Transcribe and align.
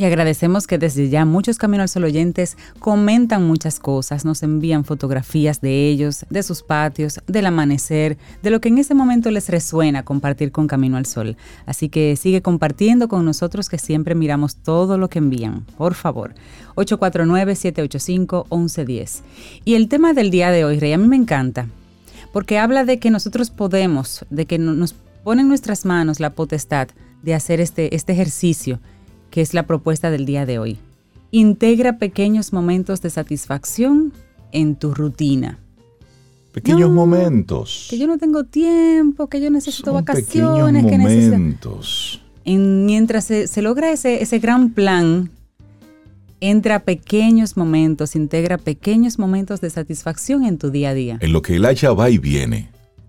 Y 0.00 0.04
agradecemos 0.06 0.66
que 0.66 0.78
desde 0.78 1.10
ya 1.10 1.26
muchos 1.26 1.58
Camino 1.58 1.82
al 1.82 1.90
Sol 1.90 2.04
oyentes 2.04 2.56
comentan 2.78 3.46
muchas 3.46 3.78
cosas, 3.78 4.24
nos 4.24 4.42
envían 4.42 4.86
fotografías 4.86 5.60
de 5.60 5.90
ellos, 5.90 6.24
de 6.30 6.42
sus 6.42 6.62
patios, 6.62 7.20
del 7.26 7.44
amanecer, 7.44 8.16
de 8.42 8.48
lo 8.48 8.62
que 8.62 8.70
en 8.70 8.78
ese 8.78 8.94
momento 8.94 9.30
les 9.30 9.50
resuena 9.50 10.02
compartir 10.02 10.52
con 10.52 10.68
Camino 10.68 10.96
al 10.96 11.04
Sol. 11.04 11.36
Así 11.66 11.90
que 11.90 12.16
sigue 12.16 12.40
compartiendo 12.40 13.08
con 13.08 13.26
nosotros 13.26 13.68
que 13.68 13.76
siempre 13.76 14.14
miramos 14.14 14.56
todo 14.56 14.96
lo 14.96 15.10
que 15.10 15.18
envían, 15.18 15.66
por 15.76 15.92
favor. 15.92 16.32
849-785-1110. 16.76 19.20
Y 19.66 19.74
el 19.74 19.90
tema 19.90 20.14
del 20.14 20.30
día 20.30 20.50
de 20.50 20.64
hoy, 20.64 20.80
Rey, 20.80 20.94
a 20.94 20.98
mí 20.98 21.08
me 21.08 21.16
encanta, 21.16 21.66
porque 22.32 22.58
habla 22.58 22.86
de 22.86 22.98
que 22.98 23.10
nosotros 23.10 23.50
podemos, 23.50 24.24
de 24.30 24.46
que 24.46 24.58
nos 24.58 24.94
pone 25.24 25.42
en 25.42 25.48
nuestras 25.48 25.84
manos 25.84 26.20
la 26.20 26.30
potestad 26.30 26.88
de 27.22 27.34
hacer 27.34 27.60
este, 27.60 27.94
este 27.94 28.14
ejercicio 28.14 28.80
que 29.30 29.40
es 29.40 29.54
la 29.54 29.66
propuesta 29.66 30.10
del 30.10 30.26
día 30.26 30.46
de 30.46 30.58
hoy. 30.58 30.78
Integra 31.30 31.98
pequeños 31.98 32.52
momentos 32.52 33.00
de 33.00 33.10
satisfacción 33.10 34.12
en 34.52 34.76
tu 34.76 34.92
rutina. 34.94 35.58
Pequeños 36.52 36.90
momentos. 36.90 37.86
Que 37.88 37.98
yo 37.98 38.08
no 38.08 38.18
tengo 38.18 38.44
tiempo, 38.44 39.28
que 39.28 39.40
yo 39.40 39.50
necesito 39.50 39.92
vacaciones, 39.92 40.84
que 40.84 40.98
momentos. 40.98 42.20
mientras 42.44 43.24
se, 43.24 43.62
logra 43.62 43.92
ese, 43.92 44.20
ese 44.20 44.40
gran 44.40 44.70
plan, 44.70 45.30
entra 46.40 46.80
pequeños 46.80 47.56
momentos, 47.56 48.16
integra 48.16 48.58
pequeños 48.58 49.18
momentos 49.18 49.60
de 49.60 49.70
satisfacción 49.70 50.44
en 50.44 50.58
tu 50.58 50.70
día 50.70 50.90
a 50.90 50.94
día. 50.94 51.18
En 51.20 51.32
lo 51.32 51.40
que 51.42 51.56
el 51.56 51.66
hacha 51.66 51.92
va 51.92 52.10
y 52.10 52.18
viene, 52.18 52.68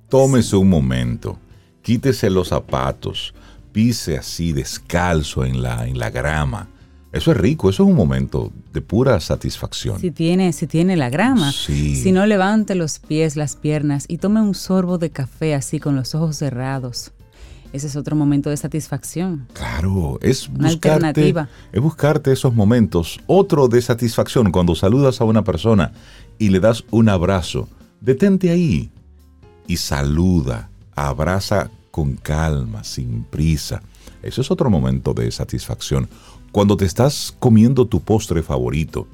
tómese 0.10 0.56
un 0.56 0.70
momento, 0.70 1.40
quítese 1.82 2.30
los 2.30 2.50
zapatos, 2.50 3.34
pise 3.72 4.18
así 4.18 4.54
descalzo 4.54 5.46
en 5.46 5.62
la, 5.62 5.88
en 5.88 5.98
la 6.00 6.10
grama. 6.10 6.68
Eso 7.12 7.32
es 7.32 7.38
rico, 7.38 7.70
eso 7.70 7.84
es 7.84 7.90
un 7.90 7.96
momento 7.96 8.54
de 8.72 8.82
pura 8.82 9.20
satisfacción. 9.20 10.00
Si 10.00 10.12
tiene, 10.12 10.54
si 10.54 10.66
tiene 10.66 10.96
la 10.96 11.10
grama. 11.10 11.52
Si 11.52 12.12
no, 12.14 12.26
levante 12.26 12.74
los 12.74 13.00
pies, 13.00 13.36
las 13.36 13.58
piernas 13.58 14.06
y 14.08 14.18
tome 14.18 14.42
un 14.42 14.56
sorbo 14.56 14.98
de 14.98 15.10
café 15.10 15.54
así 15.54 15.80
con 15.80 15.96
los 15.96 16.16
ojos 16.16 16.38
cerrados. 16.38 17.12
Ese 17.74 17.88
es 17.88 17.96
otro 17.96 18.16
momento 18.16 18.50
de 18.50 18.58
satisfacción. 18.58 19.48
Claro, 19.54 20.20
es 20.22 20.50
buscarte, 20.50 21.34
es 21.72 21.82
buscarte 21.82 22.32
esos 22.32 22.54
momentos. 22.54 23.20
Otro 23.28 23.68
de 23.68 23.82
satisfacción 23.82 24.52
cuando 24.52 24.76
saludas 24.76 25.20
a 25.20 25.26
una 25.26 25.44
persona 25.44 25.92
y 26.38 26.50
le 26.50 26.60
das 26.60 26.84
un 26.92 27.10
abrazo. 27.10 27.68
Detente 28.00 28.52
ahí 28.52 28.90
y 29.68 29.78
saluda, 29.78 30.70
abraza 30.96 31.70
con 31.92 32.16
calma, 32.16 32.84
sin 32.84 33.24
prisa. 33.24 33.82
Eso 34.24 34.42
es 34.42 34.50
otro 34.50 34.70
momento 34.70 35.14
de 35.14 35.30
satisfacción. 35.32 36.10
Cuando 36.52 36.78
te 36.78 36.86
estás 36.86 37.36
comiendo 37.40 37.86
tu 37.86 38.02
postre 38.02 38.42
favorito, 38.42 39.08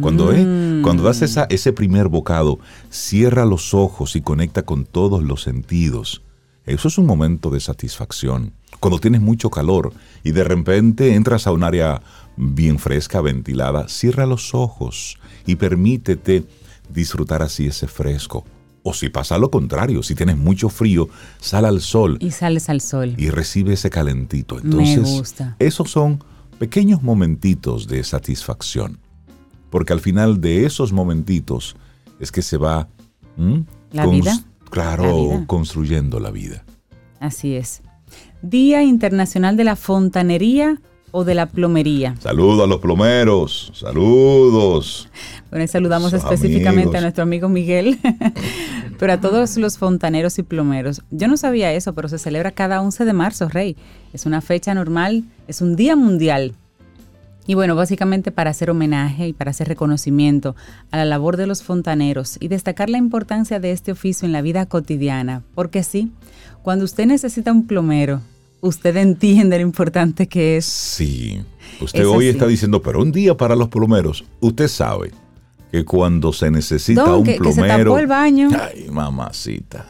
cuando, 0.00 0.32
eh, 0.32 0.44
mm. 0.44 0.82
cuando 0.82 1.02
das 1.02 1.22
esa, 1.22 1.46
ese 1.48 1.72
primer 1.72 2.08
bocado, 2.08 2.58
cierra 2.90 3.46
los 3.46 3.72
ojos 3.72 4.16
y 4.16 4.20
conecta 4.20 4.62
con 4.62 4.84
todos 4.84 5.22
los 5.22 5.42
sentidos. 5.42 6.22
Eso 6.66 6.88
es 6.88 6.98
un 6.98 7.06
momento 7.06 7.48
de 7.48 7.60
satisfacción. 7.60 8.52
Cuando 8.80 8.98
tienes 8.98 9.22
mucho 9.22 9.48
calor 9.48 9.92
y 10.22 10.32
de 10.32 10.44
repente 10.44 11.14
entras 11.14 11.46
a 11.46 11.52
un 11.52 11.64
área 11.64 12.02
bien 12.36 12.78
fresca, 12.78 13.22
ventilada, 13.22 13.88
cierra 13.88 14.26
los 14.26 14.54
ojos 14.54 15.18
y 15.46 15.56
permítete 15.56 16.44
disfrutar 16.90 17.42
así 17.42 17.66
ese 17.66 17.86
fresco. 17.86 18.44
O 18.82 18.94
si 18.94 19.08
pasa 19.08 19.38
lo 19.38 19.50
contrario, 19.50 20.02
si 20.02 20.14
tienes 20.14 20.36
mucho 20.36 20.68
frío, 20.68 21.08
sal 21.40 21.64
al 21.64 21.80
sol. 21.80 22.16
Y 22.20 22.30
sales 22.30 22.68
al 22.68 22.80
sol. 22.80 23.14
Y 23.16 23.30
recibe 23.30 23.74
ese 23.74 23.90
calentito. 23.90 24.58
Entonces, 24.58 25.02
Me 25.02 25.18
gusta. 25.18 25.56
esos 25.58 25.90
son 25.90 26.22
pequeños 26.58 27.02
momentitos 27.02 27.86
de 27.86 28.02
satisfacción. 28.04 28.98
Porque 29.70 29.92
al 29.92 30.00
final 30.00 30.40
de 30.40 30.64
esos 30.64 30.92
momentitos 30.92 31.76
es 32.20 32.32
que 32.32 32.42
se 32.42 32.56
va... 32.56 32.88
¿La 33.92 34.06
vida? 34.06 34.44
Claro, 34.70 35.44
construyendo 35.46 36.18
la 36.20 36.30
vida. 36.30 36.64
Así 37.20 37.54
es. 37.54 37.82
Día 38.42 38.82
Internacional 38.82 39.56
de 39.56 39.64
la 39.64 39.76
Fontanería 39.76 40.80
o 41.10 41.24
de 41.24 41.34
la 41.34 41.46
plomería. 41.46 42.14
Saludos 42.20 42.64
a 42.64 42.66
los 42.66 42.80
plomeros, 42.80 43.72
saludos. 43.74 45.08
Bueno, 45.50 45.66
saludamos 45.66 46.12
específicamente 46.12 46.98
a 46.98 47.00
nuestro 47.00 47.22
amigo 47.22 47.48
Miguel, 47.48 47.98
pero 48.98 49.12
a 49.12 49.20
todos 49.20 49.56
los 49.56 49.78
fontaneros 49.78 50.38
y 50.38 50.42
plomeros. 50.42 51.02
Yo 51.10 51.28
no 51.28 51.36
sabía 51.36 51.72
eso, 51.72 51.94
pero 51.94 52.08
se 52.08 52.18
celebra 52.18 52.52
cada 52.52 52.82
11 52.82 53.04
de 53.04 53.12
marzo, 53.12 53.48
Rey. 53.48 53.76
Es 54.12 54.26
una 54.26 54.40
fecha 54.40 54.74
normal, 54.74 55.24
es 55.46 55.60
un 55.60 55.76
día 55.76 55.96
mundial. 55.96 56.54
Y 57.48 57.54
bueno, 57.54 57.74
básicamente 57.74 58.30
para 58.30 58.50
hacer 58.50 58.68
homenaje 58.68 59.28
y 59.28 59.32
para 59.32 59.52
hacer 59.52 59.68
reconocimiento 59.68 60.54
a 60.90 60.98
la 60.98 61.06
labor 61.06 61.38
de 61.38 61.46
los 61.46 61.62
fontaneros 61.62 62.36
y 62.40 62.48
destacar 62.48 62.90
la 62.90 62.98
importancia 62.98 63.58
de 63.58 63.72
este 63.72 63.90
oficio 63.90 64.26
en 64.26 64.32
la 64.32 64.42
vida 64.42 64.66
cotidiana. 64.66 65.42
Porque 65.54 65.82
sí, 65.82 66.12
cuando 66.62 66.84
usted 66.84 67.06
necesita 67.06 67.50
un 67.50 67.66
plomero, 67.66 68.20
usted 68.60 68.96
entiende 68.96 69.56
lo 69.58 69.62
importante 69.62 70.28
que 70.28 70.56
es. 70.56 70.64
Sí, 70.64 71.42
usted 71.80 72.06
hoy 72.06 72.28
está 72.28 72.46
diciendo, 72.46 72.82
pero 72.82 73.02
un 73.02 73.12
día 73.12 73.36
para 73.36 73.56
los 73.56 73.68
plomeros, 73.68 74.24
usted 74.40 74.68
sabe 74.68 75.12
que 75.70 75.84
cuando 75.84 76.32
se 76.32 76.50
necesita 76.50 77.04
un 77.14 77.24
plomero... 77.24 77.44
Que 77.44 77.52
se 77.52 77.62
tapó 77.62 77.98
el 77.98 78.06
baño. 78.06 78.48
Ay, 78.58 78.88
mamacita. 78.90 79.86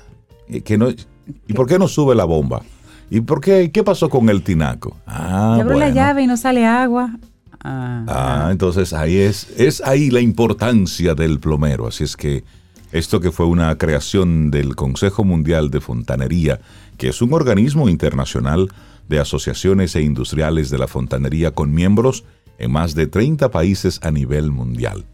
¿Y, 0.48 0.60
que 0.60 0.76
no, 0.76 0.88
¿Y 0.90 1.52
por 1.52 1.66
qué 1.66 1.78
no 1.78 1.88
sube 1.88 2.14
la 2.14 2.24
bomba? 2.24 2.62
¿Y 3.10 3.20
por 3.20 3.40
qué? 3.40 3.70
¿Qué 3.70 3.82
pasó 3.82 4.08
con 4.10 4.28
el 4.28 4.42
tinaco? 4.42 4.96
Ah, 5.06 5.58
abrió 5.60 5.78
la 5.78 5.90
llave 5.90 6.22
y 6.22 6.26
no 6.26 6.36
sale 6.36 6.66
agua. 6.66 7.16
Ah, 7.62 8.04
ah, 8.06 8.48
entonces 8.50 8.92
ahí 8.92 9.16
es, 9.16 9.48
es 9.56 9.80
ahí 9.80 10.10
la 10.10 10.20
importancia 10.20 11.14
del 11.14 11.40
plomero. 11.40 11.86
Así 11.86 12.04
es 12.04 12.16
que 12.16 12.44
esto 12.92 13.20
que 13.20 13.32
fue 13.32 13.46
una 13.46 13.76
creación 13.76 14.50
del 14.50 14.76
Consejo 14.76 15.24
Mundial 15.24 15.70
de 15.70 15.80
Fontanería, 15.80 16.60
que 16.98 17.08
es 17.08 17.22
un 17.22 17.32
organismo 17.32 17.88
internacional 17.88 18.68
de 19.08 19.18
asociaciones 19.18 19.96
e 19.96 20.02
industriales 20.02 20.68
de 20.68 20.78
la 20.78 20.86
fontanería 20.86 21.52
con 21.52 21.72
miembros 21.72 22.24
en 22.58 22.72
más 22.72 22.94
de 22.94 23.06
30 23.06 23.50
países 23.50 24.00
a 24.02 24.10
nivel 24.10 24.50
mundial. 24.50 25.06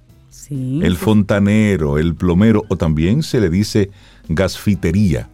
El 0.50 0.96
fontanero, 0.96 1.98
el 1.98 2.14
plomero 2.14 2.64
o 2.68 2.76
también 2.76 3.22
se 3.22 3.40
le 3.40 3.48
dice 3.48 3.90
gasfitería. 4.28 5.30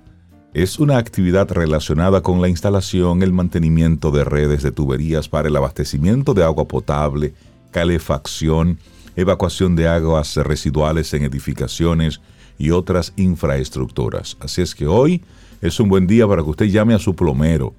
Es 0.53 0.79
una 0.79 0.99
actividad 0.99 1.51
relacionada 1.51 2.23
con 2.23 2.41
la 2.41 2.49
instalación, 2.49 3.23
el 3.23 3.33
mantenimiento 3.33 4.11
de 4.11 4.25
redes 4.25 4.63
de 4.63 4.73
tuberías 4.73 5.29
para 5.29 5.49
el 5.49 5.57
abastecimiento 5.57 6.35
de 6.35 6.45
agua 6.45 6.67
potable, 6.67 7.35
calefacción, 7.71 8.79
evacuación 9.17 9.77
de 9.77 9.89
aguas 9.89 10.37
residuales 10.37 11.13
en 11.15 11.25
edificaciones 11.25 12.21
y 12.59 12.71
otras 12.71 13.13
infraestructuras. 13.17 14.37
Así 14.41 14.61
es 14.63 14.75
que 14.75 14.87
hoy 14.87 15.23
es 15.61 15.81
un 15.81 15.89
buen 15.89 16.07
día 16.07 16.27
para 16.27 16.43
que 16.43 16.51
usted 16.51 16.67
llame 16.67 16.95
a 16.95 16.99
su 16.99 17.15
plomero 17.15 17.75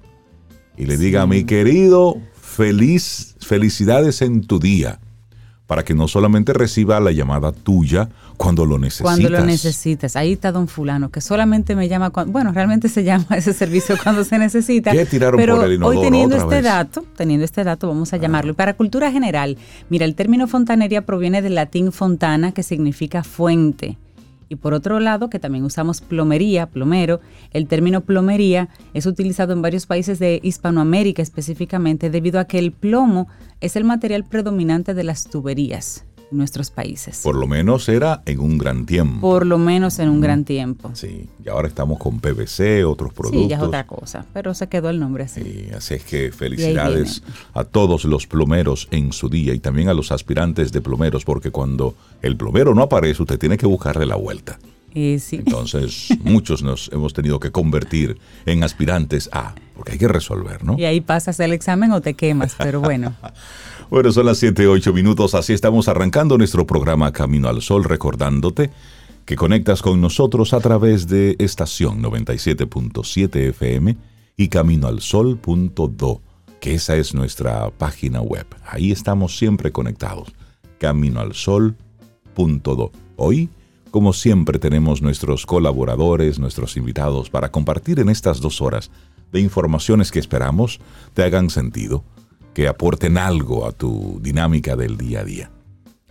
y 0.76 0.86
le 0.86 0.96
diga, 0.96 1.26
mi 1.26 1.44
querido, 1.44 2.16
feliz, 2.34 3.36
felicidades 3.40 4.22
en 4.22 4.42
tu 4.46 4.58
día 4.58 5.00
para 5.72 5.84
que 5.84 5.94
no 5.94 6.06
solamente 6.06 6.52
reciba 6.52 7.00
la 7.00 7.12
llamada 7.12 7.50
tuya 7.50 8.10
cuando 8.36 8.66
lo 8.66 8.78
necesitas. 8.78 9.04
Cuando 9.04 9.30
lo 9.30 9.42
necesitas. 9.42 10.16
Ahí 10.16 10.32
está 10.32 10.52
don 10.52 10.68
fulano, 10.68 11.10
que 11.10 11.22
solamente 11.22 11.74
me 11.74 11.88
llama 11.88 12.10
cuando, 12.10 12.30
bueno, 12.30 12.52
realmente 12.52 12.90
se 12.90 13.04
llama 13.04 13.24
ese 13.36 13.54
servicio 13.54 13.96
cuando 14.02 14.22
se 14.22 14.36
necesita. 14.38 14.92
¿Qué 14.92 15.06
tiraron 15.06 15.40
pero 15.40 15.56
por 15.56 15.70
el 15.70 15.82
hoy 15.82 15.98
teniendo 16.02 16.36
este 16.36 16.60
dato, 16.60 17.06
teniendo 17.16 17.46
este 17.46 17.64
dato 17.64 17.88
vamos 17.88 18.12
a 18.12 18.18
llamarlo. 18.18 18.52
Y 18.52 18.54
para 18.54 18.74
cultura 18.74 19.10
general, 19.10 19.56
mira, 19.88 20.04
el 20.04 20.14
término 20.14 20.46
fontanería 20.46 21.06
proviene 21.06 21.40
del 21.40 21.54
latín 21.54 21.90
fontana, 21.90 22.52
que 22.52 22.62
significa 22.62 23.24
fuente. 23.24 23.96
Y 24.52 24.56
por 24.56 24.74
otro 24.74 25.00
lado, 25.00 25.30
que 25.30 25.38
también 25.38 25.64
usamos 25.64 26.02
plomería, 26.02 26.66
plomero, 26.66 27.22
el 27.54 27.66
término 27.68 28.02
plomería 28.02 28.68
es 28.92 29.06
utilizado 29.06 29.54
en 29.54 29.62
varios 29.62 29.86
países 29.86 30.18
de 30.18 30.40
Hispanoamérica 30.42 31.22
específicamente 31.22 32.10
debido 32.10 32.38
a 32.38 32.44
que 32.44 32.58
el 32.58 32.70
plomo 32.70 33.28
es 33.62 33.76
el 33.76 33.84
material 33.84 34.24
predominante 34.24 34.92
de 34.92 35.04
las 35.04 35.24
tuberías 35.24 36.04
nuestros 36.32 36.70
países. 36.70 37.20
Por 37.22 37.36
lo 37.36 37.46
menos 37.46 37.88
era 37.88 38.22
en 38.26 38.40
un 38.40 38.58
gran 38.58 38.86
tiempo. 38.86 39.20
Por 39.20 39.46
lo 39.46 39.58
menos 39.58 39.98
en 39.98 40.08
un 40.08 40.20
gran 40.20 40.44
tiempo. 40.44 40.90
Sí, 40.94 41.28
y 41.44 41.48
ahora 41.48 41.68
estamos 41.68 41.98
con 41.98 42.20
PVC, 42.20 42.84
otros 42.84 43.12
productos. 43.12 43.42
Sí, 43.42 43.48
ya 43.48 43.56
es 43.56 43.62
otra 43.62 43.86
cosa, 43.86 44.26
pero 44.32 44.54
se 44.54 44.68
quedó 44.68 44.90
el 44.90 44.98
nombre 44.98 45.24
así. 45.24 45.42
Sí, 45.42 45.66
así 45.76 45.94
es 45.94 46.04
que 46.04 46.32
felicidades 46.32 47.22
a 47.54 47.64
todos 47.64 48.04
los 48.04 48.26
plomeros 48.26 48.88
en 48.90 49.12
su 49.12 49.28
día 49.28 49.54
y 49.54 49.58
también 49.58 49.88
a 49.88 49.94
los 49.94 50.12
aspirantes 50.12 50.72
de 50.72 50.80
plomeros, 50.80 51.24
porque 51.24 51.50
cuando 51.50 51.94
el 52.22 52.36
plomero 52.36 52.74
no 52.74 52.82
aparece, 52.82 53.22
usted 53.22 53.38
tiene 53.38 53.56
que 53.56 53.66
buscarle 53.66 54.06
la 54.06 54.16
vuelta. 54.16 54.58
Eh, 54.94 55.18
sí. 55.18 55.36
Entonces, 55.36 56.08
muchos 56.22 56.62
nos 56.62 56.90
hemos 56.92 57.12
tenido 57.14 57.40
que 57.40 57.50
convertir 57.50 58.18
en 58.46 58.62
aspirantes 58.62 59.28
a, 59.32 59.54
porque 59.74 59.92
hay 59.92 59.98
que 59.98 60.08
resolver, 60.08 60.64
¿no? 60.64 60.76
Y 60.78 60.84
ahí 60.84 61.00
pasas 61.00 61.40
el 61.40 61.52
examen 61.52 61.92
o 61.92 62.00
te 62.00 62.14
quemas, 62.14 62.54
pero 62.58 62.80
bueno. 62.80 63.14
Bueno, 63.92 64.10
son 64.10 64.24
las 64.24 64.38
7, 64.38 64.66
8 64.68 64.94
minutos, 64.94 65.34
así 65.34 65.52
estamos 65.52 65.86
arrancando 65.86 66.38
nuestro 66.38 66.66
programa 66.66 67.12
Camino 67.12 67.50
al 67.50 67.60
Sol, 67.60 67.84
recordándote 67.84 68.70
que 69.26 69.36
conectas 69.36 69.82
con 69.82 70.00
nosotros 70.00 70.54
a 70.54 70.60
través 70.60 71.08
de 71.08 71.36
estación 71.38 72.02
97.7 72.02 73.50
FM 73.50 73.98
y 74.38 74.48
caminoalsol.do, 74.48 76.22
que 76.58 76.74
esa 76.74 76.96
es 76.96 77.12
nuestra 77.12 77.68
página 77.68 78.22
web. 78.22 78.46
Ahí 78.66 78.92
estamos 78.92 79.36
siempre 79.36 79.72
conectados, 79.72 80.32
caminoalsol.do. 80.78 82.92
Hoy, 83.16 83.50
como 83.90 84.14
siempre, 84.14 84.58
tenemos 84.58 85.02
nuestros 85.02 85.44
colaboradores, 85.44 86.38
nuestros 86.38 86.78
invitados 86.78 87.28
para 87.28 87.52
compartir 87.52 88.00
en 88.00 88.08
estas 88.08 88.40
dos 88.40 88.62
horas 88.62 88.90
de 89.32 89.40
informaciones 89.40 90.10
que 90.10 90.18
esperamos 90.18 90.80
te 91.12 91.24
hagan 91.24 91.50
sentido 91.50 92.04
que 92.54 92.68
aporten 92.68 93.18
algo 93.18 93.66
a 93.66 93.72
tu 93.72 94.18
dinámica 94.22 94.76
del 94.76 94.96
día 94.96 95.20
a 95.20 95.24
día. 95.24 95.50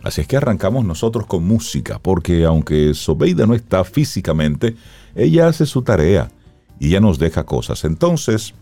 Así 0.02 0.20
es 0.20 0.26
que 0.26 0.36
arrancamos 0.36 0.84
nosotros 0.84 1.26
con 1.26 1.44
música, 1.44 2.00
porque 2.00 2.44
aunque 2.44 2.92
Sobeida 2.94 3.46
no 3.46 3.54
está 3.54 3.84
físicamente, 3.84 4.74
ella 5.14 5.46
hace 5.46 5.64
su 5.64 5.82
tarea 5.82 6.30
y 6.80 6.90
ya 6.90 7.00
nos 7.00 7.18
deja 7.18 7.44
cosas. 7.44 7.84
Entonces, 7.84 8.54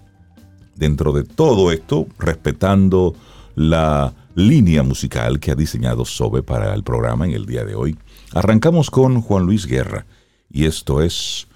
dentro 0.76 1.12
de 1.12 1.24
todo 1.24 1.72
esto, 1.72 2.06
respetando 2.18 3.14
la 3.54 4.12
línea 4.34 4.82
musical 4.82 5.40
que 5.40 5.50
ha 5.50 5.54
diseñado 5.54 6.04
Sobe 6.04 6.42
para 6.42 6.74
el 6.74 6.82
programa 6.82 7.24
en 7.24 7.32
el 7.32 7.46
día 7.46 7.64
de 7.64 7.74
hoy, 7.74 7.96
arrancamos 8.32 8.90
con 8.90 9.22
Juan 9.22 9.44
Luis 9.44 9.66
Guerra 9.66 10.04
y 10.50 10.66
esto 10.66 11.00
es 11.00 11.48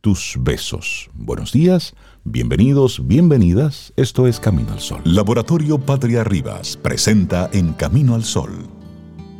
Tus 0.00 0.36
besos. 0.38 1.10
Buenos 1.12 1.52
días, 1.52 1.94
Bienvenidos, 2.28 3.06
bienvenidas, 3.06 3.92
esto 3.94 4.26
es 4.26 4.40
Camino 4.40 4.72
al 4.72 4.80
Sol. 4.80 5.00
Laboratorio 5.04 5.78
Patria 5.78 6.24
Rivas 6.24 6.76
presenta 6.76 7.48
en 7.52 7.72
Camino 7.72 8.16
al 8.16 8.24
Sol 8.24 8.66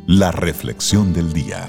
la 0.05 0.31
reflexión 0.31 1.11
del 1.11 1.33
día. 1.33 1.67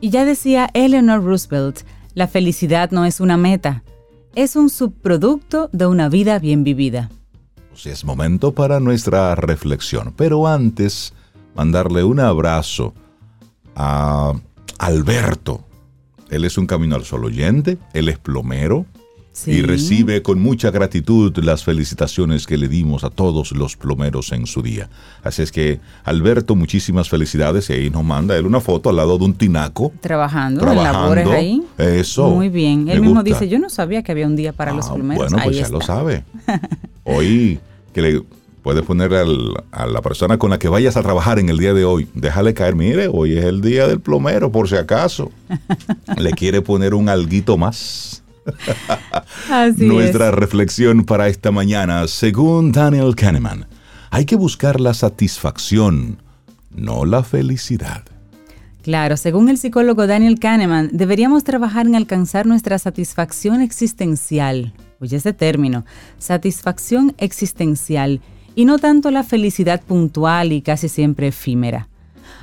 Y 0.00 0.10
ya 0.10 0.24
decía 0.24 0.68
Eleanor 0.74 1.22
Roosevelt, 1.22 1.82
la 2.14 2.26
felicidad 2.26 2.90
no 2.90 3.04
es 3.04 3.20
una 3.20 3.36
meta, 3.36 3.84
es 4.34 4.56
un 4.56 4.68
subproducto 4.70 5.70
de 5.72 5.86
una 5.86 6.08
vida 6.08 6.40
bien 6.40 6.64
vivida. 6.64 7.10
Pues 7.70 7.86
es 7.86 8.04
momento 8.04 8.50
para 8.50 8.80
nuestra 8.80 9.36
reflexión, 9.36 10.12
pero 10.16 10.48
antes 10.48 11.14
mandarle 11.54 12.02
un 12.02 12.18
abrazo 12.18 12.92
a 13.76 14.32
Alberto. 14.78 15.64
Él 16.30 16.44
es 16.44 16.58
un 16.58 16.66
camino 16.66 16.96
al 16.96 17.04
sol 17.04 17.24
oyente, 17.24 17.78
él 17.94 18.08
es 18.08 18.18
plomero 18.18 18.86
y 19.44 19.60
recibe 19.62 20.22
con 20.22 20.40
mucha 20.40 20.70
gratitud 20.70 21.36
las 21.44 21.62
felicitaciones 21.62 22.46
que 22.46 22.56
le 22.56 22.68
dimos 22.68 23.04
a 23.04 23.10
todos 23.10 23.52
los 23.52 23.76
plomeros 23.76 24.32
en 24.32 24.46
su 24.46 24.62
día. 24.62 24.88
Así 25.22 25.42
es 25.42 25.52
que, 25.52 25.78
Alberto, 26.04 26.56
muchísimas 26.56 27.10
felicidades 27.10 27.68
y 27.68 27.74
ahí 27.74 27.90
nos 27.90 28.02
manda 28.02 28.36
él 28.36 28.46
una 28.46 28.60
foto 28.60 28.88
al 28.88 28.96
lado 28.96 29.18
de 29.18 29.24
un 29.24 29.34
tinaco. 29.34 29.92
Trabajando, 30.00 30.62
trabajando 30.62 30.88
en 30.88 30.92
labores 30.92 31.28
ahí. 31.28 31.62
Eso. 31.76 32.30
Muy 32.30 32.48
bien. 32.48 32.88
Él 32.88 33.00
mismo 33.02 33.22
dice, 33.22 33.48
yo 33.48 33.58
no 33.58 33.68
sabía 33.68 34.02
que 34.02 34.12
había 34.12 34.26
un 34.26 34.36
día 34.36 34.52
para 34.52 34.72
los 34.72 34.86
ah, 34.86 34.94
plomeros. 34.94 35.30
Bueno, 35.30 35.44
pues 35.44 35.56
ya 35.56 35.68
lo 35.68 35.82
sabe. 35.82 36.24
Hoy 37.04 37.60
que 37.92 38.02
le 38.02 38.22
puedes 38.66 38.82
poner 38.82 39.14
a 39.70 39.86
la 39.86 40.02
persona 40.02 40.38
con 40.38 40.50
la 40.50 40.58
que 40.58 40.68
vayas 40.68 40.96
a 40.96 41.02
trabajar 41.04 41.38
en 41.38 41.50
el 41.50 41.56
día 41.56 41.72
de 41.72 41.84
hoy, 41.84 42.08
déjale 42.14 42.52
caer, 42.52 42.74
mire, 42.74 43.06
hoy 43.06 43.38
es 43.38 43.44
el 43.44 43.60
día 43.60 43.86
del 43.86 44.00
plomero, 44.00 44.50
por 44.50 44.68
si 44.68 44.74
acaso. 44.74 45.30
Le 46.18 46.32
quiere 46.32 46.60
poner 46.62 46.92
un 46.92 47.08
alguito 47.08 47.56
más. 47.56 48.24
Nuestra 49.76 50.32
reflexión 50.32 51.04
para 51.04 51.28
esta 51.28 51.52
mañana, 51.52 52.08
según 52.08 52.72
Daniel 52.72 53.14
Kahneman, 53.14 53.68
hay 54.10 54.24
que 54.24 54.34
buscar 54.34 54.80
la 54.80 54.94
satisfacción, 54.94 56.18
no 56.74 57.04
la 57.04 57.22
felicidad. 57.22 58.02
Claro, 58.82 59.16
según 59.16 59.48
el 59.48 59.58
psicólogo 59.58 60.08
Daniel 60.08 60.40
Kahneman, 60.40 60.90
deberíamos 60.92 61.44
trabajar 61.44 61.86
en 61.86 61.94
alcanzar 61.94 62.46
nuestra 62.46 62.80
satisfacción 62.80 63.60
existencial. 63.60 64.72
Oye 64.98 65.18
ese 65.18 65.32
término, 65.32 65.84
satisfacción 66.18 67.14
existencial 67.18 68.20
y 68.56 68.64
no 68.64 68.78
tanto 68.78 69.12
la 69.12 69.22
felicidad 69.22 69.80
puntual 69.80 70.50
y 70.50 70.62
casi 70.62 70.88
siempre 70.88 71.28
efímera. 71.28 71.88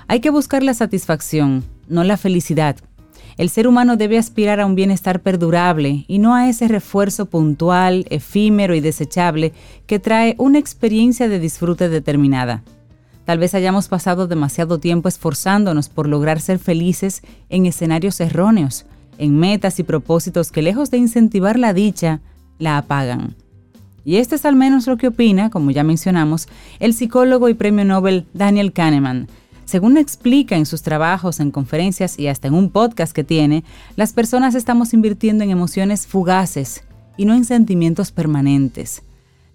Hay 0.08 0.22
que 0.22 0.30
buscar 0.30 0.64
la 0.64 0.74
satisfacción, 0.74 1.66
no 1.90 2.06
la 2.06 2.16
felicidad. 2.16 2.78
El 3.36 3.50
ser 3.50 3.68
humano 3.68 3.98
debe 3.98 4.20
aspirar 4.20 4.60
a 4.60 4.68
un 4.68 4.76
bienestar 4.76 5.22
perdurable 5.22 6.06
y 6.08 6.20
no 6.20 6.36
a 6.36 6.48
ese 6.48 6.68
refuerzo 6.68 7.26
puntual, 7.26 8.06
efímero 8.12 8.76
y 8.76 8.80
desechable 8.80 9.54
que 9.88 9.98
trae 9.98 10.36
una 10.38 10.60
experiencia 10.60 11.28
de 11.28 11.40
disfrute 11.40 11.90
determinada. 11.90 12.64
Tal 13.26 13.40
vez 13.40 13.56
hayamos 13.56 13.88
pasado 13.88 14.28
demasiado 14.28 14.80
tiempo 14.80 15.10
esforzándonos 15.10 15.90
por 15.90 16.08
lograr 16.08 16.42
ser 16.42 16.60
felices 16.60 17.24
en 17.50 17.66
escenarios 17.66 18.20
erróneos, 18.20 18.86
en 19.18 19.40
metas 19.40 19.80
y 19.80 19.84
propósitos 19.84 20.52
que 20.52 20.62
lejos 20.62 20.92
de 20.92 20.98
incentivar 20.98 21.58
la 21.58 21.74
dicha, 21.74 22.22
la 22.60 22.78
apagan. 22.78 23.36
Y 24.06 24.18
este 24.18 24.36
es 24.36 24.46
al 24.46 24.56
menos 24.56 24.88
lo 24.88 24.98
que 24.98 25.08
opina, 25.08 25.50
como 25.50 25.72
ya 25.72 25.84
mencionamos, 25.84 26.48
el 26.80 26.94
psicólogo 26.94 27.50
y 27.50 27.54
premio 27.54 27.86
Nobel 27.86 28.26
Daniel 28.34 28.74
Kahneman. 28.74 29.28
Según 29.66 29.98
explica 29.98 30.58
en 30.58 30.66
sus 30.66 30.82
trabajos, 30.82 31.40
en 31.40 31.52
conferencias 31.52 32.20
y 32.20 32.28
hasta 32.28 32.50
en 32.50 32.54
un 32.54 32.70
podcast 32.70 33.14
que 33.14 33.24
tiene, 33.24 33.64
las 33.96 34.12
personas 34.12 34.56
estamos 34.56 34.94
invirtiendo 34.94 35.44
en 35.44 35.52
emociones 35.52 36.06
fugaces 36.06 36.84
y 37.16 37.26
no 37.26 37.34
en 37.34 37.46
sentimientos 37.46 38.12
permanentes. 38.12 39.04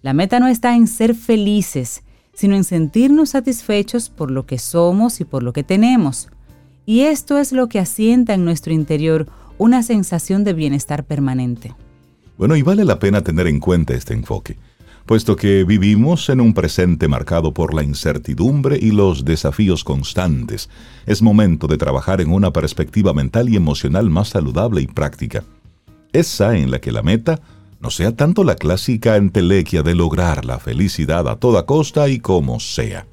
La 0.03 0.15
meta 0.15 0.41
no 0.41 0.49
está 0.49 0.75
en 0.75 0.87
ser 0.87 1.15
felices, 1.15 2.03
sino 2.33 2.57
en 2.57 2.65
sentirnos 2.65 3.31
satisfechos 3.31 4.09
por 4.09 4.31
lo 4.31 4.47
que 4.47 4.59
somos 4.59 5.21
y 5.21 5.25
por 5.25 5.43
lo 5.43 5.53
que 5.53 5.65
tenemos. 5.65 6.29
Y 6.87 7.01
esto 7.01 7.39
es 7.39 7.53
lo 7.53 7.69
que 7.69 7.81
asienta 7.81 8.33
en 8.33 8.45
nuestro 8.45 8.73
interior 8.73 9.27
una 9.59 9.83
sensación 9.83 10.45
de 10.45 10.55
bienestar 10.55 11.05
permanente. 11.05 11.75
Bueno, 12.39 12.55
y 12.55 12.63
vale 12.63 12.85
la 12.85 13.01
pena 13.01 13.23
tener 13.23 13.49
en 13.49 13.59
cuenta 13.59 13.95
este 13.95 14.15
enfoque, 14.15 14.57
puesto 15.07 15.35
que 15.35 15.65
vivimos 15.65 16.29
en 16.29 16.41
un 16.41 16.55
presente 16.55 17.09
marcado 17.09 17.53
por 17.53 17.75
la 17.75 17.83
incertidumbre 17.83 18.79
y 18.81 18.93
los 18.93 19.25
desafíos 19.25 19.83
constantes. 19.83 20.71
Es 21.05 21.21
momento 21.21 21.67
de 21.67 21.79
trabajar 21.79 22.21
en 22.21 22.33
una 22.33 22.53
perspectiva 22.53 23.13
mental 23.13 23.49
y 23.49 23.57
emocional 23.57 24.09
más 24.09 24.29
saludable 24.29 24.81
y 24.81 24.87
práctica. 24.87 25.43
esa 26.13 26.57
en 26.57 26.71
la 26.71 26.81
que 26.81 26.93
la 26.93 27.03
meta 27.03 27.41
no 27.81 27.91
sea 27.91 28.15
tanto 28.15 28.45
la 28.45 28.55
clásica 28.55 29.17
entelequia 29.17 29.83
de 29.83 29.97
lograr 29.97 30.45
la 30.45 30.61
felicidad 30.61 31.29
a 31.29 31.37
toda 31.37 31.67
costa 31.67 32.09
y 32.09 32.21
como 32.21 32.61
sea. 32.61 33.05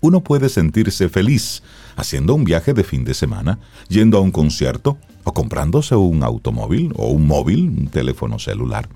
Uno 0.00 0.22
puede 0.22 0.48
sentirse 0.48 1.08
feliz 1.08 1.62
haciendo 1.96 2.34
un 2.34 2.44
viaje 2.44 2.72
de 2.72 2.84
fin 2.84 3.04
de 3.04 3.14
semana, 3.14 3.58
yendo 3.88 4.16
a 4.16 4.20
un 4.20 4.30
concierto 4.30 4.96
o 5.24 5.32
comprándose 5.32 5.94
un 5.94 6.22
automóvil 6.22 6.92
o 6.96 7.08
un 7.08 7.26
móvil, 7.26 7.68
un 7.68 7.88
teléfono 7.88 8.38
celular. 8.38 8.88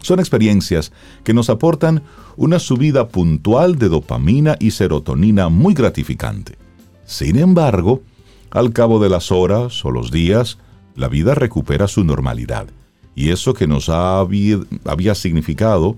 Son 0.00 0.20
experiencias 0.20 0.92
que 1.24 1.32
nos 1.32 1.48
aportan 1.48 2.02
una 2.36 2.58
subida 2.58 3.08
puntual 3.08 3.78
de 3.78 3.88
dopamina 3.88 4.56
y 4.60 4.72
serotonina 4.72 5.48
muy 5.48 5.72
gratificante. 5.72 6.56
Sin 7.06 7.38
embargo, 7.38 8.02
al 8.50 8.72
cabo 8.72 8.98
de 8.98 9.08
las 9.08 9.32
horas 9.32 9.84
o 9.84 9.90
los 9.90 10.10
días, 10.10 10.58
la 10.94 11.08
vida 11.08 11.34
recupera 11.34 11.88
su 11.88 12.04
normalidad. 12.04 12.66
Y 13.14 13.30
eso 13.30 13.54
que 13.54 13.66
nos 13.66 13.88
había, 13.88 15.14
significado, 15.14 15.96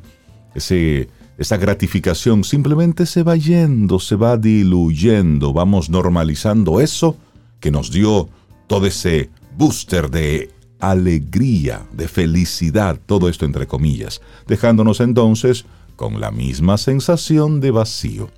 ese, 0.54 1.08
esa 1.38 1.56
gratificación, 1.56 2.44
simplemente 2.44 3.06
se 3.06 3.22
va 3.22 3.36
yendo, 3.36 3.98
se 3.98 4.16
va 4.16 4.36
diluyendo, 4.36 5.52
vamos 5.52 5.90
normalizando 5.90 6.80
eso 6.80 7.16
que 7.60 7.70
nos 7.70 7.90
dio 7.90 8.28
todo 8.66 8.86
ese 8.86 9.30
booster 9.56 10.10
de 10.10 10.50
alegría, 10.80 11.86
de 11.92 12.08
felicidad, 12.08 12.98
todo 13.06 13.28
esto 13.28 13.44
entre 13.44 13.66
comillas, 13.66 14.20
dejándonos 14.46 15.00
entonces 15.00 15.64
con 15.96 16.20
la 16.20 16.30
misma 16.30 16.76
sensación 16.76 17.60
de 17.60 17.70
vacío. 17.70 18.28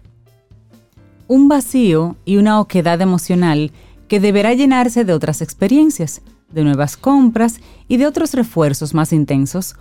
Un 1.27 1.49
vacío 1.49 2.17
y 2.25 2.37
una 2.37 2.61
oquedad 2.61 3.01
emocional 3.01 3.73
que 4.07 4.21
deberá 4.21 4.55
llenarse 4.55 5.05
de 5.05 5.13
otras 5.13 5.43
experiencias, 5.43 6.23
de 6.51 6.65
nuevas 6.65 6.97
compras 6.97 7.61
y 7.89 7.99
de 7.99 8.07
otros 8.07 8.33
refuerzos 8.33 8.95
más 8.95 9.13
intensos, 9.13 9.75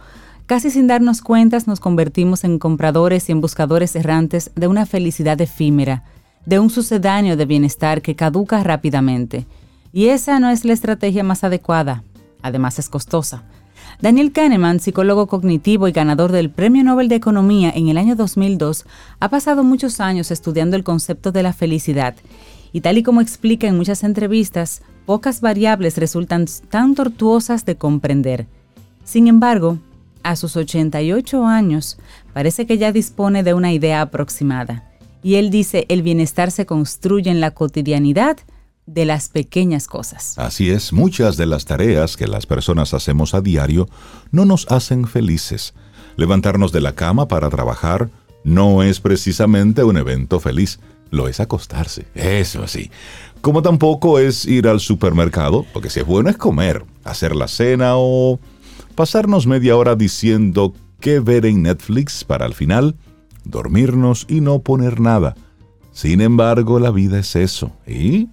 casi 0.48 0.72
sin 0.72 0.88
darnos 0.88 1.22
cuenta 1.22 1.58
nos 1.66 1.80
convertimos 1.80 2.44
en 2.44 2.60
compradores 2.60 3.30
y 3.30 3.32
en 3.32 3.42
buscadores 3.42 3.96
errantes 3.96 4.52
de 4.56 4.68
una 4.68 4.86
felicidad 4.86 5.40
efímera, 5.40 6.04
de 6.46 6.60
un 6.60 6.70
sucedáneo 6.70 7.38
de 7.38 7.46
bienestar 7.46 8.02
que 8.02 8.16
caduca 8.16 8.64
rápidamente. 8.64 9.46
Y 9.94 10.08
esa 10.08 10.40
no 10.40 10.50
es 10.50 10.66
la 10.66 10.74
estrategia 10.74 11.24
más 11.24 11.44
adecuada, 11.44 12.04
además 12.42 12.80
es 12.80 12.90
costosa. 12.90 13.44
Daniel 14.02 14.32
Kahneman, 14.32 14.80
psicólogo 14.80 15.28
cognitivo 15.28 15.88
y 15.88 15.92
ganador 15.92 16.32
del 16.32 16.52
Premio 16.52 16.84
Nobel 16.84 17.08
de 17.10 17.16
Economía 17.16 17.72
en 17.76 17.88
el 17.88 17.98
año 17.98 18.16
2002, 18.16 18.86
ha 19.20 19.30
pasado 19.30 19.64
muchos 19.64 20.00
años 20.00 20.30
estudiando 20.30 20.76
el 20.76 20.84
concepto 20.84 21.32
de 21.32 21.42
la 21.42 21.54
felicidad 21.54 22.16
y 22.72 22.82
tal 22.82 22.98
y 22.98 23.04
como 23.04 23.22
explica 23.22 23.68
en 23.68 23.78
muchas 23.78 24.04
entrevistas, 24.04 24.82
pocas 25.06 25.42
variables 25.42 25.98
resultan 25.98 26.46
tan 26.70 26.96
tortuosas 26.96 27.66
de 27.66 27.76
comprender. 27.76 28.46
Sin 29.04 29.28
embargo, 29.28 29.80
a 30.24 30.36
sus 30.36 30.58
88 30.58 31.46
años, 31.46 31.98
parece 32.34 32.68
que 32.68 32.78
ya 32.78 32.92
dispone 32.92 33.44
de 33.44 33.54
una 33.54 33.72
idea 33.72 34.02
aproximada. 34.02 34.84
Y 35.24 35.36
él 35.36 35.50
dice, 35.50 35.86
el 35.90 36.04
bienestar 36.04 36.52
se 36.52 36.66
construye 36.66 37.32
en 37.32 37.40
la 37.40 37.52
cotidianidad 37.52 38.38
de 38.88 39.06
las 39.06 39.30
pequeñas 39.30 39.88
cosas. 39.88 40.34
Así 40.40 40.72
es, 40.72 40.92
muchas 40.94 41.38
de 41.38 41.46
las 41.46 41.66
tareas 41.66 42.18
que 42.18 42.26
las 42.26 42.48
personas 42.48 42.94
hacemos 42.94 43.36
a 43.36 43.42
diario 43.42 43.88
no 44.32 44.46
nos 44.46 44.66
hacen 44.72 45.06
felices. 45.06 45.76
Levantarnos 46.16 46.72
de 46.72 46.82
la 46.82 46.96
cama 46.96 47.28
para 47.28 47.50
trabajar 47.50 48.10
no 48.44 48.82
es 48.82 49.00
precisamente 49.00 49.84
un 49.84 49.98
evento 49.98 50.40
feliz, 50.40 50.80
lo 51.12 51.28
es 51.28 51.40
acostarse, 51.40 52.08
eso 52.16 52.64
así. 52.64 52.90
Como 53.42 53.62
tampoco 53.62 54.20
es 54.20 54.46
ir 54.46 54.68
al 54.68 54.80
supermercado, 54.80 55.66
porque 55.74 55.90
si 55.90 56.00
es 56.00 56.06
bueno 56.06 56.30
es 56.30 56.38
comer, 56.38 56.84
hacer 57.04 57.36
la 57.36 57.48
cena 57.48 57.92
o 57.96 58.40
pasarnos 58.96 59.48
media 59.48 59.78
hora 59.78 59.96
diciendo 59.96 60.74
qué 61.00 61.20
ver 61.20 61.46
en 61.46 61.62
Netflix 61.62 62.24
para 62.24 62.46
al 62.46 62.54
final 62.54 62.96
dormirnos 63.44 64.26
y 64.30 64.42
no 64.42 64.60
poner 64.60 65.00
nada. 65.00 65.36
Sin 65.92 66.22
embargo, 66.22 66.80
la 66.80 66.92
vida 66.92 67.20
es 67.20 67.36
eso. 67.36 67.72
Y 67.86 68.30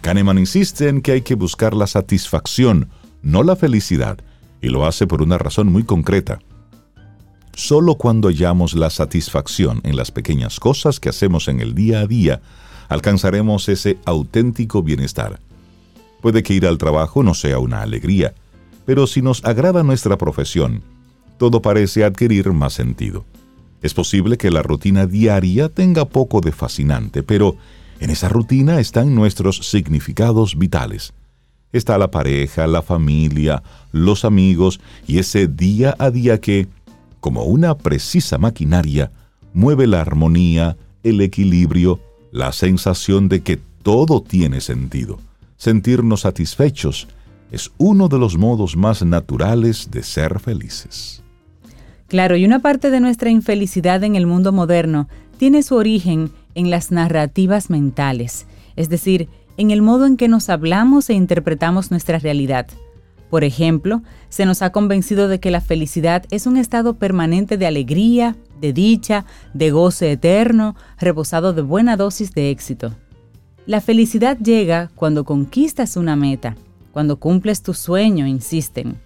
Kahneman 0.00 0.38
insiste 0.38 0.88
en 0.88 1.02
que 1.02 1.12
hay 1.12 1.22
que 1.22 1.34
buscar 1.34 1.74
la 1.74 1.86
satisfacción, 1.86 2.88
no 3.22 3.42
la 3.42 3.56
felicidad, 3.56 4.18
y 4.60 4.68
lo 4.68 4.86
hace 4.86 5.06
por 5.06 5.22
una 5.22 5.38
razón 5.38 5.70
muy 5.72 5.84
concreta. 5.84 6.38
Solo 7.54 7.96
cuando 7.96 8.28
hallamos 8.28 8.74
la 8.74 8.90
satisfacción 8.90 9.80
en 9.82 9.96
las 9.96 10.10
pequeñas 10.10 10.60
cosas 10.60 11.00
que 11.00 11.08
hacemos 11.08 11.48
en 11.48 11.60
el 11.60 11.74
día 11.74 12.00
a 12.00 12.06
día, 12.06 12.40
alcanzaremos 12.88 13.68
ese 13.68 13.98
auténtico 14.04 14.82
bienestar. 14.82 15.40
Puede 16.20 16.42
que 16.42 16.54
ir 16.54 16.66
al 16.66 16.78
trabajo 16.78 17.22
no 17.22 17.34
sea 17.34 17.58
una 17.58 17.82
alegría, 17.82 18.34
pero 18.86 19.06
si 19.06 19.22
nos 19.22 19.44
agrada 19.44 19.82
nuestra 19.82 20.16
profesión, 20.16 20.82
todo 21.36 21.60
parece 21.60 22.04
adquirir 22.04 22.52
más 22.52 22.74
sentido. 22.74 23.24
Es 23.82 23.94
posible 23.94 24.38
que 24.38 24.50
la 24.50 24.62
rutina 24.62 25.06
diaria 25.06 25.68
tenga 25.68 26.04
poco 26.04 26.40
de 26.40 26.52
fascinante, 26.52 27.22
pero 27.22 27.56
en 28.00 28.10
esa 28.10 28.28
rutina 28.28 28.80
están 28.80 29.14
nuestros 29.14 29.58
significados 29.68 30.56
vitales. 30.56 31.12
Está 31.72 31.98
la 31.98 32.10
pareja, 32.10 32.66
la 32.66 32.82
familia, 32.82 33.62
los 33.92 34.24
amigos 34.24 34.80
y 35.06 35.18
ese 35.18 35.48
día 35.48 35.94
a 35.98 36.10
día 36.10 36.40
que, 36.40 36.66
como 37.20 37.44
una 37.44 37.76
precisa 37.76 38.38
maquinaria, 38.38 39.10
mueve 39.52 39.86
la 39.86 40.00
armonía, 40.00 40.76
el 41.02 41.20
equilibrio, 41.20 42.00
la 42.30 42.52
sensación 42.52 43.28
de 43.28 43.40
que 43.40 43.58
todo 43.82 44.22
tiene 44.22 44.60
sentido. 44.60 45.18
Sentirnos 45.56 46.20
satisfechos 46.20 47.08
es 47.50 47.70
uno 47.78 48.08
de 48.08 48.18
los 48.18 48.36
modos 48.36 48.76
más 48.76 49.02
naturales 49.02 49.90
de 49.90 50.02
ser 50.02 50.38
felices. 50.38 51.22
Claro, 52.06 52.36
y 52.36 52.44
una 52.44 52.60
parte 52.60 52.90
de 52.90 53.00
nuestra 53.00 53.30
infelicidad 53.30 54.02
en 54.04 54.16
el 54.16 54.26
mundo 54.26 54.52
moderno 54.52 55.08
tiene 55.36 55.62
su 55.62 55.74
origen 55.74 56.30
en 56.58 56.70
las 56.70 56.90
narrativas 56.90 57.70
mentales, 57.70 58.46
es 58.74 58.88
decir, 58.88 59.28
en 59.56 59.70
el 59.70 59.80
modo 59.80 60.06
en 60.06 60.16
que 60.16 60.26
nos 60.26 60.48
hablamos 60.48 61.08
e 61.08 61.14
interpretamos 61.14 61.92
nuestra 61.92 62.18
realidad. 62.18 62.66
Por 63.30 63.44
ejemplo, 63.44 64.02
se 64.28 64.44
nos 64.44 64.62
ha 64.62 64.72
convencido 64.72 65.28
de 65.28 65.38
que 65.38 65.52
la 65.52 65.60
felicidad 65.60 66.24
es 66.30 66.46
un 66.46 66.56
estado 66.56 66.94
permanente 66.94 67.58
de 67.58 67.66
alegría, 67.66 68.34
de 68.60 68.72
dicha, 68.72 69.24
de 69.54 69.70
goce 69.70 70.10
eterno, 70.10 70.74
reposado 70.98 71.52
de 71.52 71.62
buena 71.62 71.96
dosis 71.96 72.34
de 72.34 72.50
éxito. 72.50 72.92
La 73.64 73.80
felicidad 73.80 74.36
llega 74.38 74.90
cuando 74.96 75.24
conquistas 75.24 75.96
una 75.96 76.16
meta, 76.16 76.56
cuando 76.92 77.20
cumples 77.20 77.62
tu 77.62 77.72
sueño, 77.72 78.26
insisten. 78.26 78.96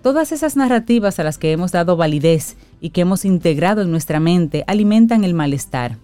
Todas 0.00 0.32
esas 0.32 0.56
narrativas 0.56 1.18
a 1.18 1.24
las 1.24 1.36
que 1.36 1.52
hemos 1.52 1.72
dado 1.72 1.98
validez 1.98 2.56
y 2.80 2.90
que 2.90 3.02
hemos 3.02 3.26
integrado 3.26 3.82
en 3.82 3.90
nuestra 3.90 4.18
mente 4.18 4.64
alimentan 4.66 5.24
el 5.24 5.34
malestar, 5.34 5.98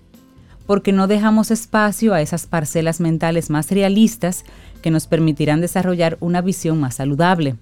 porque 0.72 0.92
no 0.92 1.06
dejamos 1.06 1.50
espacio 1.50 2.14
a 2.14 2.22
esas 2.22 2.46
parcelas 2.46 2.98
mentales 2.98 3.50
más 3.50 3.70
realistas 3.70 4.42
que 4.80 4.90
nos 4.90 5.06
permitirán 5.06 5.60
desarrollar 5.60 6.16
una 6.20 6.40
visión 6.40 6.80
más 6.80 6.94
saludable. 6.94 7.56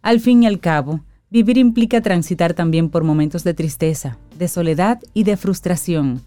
Al 0.00 0.20
fin 0.20 0.44
y 0.44 0.46
al 0.46 0.60
cabo, 0.60 1.00
Vivir 1.28 1.58
implica 1.58 2.00
transitar 2.00 2.54
también 2.54 2.88
por 2.88 3.02
momentos 3.02 3.42
de 3.42 3.52
tristeza, 3.52 4.16
de 4.38 4.46
soledad 4.46 5.00
y 5.12 5.24
de 5.24 5.36
frustración. 5.36 6.20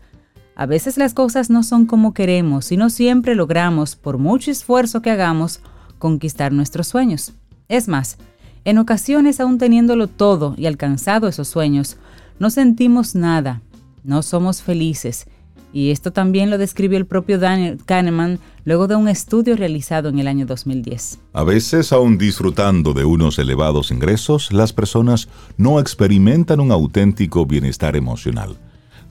A 0.57 0.65
veces 0.65 0.97
las 0.97 1.13
cosas 1.13 1.49
no 1.49 1.63
son 1.63 1.85
como 1.85 2.13
queremos 2.13 2.73
y 2.73 2.75
no 2.75 2.89
siempre 2.89 3.33
logramos, 3.33 3.95
por 3.95 4.17
mucho 4.17 4.51
esfuerzo 4.51 5.01
que 5.01 5.09
hagamos, 5.09 5.61
conquistar 5.99 6.51
nuestros 6.51 6.89
sueños. 6.89 7.31
Es 7.69 7.87
más, 7.87 8.17
en 8.65 8.77
ocasiones 8.77 9.39
aún 9.39 9.57
teniéndolo 9.57 10.07
todo 10.07 10.53
y 10.57 10.65
alcanzado 10.65 11.29
esos 11.29 11.47
sueños, 11.47 11.95
no 12.39 12.49
sentimos 12.49 13.15
nada, 13.15 13.61
no 14.03 14.21
somos 14.21 14.61
felices 14.61 15.27
y 15.73 15.89
esto 15.89 16.13
también 16.13 16.51
lo 16.51 16.59
describió 16.59 16.97
el 16.99 17.07
propio 17.07 17.39
Daniel 17.39 17.79
Kahneman 17.83 18.39
luego 18.63 18.87
de 18.87 18.95
un 18.95 19.09
estudio 19.09 19.57
realizado 19.57 20.09
en 20.09 20.19
el 20.19 20.27
año 20.27 20.45
2010. 20.45 21.19
A 21.33 21.43
veces, 21.43 21.91
aún 21.91 22.19
disfrutando 22.19 22.93
de 22.93 23.03
unos 23.03 23.39
elevados 23.39 23.89
ingresos, 23.89 24.53
las 24.53 24.71
personas 24.71 25.27
no 25.57 25.79
experimentan 25.79 26.59
un 26.59 26.71
auténtico 26.71 27.45
bienestar 27.47 27.95
emocional. 27.95 28.55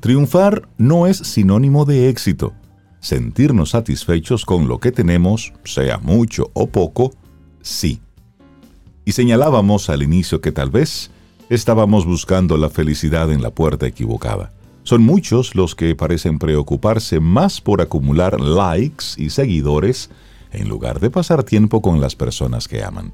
Triunfar 0.00 0.69
no 0.78 1.09
es 1.09 1.19
sinónimo 1.19 1.85
de 1.85 2.09
éxito. 2.09 2.54
Sentirnos 3.00 3.71
satisfechos 3.71 4.45
con 4.45 4.69
lo 4.69 4.78
que 4.78 4.92
tenemos, 4.92 5.52
sea 5.64 5.99
mucho 5.99 6.50
o 6.54 6.69
poco, 6.69 7.12
sí. 7.61 8.00
Y 9.04 9.12
señalábamos 9.12 9.90
al 9.90 10.04
inicio 10.04 10.40
que 10.40 10.52
tal 10.52 10.71
vez 10.71 11.11
estábamos 11.50 12.07
buscando 12.07 12.57
la 12.57 12.71
felicidad 12.71 13.33
en 13.33 13.42
la 13.42 13.50
puerta 13.50 13.87
equivocada. 13.87 14.52
Son 14.84 15.02
muchos 15.02 15.54
los 15.54 15.74
que 15.74 15.94
parecen 15.94 16.38
preocuparse 16.38 17.20
más 17.20 17.60
por 17.60 17.80
acumular 17.80 18.40
likes 18.40 19.04
y 19.16 19.30
seguidores 19.30 20.10
en 20.50 20.68
lugar 20.68 20.98
de 21.00 21.10
pasar 21.10 21.44
tiempo 21.44 21.80
con 21.80 22.00
las 22.00 22.16
personas 22.16 22.66
que 22.66 22.82
aman. 22.82 23.12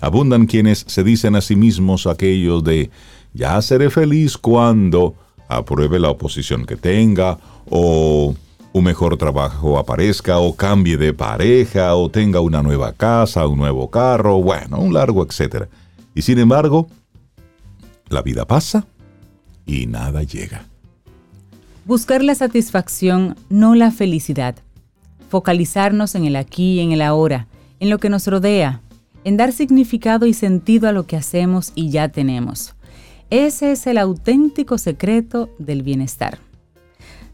Abundan 0.00 0.46
quienes 0.46 0.84
se 0.88 1.04
dicen 1.04 1.36
a 1.36 1.42
sí 1.42 1.54
mismos 1.54 2.06
aquellos 2.06 2.64
de 2.64 2.90
ya 3.34 3.60
seré 3.62 3.90
feliz 3.90 4.36
cuando 4.36 5.14
apruebe 5.48 5.98
la 5.98 6.10
oposición 6.10 6.64
que 6.64 6.76
tenga 6.76 7.38
o 7.68 8.34
un 8.72 8.84
mejor 8.84 9.18
trabajo 9.18 9.78
aparezca 9.78 10.38
o 10.38 10.56
cambie 10.56 10.96
de 10.96 11.12
pareja 11.12 11.94
o 11.94 12.10
tenga 12.10 12.40
una 12.40 12.62
nueva 12.62 12.94
casa, 12.94 13.46
un 13.46 13.58
nuevo 13.58 13.90
carro, 13.90 14.42
bueno, 14.42 14.78
un 14.78 14.94
largo 14.94 15.22
etcétera. 15.24 15.68
Y 16.14 16.22
sin 16.22 16.38
embargo, 16.38 16.88
la 18.08 18.22
vida 18.22 18.46
pasa 18.46 18.86
y 19.66 19.86
nada 19.86 20.22
llega. 20.22 20.71
Buscar 21.84 22.22
la 22.22 22.36
satisfacción, 22.36 23.34
no 23.48 23.74
la 23.74 23.90
felicidad. 23.90 24.54
Focalizarnos 25.28 26.14
en 26.14 26.24
el 26.24 26.36
aquí 26.36 26.74
y 26.74 26.80
en 26.80 26.92
el 26.92 27.02
ahora, 27.02 27.48
en 27.80 27.90
lo 27.90 27.98
que 27.98 28.08
nos 28.08 28.28
rodea, 28.28 28.80
en 29.24 29.36
dar 29.36 29.50
significado 29.50 30.26
y 30.26 30.32
sentido 30.32 30.88
a 30.88 30.92
lo 30.92 31.06
que 31.06 31.16
hacemos 31.16 31.72
y 31.74 31.90
ya 31.90 32.08
tenemos. 32.08 32.76
Ese 33.30 33.72
es 33.72 33.88
el 33.88 33.98
auténtico 33.98 34.78
secreto 34.78 35.50
del 35.58 35.82
bienestar. 35.82 36.38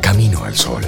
Camino 0.00 0.44
al 0.44 0.54
Sol. 0.56 0.82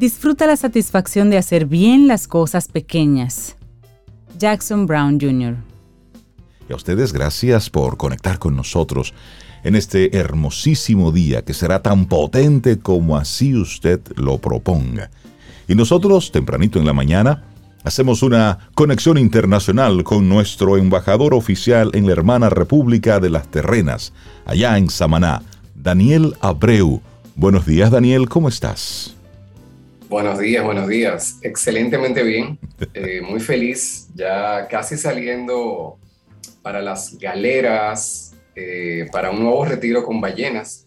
Disfruta 0.00 0.46
la 0.46 0.56
satisfacción 0.56 1.28
de 1.28 1.36
hacer 1.36 1.66
bien 1.66 2.08
las 2.08 2.26
cosas 2.26 2.68
pequeñas. 2.68 3.56
Jackson 4.38 4.86
Brown 4.86 5.20
Jr. 5.20 5.56
Y 6.70 6.72
a 6.72 6.76
ustedes 6.76 7.12
gracias 7.12 7.68
por 7.68 7.98
conectar 7.98 8.38
con 8.38 8.56
nosotros 8.56 9.12
en 9.62 9.76
este 9.76 10.16
hermosísimo 10.16 11.12
día 11.12 11.44
que 11.44 11.52
será 11.52 11.82
tan 11.82 12.06
potente 12.06 12.78
como 12.78 13.18
así 13.18 13.54
usted 13.54 14.00
lo 14.16 14.38
proponga. 14.38 15.10
Y 15.68 15.74
nosotros, 15.74 16.32
tempranito 16.32 16.78
en 16.78 16.86
la 16.86 16.94
mañana, 16.94 17.44
hacemos 17.84 18.22
una 18.22 18.70
conexión 18.74 19.18
internacional 19.18 20.02
con 20.02 20.30
nuestro 20.30 20.78
embajador 20.78 21.34
oficial 21.34 21.90
en 21.92 22.06
la 22.06 22.12
hermana 22.12 22.48
República 22.48 23.20
de 23.20 23.28
las 23.28 23.50
Terrenas, 23.50 24.14
allá 24.46 24.78
en 24.78 24.88
Samaná, 24.88 25.42
Daniel 25.74 26.36
Abreu. 26.40 27.02
Buenos 27.36 27.66
días, 27.66 27.90
Daniel, 27.90 28.30
¿cómo 28.30 28.48
estás? 28.48 29.19
Buenos 30.10 30.40
días, 30.40 30.64
buenos 30.64 30.88
días. 30.88 31.38
Excelentemente 31.42 32.24
bien. 32.24 32.58
Eh, 32.94 33.20
muy 33.20 33.38
feliz. 33.40 34.08
Ya 34.14 34.66
casi 34.66 34.96
saliendo 34.96 35.98
para 36.62 36.80
las 36.80 37.16
galeras, 37.18 38.34
eh, 38.56 39.06
para 39.12 39.30
un 39.30 39.40
nuevo 39.44 39.64
retiro 39.64 40.02
con 40.02 40.20
ballenas 40.20 40.86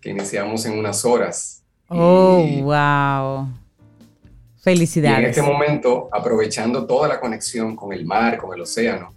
que 0.00 0.10
iniciamos 0.10 0.66
en 0.66 0.78
unas 0.78 1.04
horas. 1.04 1.64
Oh, 1.88 2.46
wow. 2.62 3.48
Felicidades. 4.62 5.18
en 5.18 5.24
este 5.24 5.42
momento, 5.42 6.08
aprovechando 6.12 6.86
toda 6.86 7.08
la 7.08 7.18
conexión 7.18 7.74
con 7.74 7.92
el 7.92 8.04
mar, 8.04 8.36
con 8.36 8.54
el 8.54 8.60
océano, 8.60 9.14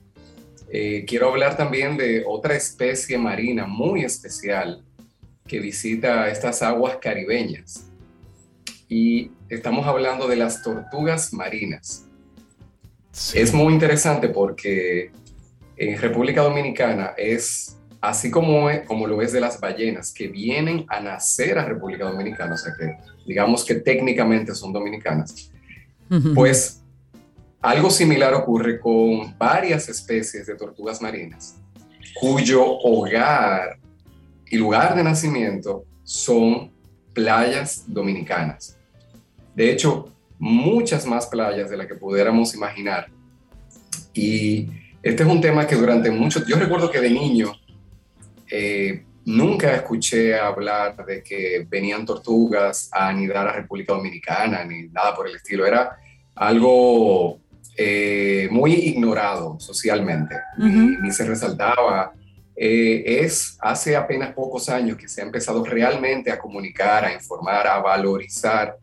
eh, 0.71 1.05
quiero 1.05 1.29
hablar 1.29 1.57
también 1.57 1.95
de 1.97 2.23
otra 2.25 2.55
especie 2.55 3.17
marina 3.19 3.67
muy 3.67 4.03
especial 4.03 4.83
que 5.45 5.59
visita 5.59 6.29
estas 6.29 6.63
aguas 6.63 6.97
caribeñas 6.99 7.85
y 8.93 9.31
estamos 9.53 9.85
hablando 9.87 10.27
de 10.27 10.35
las 10.35 10.61
tortugas 10.61 11.33
marinas. 11.33 12.05
Es 13.33 13.53
muy 13.53 13.73
interesante 13.73 14.29
porque 14.29 15.11
en 15.77 15.97
República 15.97 16.41
Dominicana 16.41 17.13
es 17.17 17.77
así 18.01 18.29
como, 18.31 18.67
como 18.85 19.07
lo 19.07 19.21
es 19.21 19.31
de 19.31 19.39
las 19.39 19.59
ballenas 19.59 20.13
que 20.13 20.27
vienen 20.27 20.85
a 20.89 20.99
nacer 20.99 21.57
a 21.57 21.65
República 21.65 22.05
Dominicana, 22.05 22.55
o 22.55 22.57
sea 22.57 22.73
que 22.77 22.97
digamos 23.25 23.63
que 23.63 23.75
técnicamente 23.75 24.53
son 24.53 24.73
dominicanas, 24.73 25.51
pues 26.35 26.83
algo 27.61 27.89
similar 27.89 28.33
ocurre 28.33 28.79
con 28.79 29.37
varias 29.37 29.87
especies 29.87 30.45
de 30.45 30.55
tortugas 30.55 31.01
marinas 31.01 31.55
cuyo 32.13 32.63
hogar 32.65 33.77
y 34.49 34.57
lugar 34.57 34.95
de 34.95 35.03
nacimiento 35.03 35.85
son 36.03 36.71
playas 37.13 37.85
dominicanas. 37.87 38.77
De 39.55 39.71
hecho, 39.71 40.09
muchas 40.39 41.05
más 41.05 41.27
playas 41.27 41.69
de 41.69 41.77
las 41.77 41.87
que 41.87 41.95
pudiéramos 41.95 42.53
imaginar. 42.53 43.07
Y 44.13 44.69
este 45.01 45.23
es 45.23 45.29
un 45.29 45.41
tema 45.41 45.65
que 45.67 45.75
durante 45.75 46.11
mucho, 46.11 46.45
yo 46.45 46.57
recuerdo 46.57 46.89
que 46.89 46.99
de 46.99 47.09
niño 47.09 47.53
eh, 48.49 49.03
nunca 49.25 49.75
escuché 49.75 50.37
hablar 50.37 51.05
de 51.05 51.23
que 51.23 51.65
venían 51.69 52.05
tortugas 52.05 52.89
a 52.91 53.07
anidar 53.07 53.47
a 53.47 53.53
República 53.53 53.93
Dominicana 53.93 54.63
ni 54.65 54.87
nada 54.89 55.15
por 55.15 55.27
el 55.27 55.35
estilo. 55.35 55.65
Era 55.65 55.97
algo 56.35 57.39
eh, 57.75 58.47
muy 58.51 58.73
ignorado 58.73 59.59
socialmente 59.59 60.35
ni, 60.57 61.11
se 61.11 61.25
resaltaba. 61.25 62.13
Eh, 62.55 63.03
es 63.05 63.57
hace 63.61 63.95
apenas 63.95 64.33
pocos 64.33 64.69
años 64.69 64.97
que 64.97 65.07
se 65.07 65.21
ha 65.21 65.25
empezado 65.25 65.63
realmente 65.65 66.31
a 66.31 66.37
comunicar, 66.37 67.05
a 67.05 67.13
informar, 67.13 67.65
a 67.65 67.79
valorizar 67.79 68.77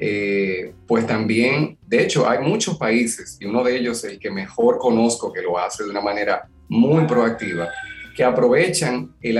eh, 0.00 0.74
pues 0.86 1.06
también, 1.06 1.76
de 1.86 2.02
hecho, 2.02 2.28
hay 2.28 2.38
muchos 2.38 2.78
países, 2.78 3.36
y 3.40 3.46
uno 3.46 3.64
de 3.64 3.76
ellos, 3.76 4.04
el 4.04 4.18
que 4.18 4.30
mejor 4.30 4.78
conozco, 4.78 5.32
que 5.32 5.42
lo 5.42 5.58
hace 5.58 5.82
de 5.82 5.90
una 5.90 6.00
manera 6.00 6.48
muy 6.68 7.04
proactiva, 7.06 7.68
que 8.14 8.22
aprovechan 8.22 9.14
el, 9.20 9.38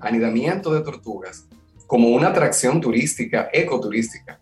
anidamiento 0.00 0.72
de 0.72 0.80
tortugas 0.80 1.46
como 1.86 2.08
una 2.08 2.28
atracción 2.28 2.80
turística, 2.80 3.48
ecoturística. 3.52 4.40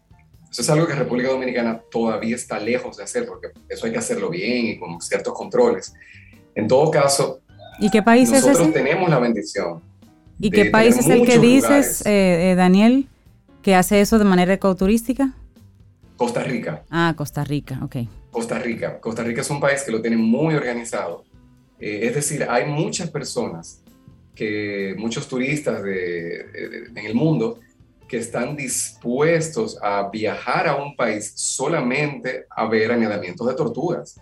Eso 0.50 0.62
es 0.62 0.70
algo 0.70 0.86
que 0.86 0.94
República 0.94 1.30
Dominicana 1.30 1.80
todavía 1.90 2.36
está 2.36 2.58
lejos 2.58 2.96
de 2.96 3.02
hacer, 3.02 3.26
porque 3.26 3.48
eso 3.68 3.86
hay 3.86 3.92
que 3.92 3.98
hacerlo 3.98 4.30
bien 4.30 4.66
y 4.66 4.78
con 4.78 5.00
ciertos 5.00 5.34
controles. 5.34 5.92
En 6.54 6.68
todo 6.68 6.90
caso, 6.90 7.40
¿y 7.80 7.90
qué 7.90 8.02
país 8.02 8.30
nosotros 8.30 8.60
es 8.60 8.68
ese? 8.68 8.72
tenemos 8.72 9.10
la 9.10 9.18
bendición. 9.18 9.82
¿Y 10.38 10.50
qué 10.50 10.66
país 10.66 10.96
es 10.96 11.08
el 11.08 11.26
que 11.26 11.38
dices, 11.38 12.04
eh, 12.06 12.52
eh, 12.52 12.54
Daniel? 12.54 13.08
¿Que 13.64 13.74
hace 13.74 14.02
eso 14.02 14.18
de 14.18 14.26
manera 14.26 14.52
ecoturística? 14.52 15.32
Costa 16.18 16.42
Rica. 16.42 16.84
Ah, 16.90 17.14
Costa 17.16 17.44
Rica, 17.44 17.80
ok. 17.82 17.96
Costa 18.30 18.58
Rica. 18.58 19.00
Costa 19.00 19.22
Rica 19.22 19.40
es 19.40 19.48
un 19.48 19.58
país 19.58 19.82
que 19.82 19.90
lo 19.90 20.02
tiene 20.02 20.18
muy 20.18 20.54
organizado. 20.54 21.24
Eh, 21.80 22.00
es 22.02 22.14
decir, 22.14 22.46
hay 22.46 22.66
muchas 22.66 23.08
personas, 23.08 23.82
que, 24.34 24.94
muchos 24.98 25.26
turistas 25.26 25.80
en 25.82 27.06
el 27.06 27.14
mundo 27.14 27.58
que 28.06 28.18
están 28.18 28.54
dispuestos 28.54 29.78
a 29.82 30.10
viajar 30.10 30.68
a 30.68 30.76
un 30.76 30.94
país 30.94 31.32
solamente 31.34 32.44
a 32.50 32.66
ver 32.66 32.92
anidamientos 32.92 33.46
de 33.46 33.54
tortugas. 33.54 34.20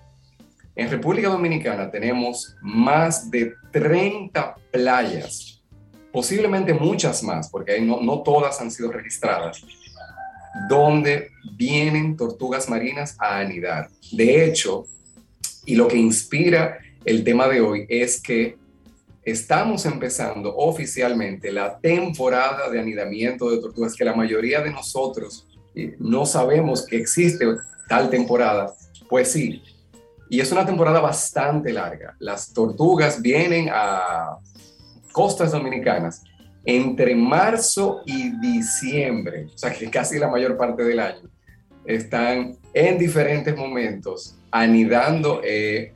En 0.76 0.88
República 0.88 1.28
Dominicana 1.28 1.90
tenemos 1.90 2.54
más 2.62 3.28
de 3.28 3.54
30 3.72 4.54
playas 4.70 5.51
posiblemente 6.12 6.74
muchas 6.74 7.22
más, 7.22 7.48
porque 7.48 7.80
no, 7.80 8.22
todas 8.22 8.60
han 8.60 8.70
sido 8.70 8.92
registradas, 8.92 9.62
donde 10.68 11.30
vienen 11.56 12.16
tortugas 12.16 12.68
marinas 12.68 13.16
a 13.18 13.38
anidar. 13.38 13.88
De 14.12 14.44
hecho, 14.44 14.84
y 15.64 15.74
lo 15.74 15.88
que 15.88 15.96
inspira 15.96 16.78
el 17.04 17.24
tema 17.24 17.48
de 17.48 17.60
hoy 17.60 17.86
es 17.88 18.20
que 18.20 18.56
estamos 19.24 19.86
empezando 19.86 20.54
oficialmente 20.56 21.50
la 21.50 21.78
temporada 21.78 22.68
de 22.68 22.80
anidamiento 22.80 23.50
de 23.50 23.58
tortugas, 23.58 23.94
que 23.94 24.04
la 24.04 24.14
mayoría 24.14 24.60
de 24.60 24.70
nosotros 24.70 25.46
eh, 25.74 25.96
no 25.98 26.26
sabemos 26.26 26.84
que 26.84 26.96
existe 26.96 27.46
tal 27.88 28.10
temporada. 28.10 28.74
Pues 29.08 29.32
sí, 29.32 29.62
y 30.32 30.40
es 30.40 30.50
una 30.50 30.64
temporada 30.64 31.00
bastante 31.00 31.72
larga. 31.72 32.16
Las 32.18 32.52
tortugas 32.52 33.20
vienen 33.20 33.68
a 33.70 34.38
costas 35.12 35.52
dominicanas 35.52 36.24
entre 36.64 37.14
marzo 37.14 38.02
y 38.06 38.30
diciembre, 38.40 39.46
o 39.52 39.58
sea 39.58 39.72
que 39.72 39.90
casi 39.90 40.18
la 40.18 40.28
mayor 40.28 40.56
parte 40.56 40.84
del 40.84 41.00
año, 41.00 41.28
están 41.84 42.56
en 42.72 42.98
diferentes 42.98 43.56
momentos 43.56 44.36
anidando 44.50 45.40
eh, 45.44 45.92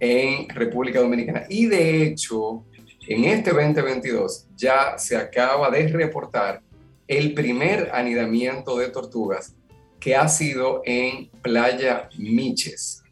en 0.00 0.48
República 0.48 1.00
Dominicana. 1.00 1.44
Y 1.48 1.66
de 1.66 2.02
hecho, 2.02 2.64
en 3.06 3.24
este 3.24 3.50
2022 3.50 4.46
ya 4.56 4.96
se 4.96 5.16
acaba 5.16 5.70
de 5.70 5.88
reportar 5.88 6.62
el 7.06 7.34
primer 7.34 7.90
anidamiento 7.92 8.78
de 8.78 8.88
tortugas 8.88 9.54
que 9.98 10.14
ha 10.14 10.28
sido 10.28 10.82
en 10.84 11.28
Playa 11.42 12.08
Miches. 12.16 13.02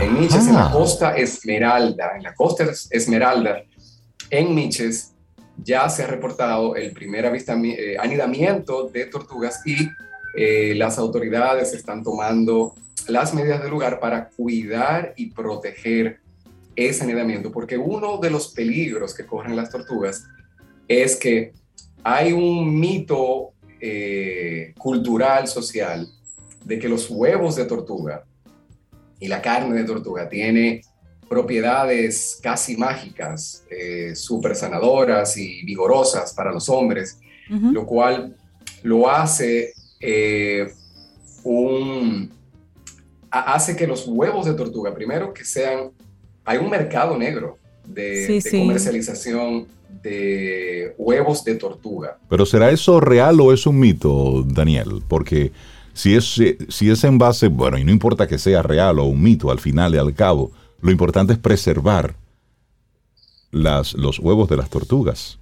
En 0.00 0.18
Miches, 0.18 0.46
en 0.46 0.54
la 0.54 0.70
costa 0.70 1.16
Esmeralda, 1.16 2.12
en 2.16 2.22
la 2.22 2.34
costa 2.34 2.66
Esmeralda, 2.90 3.62
en 4.30 4.54
Miches, 4.54 5.14
ya 5.62 5.88
se 5.88 6.04
ha 6.04 6.06
reportado 6.06 6.76
el 6.76 6.92
primer 6.92 7.24
eh, 7.24 7.96
anidamiento 7.98 8.88
de 8.88 9.06
tortugas 9.06 9.60
y 9.66 9.88
eh, 10.36 10.74
las 10.76 10.98
autoridades 10.98 11.72
están 11.72 12.02
tomando 12.02 12.74
las 13.08 13.34
medidas 13.34 13.62
del 13.62 13.70
lugar 13.70 13.98
para 13.98 14.28
cuidar 14.28 15.14
y 15.16 15.30
proteger 15.30 16.20
ese 16.76 17.02
anidamiento, 17.02 17.50
porque 17.50 17.76
uno 17.76 18.18
de 18.18 18.30
los 18.30 18.48
peligros 18.48 19.14
que 19.14 19.26
corren 19.26 19.56
las 19.56 19.70
tortugas 19.70 20.24
es 20.86 21.16
que 21.16 21.52
hay 22.04 22.32
un 22.32 22.78
mito 22.78 23.52
eh, 23.80 24.74
cultural, 24.78 25.48
social, 25.48 26.08
de 26.64 26.78
que 26.78 26.88
los 26.88 27.10
huevos 27.10 27.56
de 27.56 27.64
tortuga 27.64 28.24
y 29.18 29.26
la 29.26 29.42
carne 29.42 29.74
de 29.74 29.84
tortuga 29.84 30.28
tiene 30.28 30.82
propiedades 31.28 32.38
casi 32.42 32.76
mágicas, 32.76 33.64
eh, 33.70 34.14
súper 34.14 34.56
sanadoras 34.56 35.36
y 35.36 35.62
vigorosas 35.64 36.32
para 36.32 36.52
los 36.52 36.68
hombres, 36.68 37.18
lo 37.48 37.86
cual 37.86 38.36
lo 38.82 39.08
hace 39.08 39.72
eh, 40.00 40.70
un 41.44 42.30
hace 43.30 43.76
que 43.76 43.86
los 43.86 44.06
huevos 44.06 44.46
de 44.46 44.54
tortuga, 44.54 44.94
primero 44.94 45.32
que 45.32 45.44
sean, 45.44 45.90
hay 46.44 46.58
un 46.58 46.70
mercado 46.70 47.16
negro 47.16 47.58
de, 47.84 48.42
comercialización 48.50 49.66
de 50.02 50.94
huevos 50.96 51.44
de 51.44 51.54
tortuga. 51.56 52.18
Pero 52.28 52.46
¿será 52.46 52.70
eso 52.70 53.00
real 53.00 53.40
o 53.40 53.52
es 53.52 53.66
un 53.66 53.78
mito, 53.78 54.44
Daniel? 54.46 55.02
Porque 55.06 55.52
si 55.92 56.14
es, 56.14 56.40
si 56.68 56.90
es 56.90 57.04
en 57.04 57.18
base, 57.18 57.48
bueno, 57.48 57.76
y 57.78 57.84
no 57.84 57.90
importa 57.90 58.26
que 58.26 58.38
sea 58.38 58.62
real 58.62 58.98
o 58.98 59.04
un 59.04 59.22
mito 59.22 59.50
al 59.50 59.58
final 59.58 59.94
y 59.94 59.98
al 59.98 60.14
cabo, 60.14 60.52
lo 60.80 60.90
importante 60.90 61.32
es 61.32 61.38
preservar 61.38 62.14
las, 63.50 63.94
los 63.94 64.18
huevos 64.18 64.48
de 64.48 64.56
las 64.56 64.70
tortugas. 64.70 65.38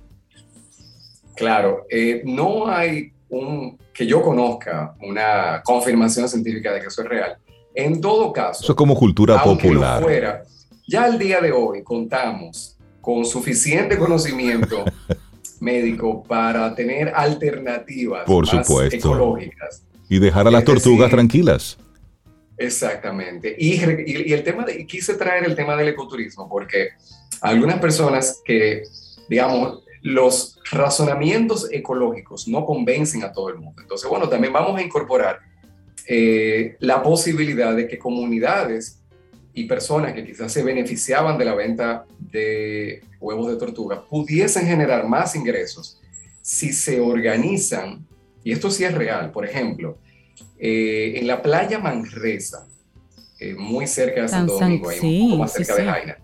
Claro, 1.35 1.87
eh, 1.91 2.23
no 2.25 2.69
hay 2.69 3.13
un, 3.29 3.79
que 3.93 4.07
yo 4.07 4.23
conozca 4.23 4.95
una 5.03 5.63
confirmación 5.63 6.29
científica 6.29 6.73
de 6.73 6.81
que 6.81 6.87
eso 6.87 7.03
es 7.03 7.09
real. 7.09 7.37
En 7.75 8.01
todo 8.01 8.33
caso, 8.33 8.63
eso 8.63 8.73
es 8.73 8.77
como 8.77 8.95
cultura 8.97 9.43
popular. 9.43 10.03
fuera, 10.03 10.43
ya 10.89 11.05
al 11.05 11.19
día 11.19 11.41
de 11.41 11.53
hoy 11.53 11.83
contamos 11.83 12.77
con 13.03 13.25
suficiente 13.27 13.99
conocimiento 13.99 14.85
médico 15.61 16.23
para 16.23 16.75
tener 16.75 17.13
alternativas 17.15 18.25
Por 18.25 18.47
supuesto. 18.47 18.97
ecológicas. 18.97 19.83
Y 20.09 20.19
dejar 20.21 20.47
a 20.47 20.51
las 20.51 20.65
tortugas 20.65 21.11
tranquilas. 21.11 21.79
Exactamente. 22.59 23.55
Y, 23.59 23.83
el 24.33 24.43
tema 24.43 24.65
de, 24.65 24.87
quise 24.87 25.15
traer 25.15 25.45
el 25.45 25.55
tema 25.55 25.77
del 25.77 25.89
ecoturismo 25.89 26.49
porque 26.49 26.91
algunas 27.41 27.79
personas 27.79 28.41
que, 28.45 28.85
digamos, 29.29 29.83
los 30.03 30.59
razonamientos 30.71 31.69
ecológicos 31.71 32.49
no 32.49 32.65
convencen 32.65 33.25
a 33.25 33.33
todo 33.33 33.49
el 33.51 33.57
mundo. 33.57 33.83
Entonces, 33.83 34.09
bueno, 34.09 34.29
también 34.29 34.53
vamos 34.53 34.79
a 34.79 34.83
incorporar 34.83 35.41
eh, 36.07 36.77
la 36.81 37.03
posibilidad 37.03 37.75
de 37.75 37.89
que 37.89 37.99
comunidades 37.99 39.03
y 39.53 39.65
personas 39.65 40.13
que 40.13 40.25
quizás 40.25 40.53
se 40.53 40.63
beneficiaban 40.63 41.39
de 41.39 41.45
la 41.45 41.55
venta 41.55 42.05
de 42.19 43.03
huevos 43.21 43.49
de 43.49 43.57
tortuga 43.57 44.05
pudiesen 44.05 44.67
generar 44.67 45.09
más 45.09 45.35
ingresos 45.35 46.01
si 46.43 46.73
se 46.73 47.01
organizan, 47.01 48.07
y 48.45 48.53
esto 48.53 48.71
sí 48.71 48.85
es 48.85 48.95
real, 48.95 49.33
por 49.33 49.45
ejemplo, 49.45 49.99
eh, 50.59 51.15
en 51.17 51.27
la 51.27 51.43
playa 51.43 51.79
Manresa, 51.79 52.67
eh, 53.39 53.55
muy 53.55 53.87
cerca 53.87 54.23
de 54.23 54.29
Santo 54.29 54.59
Domingo, 54.59 54.89
ahí 54.89 54.99
un 55.01 55.31
poco 55.31 55.43
más 55.43 55.53
cerca 55.53 55.77
de 55.77 55.85
Jaina. 55.85 56.19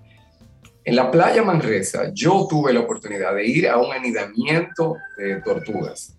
En 0.84 0.96
la 0.96 1.10
playa 1.10 1.42
Manresa, 1.42 2.10
yo 2.12 2.46
tuve 2.48 2.72
la 2.72 2.80
oportunidad 2.80 3.34
de 3.34 3.46
ir 3.46 3.68
a 3.68 3.76
un 3.78 3.92
anidamiento 3.92 4.96
de 5.16 5.36
tortugas. 5.42 6.16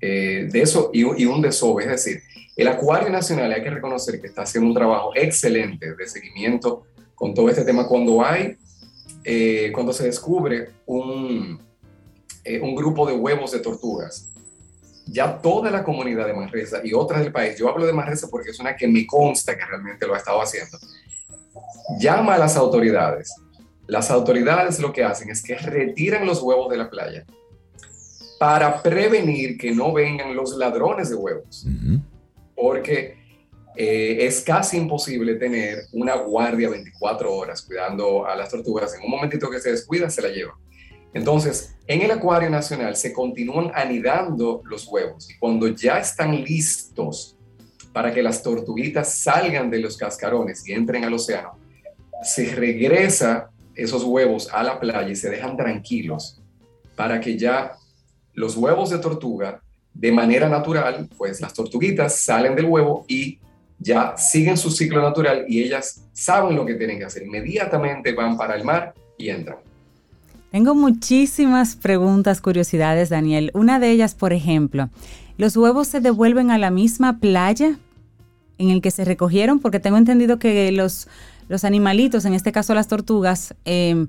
Eh, 0.00 0.48
de 0.50 0.60
eso 0.60 0.90
y, 0.92 1.00
y, 1.00 1.24
un 1.24 1.40
desove, 1.40 1.84
es 1.84 1.90
decir, 1.90 2.20
el 2.56 2.68
Acuario 2.68 3.08
Nacional 3.08 3.50
hay 3.52 3.62
que 3.62 3.70
reconocer 3.70 4.20
que 4.20 4.26
está 4.26 4.42
haciendo 4.42 4.68
un 4.68 4.74
trabajo 4.74 5.12
excelente 5.14 5.94
de 5.94 6.06
seguimiento 6.06 6.82
con 7.14 7.32
todo 7.32 7.48
este 7.48 7.64
tema 7.64 7.86
cuando 7.88 8.22
hay, 8.22 8.56
cuando 9.72 9.94
se 9.94 10.04
descubre 10.04 10.68
un, 10.84 11.58
un 12.60 12.74
grupo 12.74 13.06
de 13.06 13.14
huevos 13.14 13.52
de 13.52 13.60
tortugas 13.60 14.33
ya 15.06 15.38
toda 15.40 15.70
la 15.70 15.84
comunidad 15.84 16.26
de 16.26 16.34
Manresa 16.34 16.80
y 16.82 16.94
otras 16.94 17.20
del 17.22 17.32
país, 17.32 17.58
yo 17.58 17.68
hablo 17.68 17.86
de 17.86 17.92
Manresa 17.92 18.28
porque 18.30 18.50
es 18.50 18.60
una 18.60 18.76
que 18.76 18.88
me 18.88 19.06
consta 19.06 19.56
que 19.56 19.64
realmente 19.64 20.06
lo 20.06 20.14
ha 20.14 20.18
estado 20.18 20.40
haciendo, 20.40 20.78
llama 21.98 22.34
a 22.34 22.38
las 22.38 22.56
autoridades. 22.56 23.34
Las 23.86 24.10
autoridades 24.10 24.80
lo 24.80 24.92
que 24.92 25.04
hacen 25.04 25.30
es 25.30 25.42
que 25.42 25.56
retiran 25.56 26.26
los 26.26 26.42
huevos 26.42 26.70
de 26.70 26.78
la 26.78 26.88
playa 26.88 27.26
para 28.38 28.82
prevenir 28.82 29.58
que 29.58 29.72
no 29.72 29.92
vengan 29.92 30.34
los 30.34 30.56
ladrones 30.56 31.10
de 31.10 31.16
huevos. 31.16 31.66
Porque 32.54 33.16
eh, 33.76 34.18
es 34.20 34.42
casi 34.42 34.76
imposible 34.76 35.34
tener 35.34 35.86
una 35.92 36.14
guardia 36.16 36.70
24 36.70 37.32
horas 37.32 37.62
cuidando 37.62 38.26
a 38.26 38.34
las 38.36 38.50
tortugas. 38.50 38.94
En 38.94 39.04
un 39.04 39.10
momentito 39.10 39.50
que 39.50 39.60
se 39.60 39.72
descuida, 39.72 40.08
se 40.08 40.22
la 40.22 40.28
llevan. 40.28 40.56
Entonces, 41.14 41.76
en 41.86 42.02
el 42.02 42.10
acuario 42.10 42.50
nacional 42.50 42.96
se 42.96 43.12
continúan 43.12 43.70
anidando 43.74 44.62
los 44.64 44.86
huevos 44.88 45.30
y 45.30 45.38
cuando 45.38 45.68
ya 45.68 45.98
están 45.98 46.42
listos 46.42 47.36
para 47.92 48.12
que 48.12 48.22
las 48.22 48.42
tortuguitas 48.42 49.14
salgan 49.14 49.70
de 49.70 49.78
los 49.78 49.96
cascarones 49.96 50.66
y 50.68 50.72
entren 50.72 51.04
al 51.04 51.14
océano, 51.14 51.56
se 52.22 52.54
regresa 52.54 53.50
esos 53.76 54.02
huevos 54.02 54.48
a 54.52 54.62
la 54.64 54.80
playa 54.80 55.08
y 55.08 55.16
se 55.16 55.30
dejan 55.30 55.56
tranquilos 55.56 56.42
para 56.96 57.20
que 57.20 57.38
ya 57.38 57.76
los 58.32 58.56
huevos 58.56 58.90
de 58.90 58.98
tortuga, 58.98 59.60
de 59.92 60.10
manera 60.10 60.48
natural, 60.48 61.08
pues 61.16 61.40
las 61.40 61.54
tortuguitas 61.54 62.16
salen 62.16 62.56
del 62.56 62.64
huevo 62.64 63.04
y 63.06 63.38
ya 63.78 64.16
siguen 64.16 64.56
su 64.56 64.70
ciclo 64.70 65.00
natural 65.00 65.44
y 65.48 65.62
ellas 65.62 66.04
saben 66.12 66.56
lo 66.56 66.66
que 66.66 66.74
tienen 66.74 66.98
que 66.98 67.04
hacer. 67.04 67.22
Inmediatamente 67.22 68.12
van 68.12 68.36
para 68.36 68.56
el 68.56 68.64
mar 68.64 68.94
y 69.16 69.28
entran. 69.28 69.58
Tengo 70.54 70.76
muchísimas 70.76 71.74
preguntas, 71.74 72.40
curiosidades, 72.40 73.08
Daniel. 73.08 73.50
Una 73.54 73.80
de 73.80 73.90
ellas, 73.90 74.14
por 74.14 74.32
ejemplo, 74.32 74.88
¿los 75.36 75.56
huevos 75.56 75.88
se 75.88 76.00
devuelven 76.00 76.52
a 76.52 76.58
la 76.58 76.70
misma 76.70 77.18
playa 77.18 77.76
en 78.58 78.70
el 78.70 78.80
que 78.80 78.92
se 78.92 79.04
recogieron? 79.04 79.58
Porque 79.58 79.80
tengo 79.80 79.96
entendido 79.96 80.38
que 80.38 80.70
los, 80.70 81.08
los 81.48 81.64
animalitos, 81.64 82.24
en 82.24 82.34
este 82.34 82.52
caso 82.52 82.72
las 82.72 82.86
tortugas, 82.86 83.56
em, 83.64 84.06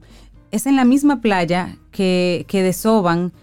es 0.52 0.68
en 0.68 0.76
la 0.76 0.86
misma 0.86 1.20
playa 1.20 1.80
que, 1.90 2.46
que 2.48 2.62
desoban 2.62 3.34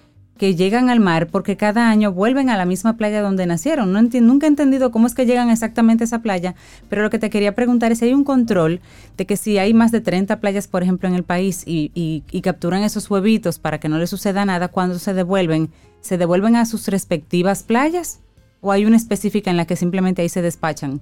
que 0.42 0.56
llegan 0.56 0.90
al 0.90 0.98
mar 0.98 1.28
porque 1.28 1.56
cada 1.56 1.88
año 1.88 2.10
vuelven 2.10 2.50
a 2.50 2.56
la 2.56 2.64
misma 2.64 2.96
playa 2.96 3.22
donde 3.22 3.46
nacieron. 3.46 3.92
No 3.92 4.02
nunca 4.02 4.46
he 4.46 4.48
entendido 4.48 4.90
cómo 4.90 5.06
es 5.06 5.14
que 5.14 5.24
llegan 5.24 5.50
exactamente 5.50 6.02
a 6.02 6.06
esa 6.06 6.20
playa, 6.20 6.56
pero 6.88 7.02
lo 7.02 7.10
que 7.10 7.20
te 7.20 7.30
quería 7.30 7.54
preguntar 7.54 7.92
es 7.92 8.00
si 8.00 8.06
hay 8.06 8.12
un 8.12 8.24
control 8.24 8.80
de 9.16 9.24
que 9.24 9.36
si 9.36 9.58
hay 9.58 9.72
más 9.72 9.92
de 9.92 10.00
30 10.00 10.40
playas, 10.40 10.66
por 10.66 10.82
ejemplo, 10.82 11.08
en 11.08 11.14
el 11.14 11.22
país 11.22 11.62
y, 11.64 12.24
capturan 12.42 12.82
esos 12.82 13.08
huevitos 13.08 13.60
para 13.60 13.78
que 13.78 13.88
no 13.88 13.98
les 13.98 14.10
suceda 14.10 14.44
nada, 14.44 14.66
cuando 14.66 14.98
se 14.98 15.14
devuelven, 15.14 15.70
¿se 16.00 16.18
devuelven 16.18 16.56
a 16.56 16.66
sus 16.66 16.88
respectivas 16.88 17.62
playas? 17.62 18.18
¿O 18.60 18.72
hay 18.72 18.84
una 18.84 18.96
específica 18.96 19.48
en 19.48 19.56
la 19.56 19.64
que 19.64 19.76
simplemente 19.76 20.22
ahí 20.22 20.28
se 20.28 20.42
despachan? 20.42 21.00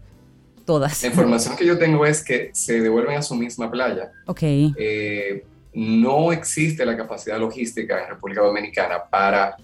Todas. 0.67 1.01
La 1.03 1.09
información 1.09 1.57
que 1.57 1.65
yo 1.65 1.79
tengo 1.79 2.05
es 2.05 2.23
que 2.23 2.51
se 2.53 2.83
devuelven 2.83 3.17
a 3.17 3.23
su 3.23 3.35
misma 3.37 3.71
playa. 3.71 4.13
Ok. 4.27 4.43
Eh, 4.43 5.47
no 5.73 6.33
existe 6.33 6.85
la 6.85 6.97
capacidad 6.97 7.39
logística 7.39 8.03
en 8.03 8.11
República 8.11 8.43
Dominicana 8.43 9.05
para 9.09 9.57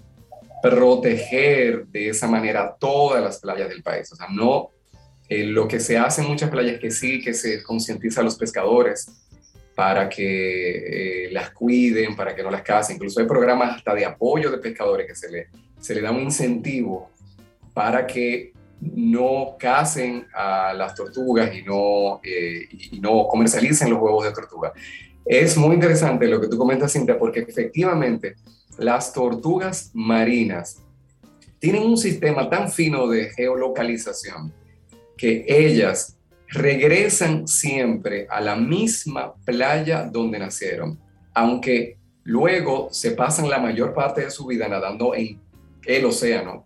proteger 0.61 1.85
de 1.87 2.09
esa 2.09 2.27
manera 2.27 2.75
todas 2.79 3.23
las 3.23 3.39
playas 3.39 3.69
del 3.69 3.83
país. 3.83 4.11
O 4.11 4.15
sea, 4.15 4.27
no, 4.29 4.71
eh, 5.29 5.43
lo 5.43 5.67
que 5.67 5.79
se 5.79 5.97
hace 5.97 6.21
en 6.21 6.27
muchas 6.27 6.49
playas 6.49 6.79
que 6.79 6.91
sí, 6.91 7.21
que 7.21 7.33
se 7.33 7.61
concientiza 7.61 8.21
a 8.21 8.23
los 8.23 8.35
pescadores 8.35 9.07
para 9.75 10.09
que 10.09 11.25
eh, 11.25 11.31
las 11.31 11.51
cuiden, 11.51 12.15
para 12.15 12.35
que 12.35 12.41
no 12.41 12.49
las 12.49 12.63
casen. 12.63 12.95
Incluso 12.95 13.19
hay 13.19 13.27
programas 13.27 13.75
hasta 13.75 13.93
de 13.93 14.05
apoyo 14.05 14.49
de 14.49 14.57
pescadores 14.57 15.05
que 15.05 15.15
se 15.15 15.29
le, 15.29 15.47
se 15.79 15.93
le 15.93 16.01
da 16.01 16.11
un 16.11 16.21
incentivo 16.21 17.11
para 17.73 18.07
que 18.07 18.53
no 18.79 19.55
casen 19.59 20.27
a 20.33 20.73
las 20.73 20.95
tortugas 20.95 21.53
y 21.55 21.61
no, 21.61 22.19
eh, 22.23 22.67
y 22.91 22.99
no 22.99 23.27
comercialicen 23.27 23.89
los 23.89 23.99
huevos 23.99 24.23
de 24.23 24.31
tortuga. 24.31 24.73
Es 25.29 25.57
muy 25.57 25.75
interesante 25.75 26.25
lo 26.27 26.39
que 26.39 26.47
tú 26.47 26.57
comentas, 26.57 26.93
Cintia, 26.93 27.19
porque 27.19 27.41
efectivamente 27.41 28.35
las 28.77 29.11
tortugas 29.11 29.91
marinas 29.93 30.81
tienen 31.59 31.83
un 31.83 31.97
sistema 31.97 32.49
tan 32.49 32.71
fino 32.71 33.07
de 33.07 33.29
geolocalización 33.31 34.53
que 35.17 35.43
ellas 35.47 36.17
regresan 36.49 37.45
siempre 37.47 38.25
a 38.29 38.39
la 38.39 38.55
misma 38.55 39.33
playa 39.43 40.03
donde 40.03 40.39
nacieron, 40.39 40.97
aunque 41.33 41.97
luego 42.23 42.87
se 42.91 43.11
pasan 43.11 43.49
la 43.49 43.59
mayor 43.59 43.93
parte 43.93 44.21
de 44.21 44.31
su 44.31 44.45
vida 44.45 44.69
nadando 44.69 45.13
en 45.13 45.41
el 45.85 46.05
océano, 46.05 46.65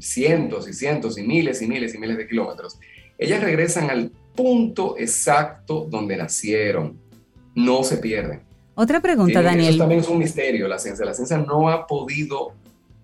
cientos 0.00 0.66
y 0.68 0.72
cientos 0.72 1.18
y 1.18 1.22
miles 1.26 1.60
y 1.60 1.66
miles 1.66 1.94
y 1.94 1.98
miles 1.98 2.16
de 2.16 2.28
kilómetros. 2.28 2.78
Ellas 3.18 3.42
regresan 3.42 3.90
al 3.90 4.12
punto 4.34 4.96
exacto 4.96 5.86
donde 5.90 6.16
nacieron 6.16 7.07
no 7.58 7.82
se 7.82 7.96
pierden. 7.96 8.40
Otra 8.74 9.00
pregunta, 9.00 9.42
Daniel. 9.42 9.70
Eso 9.70 9.78
también 9.78 10.00
es 10.00 10.08
un 10.08 10.18
misterio, 10.18 10.68
la 10.68 10.78
ciencia. 10.78 11.04
La 11.04 11.12
ciencia 11.12 11.38
no 11.38 11.68
ha 11.68 11.86
podido 11.86 12.52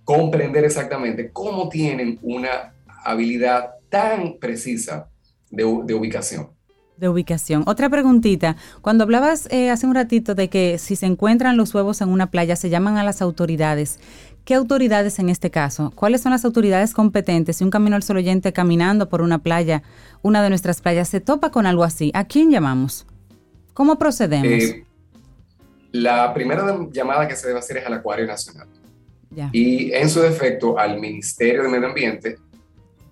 comprender 0.05 0.65
exactamente 0.65 1.31
cómo 1.33 1.69
tienen 1.69 2.19
una 2.23 2.75
habilidad 3.05 3.71
tan 3.89 4.35
precisa 4.39 5.09
de, 5.51 5.65
ubicación. 5.65 6.51
De 6.97 7.09
ubicación. 7.09 7.65
Otra 7.67 7.91
preguntita. 7.91 8.57
Cuando 8.83 9.03
hablabas 9.03 9.49
eh, 9.51 9.71
hace 9.71 9.87
un 9.87 9.95
ratito 9.95 10.37
de 10.37 10.49
que 10.49 10.79
si 10.79 10.95
se 10.95 11.07
encuentran 11.07 11.57
los 11.57 11.75
huevos 11.75 12.01
en 12.01 12.09
una 12.09 12.31
playa, 12.31 12.55
se 12.55 12.71
llaman 12.71 12.97
a 12.97 13.03
las 13.03 13.21
autoridades. 13.21 13.99
¿Qué 14.45 14.55
autoridades 14.55 15.19
en 15.19 15.29
este 15.29 15.51
caso? 15.51 15.91
¿Cuáles 15.97 16.21
son 16.21 16.31
las 16.33 16.45
autoridades 16.45 16.93
competentes? 16.93 17.57
Si 17.57 17.65
un 17.65 17.71
camino 17.71 17.97
al 17.97 18.03
sol 18.05 18.19
oyente 18.19 18.53
caminando 18.53 19.09
por 19.09 19.23
una 19.23 19.39
playa, 19.39 19.83
una 20.23 20.43
de 20.43 20.51
nuestras 20.51 20.81
playas, 20.81 21.09
se 21.09 21.21
topa 21.21 21.51
con 21.51 21.67
algo 21.67 21.83
así, 21.83 22.13
¿a 22.15 22.25
quién 22.25 22.51
llamamos? 22.51 23.07
¿Cómo 23.75 23.99
procedemos? 23.99 24.47
Eh, 24.47 24.87
la 25.91 26.33
primera 26.33 26.65
llamada 26.91 27.29
que 27.29 27.37
se 27.37 27.49
debe 27.49 27.59
hacer 27.59 27.79
es 27.79 27.87
al 27.87 27.95
Acuario 27.95 28.27
Nacional. 28.27 28.69
Y 29.53 29.93
en 29.93 30.09
su 30.09 30.21
defecto 30.21 30.79
al 30.79 31.01
Ministerio 31.01 31.65
de 31.65 31.69
Medio 31.69 31.89
Ambiente, 31.89 32.37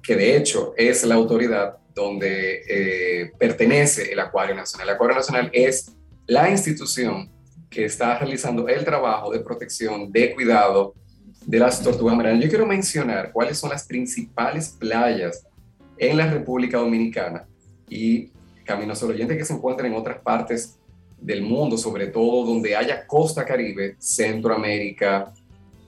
que 0.00 0.14
de 0.14 0.36
hecho 0.36 0.72
es 0.76 1.04
la 1.04 1.16
autoridad 1.16 1.78
donde 1.92 2.62
eh, 2.68 3.32
pertenece 3.38 4.12
el 4.12 4.20
Acuario 4.20 4.54
Nacional. 4.54 4.88
El 4.88 4.94
Acuario 4.94 5.16
Nacional 5.16 5.50
es 5.52 5.92
la 6.26 6.48
institución 6.48 7.28
que 7.68 7.86
está 7.86 8.18
realizando 8.18 8.68
el 8.68 8.84
trabajo 8.84 9.32
de 9.32 9.40
protección, 9.40 10.12
de 10.12 10.32
cuidado 10.32 10.94
de 11.44 11.58
las 11.58 11.82
tortugas 11.82 12.16
marinas. 12.16 12.44
Yo 12.44 12.48
quiero 12.48 12.66
mencionar 12.66 13.32
cuáles 13.32 13.58
son 13.58 13.70
las 13.70 13.84
principales 13.84 14.68
playas 14.78 15.44
en 15.98 16.16
la 16.16 16.30
República 16.30 16.78
Dominicana 16.78 17.46
y 17.88 18.30
caminos 18.72 19.02
oyentes 19.02 19.36
que 19.36 19.44
se 19.44 19.52
encuentran 19.52 19.92
en 19.92 19.98
otras 19.98 20.18
partes 20.20 20.78
del 21.20 21.42
mundo, 21.42 21.76
sobre 21.76 22.06
todo 22.06 22.46
donde 22.46 22.74
haya 22.74 23.06
costa 23.06 23.44
caribe, 23.44 23.96
Centroamérica 23.98 25.32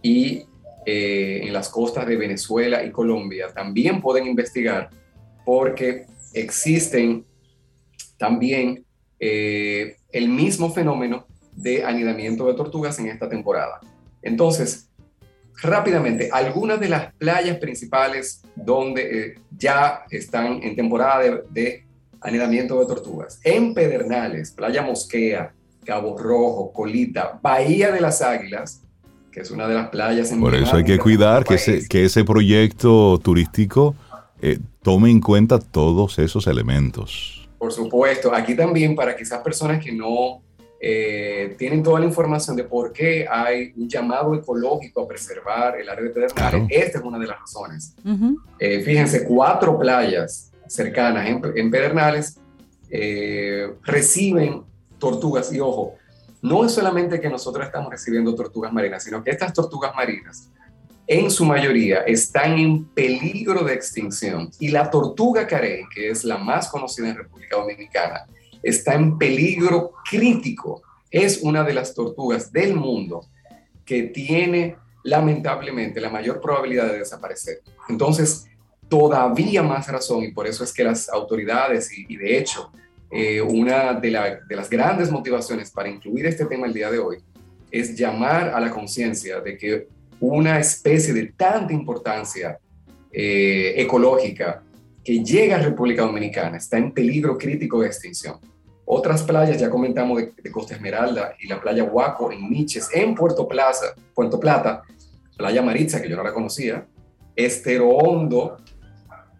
y 0.03 0.45
eh, 0.85 1.41
en 1.45 1.53
las 1.53 1.71
costas 1.71 2.07
de 2.07 2.17
Venezuela 2.17 2.85
y 2.85 2.91
Colombia, 2.91 3.49
también 3.55 4.03
pueden 4.03 4.27
investigar 4.27 4.91
porque 5.47 6.07
existen 6.35 7.25
también 8.19 8.85
eh, 9.19 9.97
el 10.13 10.29
mismo 10.29 10.71
fenómeno 10.71 11.27
de 11.53 11.85
anidamiento 11.85 12.47
de 12.47 12.55
tortugas 12.55 12.99
en 12.99 13.09
esta 13.09 13.31
temporada. 13.31 13.81
Entonces, 14.21 14.91
rápidamente, 15.63 16.29
algunas 16.31 16.79
de 16.79 16.91
las 16.91 17.15
playas 17.15 17.57
principales 17.57 18.43
donde 18.55 19.03
eh, 19.03 19.35
ya 19.57 20.05
están 20.11 20.63
en 20.63 20.77
temporada 20.77 21.43
de 21.51 21.84
anidamiento 22.25 22.81
de 22.81 22.87
tortugas. 22.87 23.39
En 23.45 23.75
Pedernales, 23.75 24.51
Playa 24.51 24.83
Mosquea, 24.83 25.53
Cabo 25.85 26.17
Rojo, 26.19 26.73
Colita, 26.73 27.39
Bahía 27.41 27.93
de 27.93 28.01
las 28.01 28.23
Águilas, 28.23 28.83
que 29.31 29.41
es 29.41 29.51
una 29.51 29.69
de 29.69 29.75
las 29.75 29.89
playas 29.91 30.33
en 30.33 30.41
Por 30.41 30.55
eso 30.55 30.77
hay 30.77 30.85
que 30.85 30.99
cuidar 30.99 31.45
que 31.45 31.55
ese, 31.55 31.87
que 31.87 32.05
ese 32.05 32.25
proyecto 32.25 33.19
turístico 33.23 33.95
eh, 34.41 34.59
tome 34.83 35.11
en 35.11 35.21
cuenta 35.21 35.59
todos 35.59 36.19
esos 36.19 36.47
elementos. 36.47 37.49
Por 37.59 37.73
supuesto, 37.73 38.35
aquí 38.35 38.55
también 38.55 38.97
para 38.97 39.15
quizás 39.15 39.41
personas 39.41 39.83
que 39.83 39.93
no 39.93 40.43
eh, 40.81 41.55
tienen 41.59 41.83
toda 41.83 42.01
la 42.01 42.07
información 42.07 42.57
de 42.57 42.65
por 42.65 42.93
qué 42.93 43.27
hay 43.29 43.73
un 43.77 43.89
llamado 43.89 44.35
ecológico 44.35 45.03
a 45.03 45.09
preservar 45.09 45.79
el 45.79 45.89
área 45.89 46.05
de 46.05 46.11
Pedernales, 46.11 46.67
esta 46.71 46.99
es 46.99 47.05
una 47.05 47.19
de 47.19 47.27
las 47.27 47.41
razones. 47.41 47.95
Eh, 48.59 48.81
fíjense, 48.81 49.25
cuatro 49.25 49.79
playas 49.79 50.53
cercanas 50.69 51.29
en, 51.29 51.71
Pedernales 51.71 52.39
eh, 52.91 53.75
reciben 53.83 54.63
tortugas. 54.99 55.53
Y 55.53 55.61
ojo, 55.61 55.95
no 56.43 56.65
es 56.65 56.73
solamente 56.73 57.21
que 57.21 57.29
nosotros 57.29 57.67
estamos 57.67 57.91
recibiendo 57.91 58.35
tortugas 58.35 58.73
marinas, 58.73 59.03
sino 59.03 59.23
que 59.23 59.31
estas 59.31 59.53
tortugas 59.53 59.95
marinas 59.95 60.51
en 61.07 61.31
su 61.31 61.45
mayoría 61.45 62.01
están 62.01 62.59
en 62.59 62.85
peligro 62.87 63.63
de 63.65 63.75
extinción. 63.75 64.51
Y 64.59 64.69
la 64.69 64.91
tortuga 64.91 65.47
carey, 65.47 65.85
que 65.95 66.11
es 66.11 66.25
la 66.25 66.39
más 66.39 66.69
conocida 66.69 67.09
en 67.09 67.17
República 67.17 67.57
Dominicana, 67.57 68.27
está 68.63 68.95
en 68.95 69.19
peligro 69.19 69.93
crítico. 70.09 70.83
Es 71.11 71.43
una 71.43 71.63
de 71.63 71.75
las 71.75 71.95
tortugas 71.95 72.51
del 72.53 72.75
mundo 72.75 73.27
que 73.85 74.05
tiene 74.05 74.77
lamentablemente 75.03 76.01
la 76.01 76.09
mayor 76.09 76.41
probabilidad 76.41 76.87
de 76.87 76.99
desaparecer. 76.99 77.61
Entonces, 77.89 78.47
todavía 78.89 79.63
más 79.63 79.89
razón 79.89 80.25
y 80.25 80.33
por 80.33 80.47
eso 80.47 80.65
es 80.65 80.73
que 80.73 80.85
las 80.85 81.09
autoridades 81.09 81.91
y, 81.97 82.17
de 82.17 82.39
hecho 82.39 82.71
eh, 83.11 83.41
una 83.41 83.95
de, 83.95 84.11
las 84.11 84.69
grandes 84.69 85.11
motivaciones 85.11 85.71
para 85.71 85.89
incluir 85.89 86.27
este 86.27 86.47
tema 86.47 86.67
el 86.67 86.73
día 86.73 86.91
de 86.91 86.99
hoy 86.99 87.19
es 87.71 87.97
llamar 87.97 88.49
a 88.49 88.61
la 88.61 88.71
conciencia 88.71 89.41
de 89.41 89.57
que 89.57 89.89
una 90.21 90.59
especie 90.59 91.13
de 91.13 91.33
tanta 91.37 91.73
importancia 91.73 92.59
eh, 93.13 93.75
ecológica 93.77 94.63
que 95.05 95.23
llega 95.23 95.57
a 95.57 95.61
República 95.61 96.03
Dominicana 96.03 96.57
está 96.57 96.79
en 96.79 96.93
peligro 96.93 97.37
crítico 97.37 97.81
de 97.81 97.89
extinción. 97.89 98.39
Otras 98.87 99.23
playas, 99.23 99.61
ya 99.61 99.71
comentamos 99.71 100.23
de, 100.43 100.51
Costa 100.51 100.75
Esmeralda 100.75 101.35
y 101.39 101.47
la 101.47 101.61
playa 101.61 101.85
Huaco 101.85 102.33
en 102.33 102.49
Miches, 102.49 102.89
en 102.93 103.15
Puerto, 103.15 103.47
Plaza, 103.47 103.95
Puerto 104.15 104.39
Plata, 104.39 104.83
Playa 105.37 105.63
Maritza, 105.63 106.01
que 106.01 106.09
yo 106.09 106.17
no 106.17 106.23
la 106.23 106.33
conocía, 106.33 106.87
Estero 107.35 107.89
Hondo, 107.89 108.59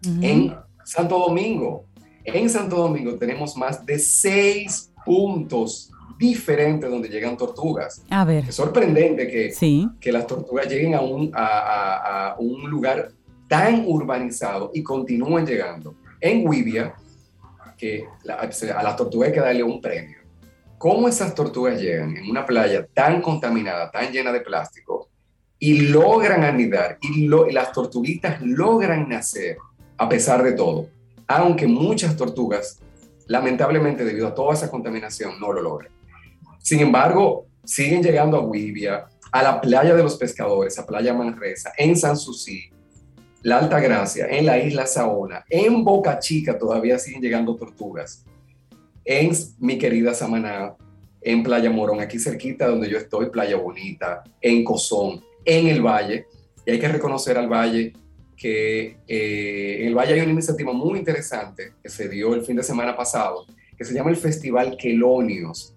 en 0.05 0.55
Santo 0.83 1.19
Domingo. 1.19 1.85
En 2.23 2.49
Santo 2.49 2.77
Domingo 2.77 3.15
tenemos 3.15 3.55
más 3.55 3.85
de 3.85 3.99
seis 3.99 4.91
puntos 5.05 5.91
diferentes 6.17 6.89
donde 6.89 7.09
llegan 7.09 7.37
tortugas. 7.37 8.03
A 8.09 8.25
ver. 8.25 8.45
Es 8.47 8.55
sorprendente 8.55 9.27
que, 9.27 9.91
que 9.99 10.11
las 10.11 10.25
tortugas 10.25 10.67
lleguen 10.67 10.95
a 10.95 11.01
un, 11.01 11.31
a, 11.33 12.35
un 12.39 12.69
lugar 12.69 13.11
tan 13.47 13.83
urbanizado 13.85 14.71
y 14.73 14.81
continúen 14.81 15.45
llegando. 15.45 15.95
En 16.19 16.47
Wibia, 16.47 16.95
que 17.77 18.05
a 18.27 18.83
las 18.83 18.95
tortugas 18.95 19.27
hay 19.27 19.33
que 19.33 19.41
darle 19.41 19.63
un 19.63 19.81
premio. 19.81 20.17
¿Cómo 20.77 21.07
esas 21.07 21.33
tortugas 21.35 21.79
llegan 21.79 22.15
en 22.17 22.29
una 22.29 22.45
playa 22.45 22.85
tan 22.93 23.21
contaminada, 23.21 23.91
tan 23.91 24.11
llena 24.11 24.31
de 24.31 24.41
plástico, 24.41 25.09
y 25.57 25.87
logran 25.87 26.43
anidar, 26.43 26.97
y, 27.01 27.25
y 27.25 27.51
las 27.51 27.71
tortuguitas 27.71 28.41
logran 28.41 29.07
nacer 29.07 29.57
a 29.97 30.09
pesar 30.09 30.43
de 30.43 30.53
todo, 30.53 30.87
aunque 31.27 31.67
muchas 31.67 32.15
tortugas, 32.17 32.79
lamentablemente 33.27 34.05
debido 34.05 34.27
a 34.27 34.35
toda 34.35 34.53
esa 34.53 34.69
contaminación, 34.69 35.39
no 35.39 35.51
lo 35.51 35.61
logran. 35.61 35.91
Sin 36.59 36.79
embargo, 36.79 37.47
siguen 37.63 38.03
llegando 38.03 38.37
a 38.37 38.51
Guivia, 38.51 39.07
a 39.31 39.43
la 39.43 39.61
playa 39.61 39.95
de 39.95 40.03
los 40.03 40.15
pescadores, 40.17 40.77
a 40.79 40.85
Playa 40.85 41.13
Manresa, 41.13 41.73
en 41.77 41.95
San 41.97 42.17
Susi, 42.17 42.69
la 43.41 43.59
Alta 43.59 43.79
Gracia, 43.79 44.27
en 44.27 44.45
la 44.45 44.57
isla 44.57 44.87
Saona, 44.87 45.43
en 45.49 45.83
Boca 45.83 46.19
Chica 46.19 46.57
todavía 46.57 46.97
siguen 46.97 47.21
llegando 47.21 47.55
tortugas, 47.55 48.25
en 49.03 49.31
mi 49.59 49.77
querida 49.77 50.13
Samaná, 50.13 50.75
en 51.21 51.43
Playa 51.43 51.69
Morón, 51.69 51.99
aquí 51.99 52.19
cerquita 52.19 52.67
donde 52.67 52.89
yo 52.89 52.97
estoy, 52.97 53.29
Playa 53.29 53.57
Bonita, 53.57 54.23
en 54.41 54.63
Cozón, 54.63 55.23
en 55.43 55.67
el 55.67 55.81
Valle, 55.81 56.27
y 56.65 56.71
hay 56.71 56.79
que 56.79 56.87
reconocer 56.87 57.37
al 57.37 57.47
Valle 57.47 57.93
que 58.35 58.97
eh, 59.07 59.77
en 59.81 59.87
el 59.87 59.95
Valle 59.95 60.13
hay 60.13 60.21
una 60.21 60.33
iniciativa 60.33 60.73
muy 60.73 60.99
interesante 60.99 61.73
que 61.81 61.89
se 61.89 62.09
dio 62.09 62.33
el 62.33 62.43
fin 62.43 62.55
de 62.55 62.63
semana 62.63 62.95
pasado, 62.95 63.45
que 63.77 63.85
se 63.85 63.93
llama 63.93 64.09
el 64.09 64.17
Festival 64.17 64.77
Quelonios, 64.77 65.73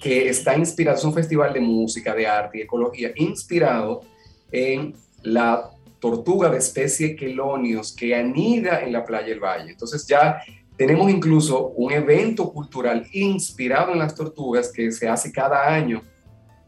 que 0.00 0.28
está 0.28 0.56
inspirado, 0.56 0.96
es 0.96 1.04
un 1.04 1.12
festival 1.12 1.52
de 1.52 1.60
música, 1.60 2.14
de 2.14 2.26
arte 2.26 2.58
y 2.58 2.60
ecología, 2.62 3.12
inspirado 3.16 4.02
en 4.50 4.94
la 5.22 5.70
tortuga 5.98 6.48
de 6.48 6.58
especie 6.58 7.14
Quelonios 7.14 7.94
que 7.94 8.14
anida 8.14 8.80
en 8.80 8.92
la 8.92 9.04
playa 9.04 9.28
del 9.28 9.40
Valle. 9.40 9.72
Entonces 9.72 10.06
ya 10.06 10.40
tenemos 10.76 11.10
incluso 11.10 11.68
un 11.76 11.92
evento 11.92 12.50
cultural 12.50 13.06
inspirado 13.12 13.92
en 13.92 13.98
las 13.98 14.14
tortugas 14.14 14.72
que 14.72 14.90
se 14.92 15.06
hace 15.06 15.30
cada 15.30 15.68
año 15.68 16.02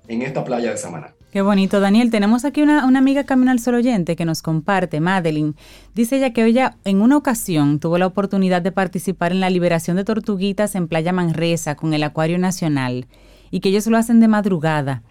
en 0.06 0.20
esta 0.20 0.44
playa 0.44 0.70
de 0.70 0.76
Samaná. 0.76 1.14
Qué 1.32 1.40
bonito, 1.40 1.80
Daniel. 1.80 2.10
Tenemos 2.10 2.44
aquí 2.44 2.60
una, 2.60 2.82
amiga 2.82 3.24
Camino 3.24 3.50
al 3.50 3.58
Sol 3.58 3.76
oyente 3.76 4.16
que 4.16 4.26
nos 4.26 4.42
comparte, 4.42 5.00
Madeline. 5.00 5.54
Dice 5.94 6.18
ella 6.18 6.34
que 6.34 6.44
ella 6.44 6.76
en 6.84 7.00
una 7.00 7.16
ocasión 7.16 7.80
tuvo 7.80 7.96
la 7.96 8.06
oportunidad 8.06 8.60
de 8.60 8.70
participar 8.70 9.32
en 9.32 9.40
la 9.40 9.48
liberación 9.48 9.96
de 9.96 10.04
tortuguitas 10.04 10.74
en 10.74 10.88
Playa 10.88 11.10
Manresa 11.14 11.74
con 11.74 11.94
el 11.94 12.02
Acuario 12.02 12.38
Nacional 12.38 13.06
y 13.50 13.60
que 13.60 13.70
ellos 13.70 13.86
lo 13.86 13.96
hacen 13.96 14.20
de 14.20 14.28
madrugada. 14.28 15.02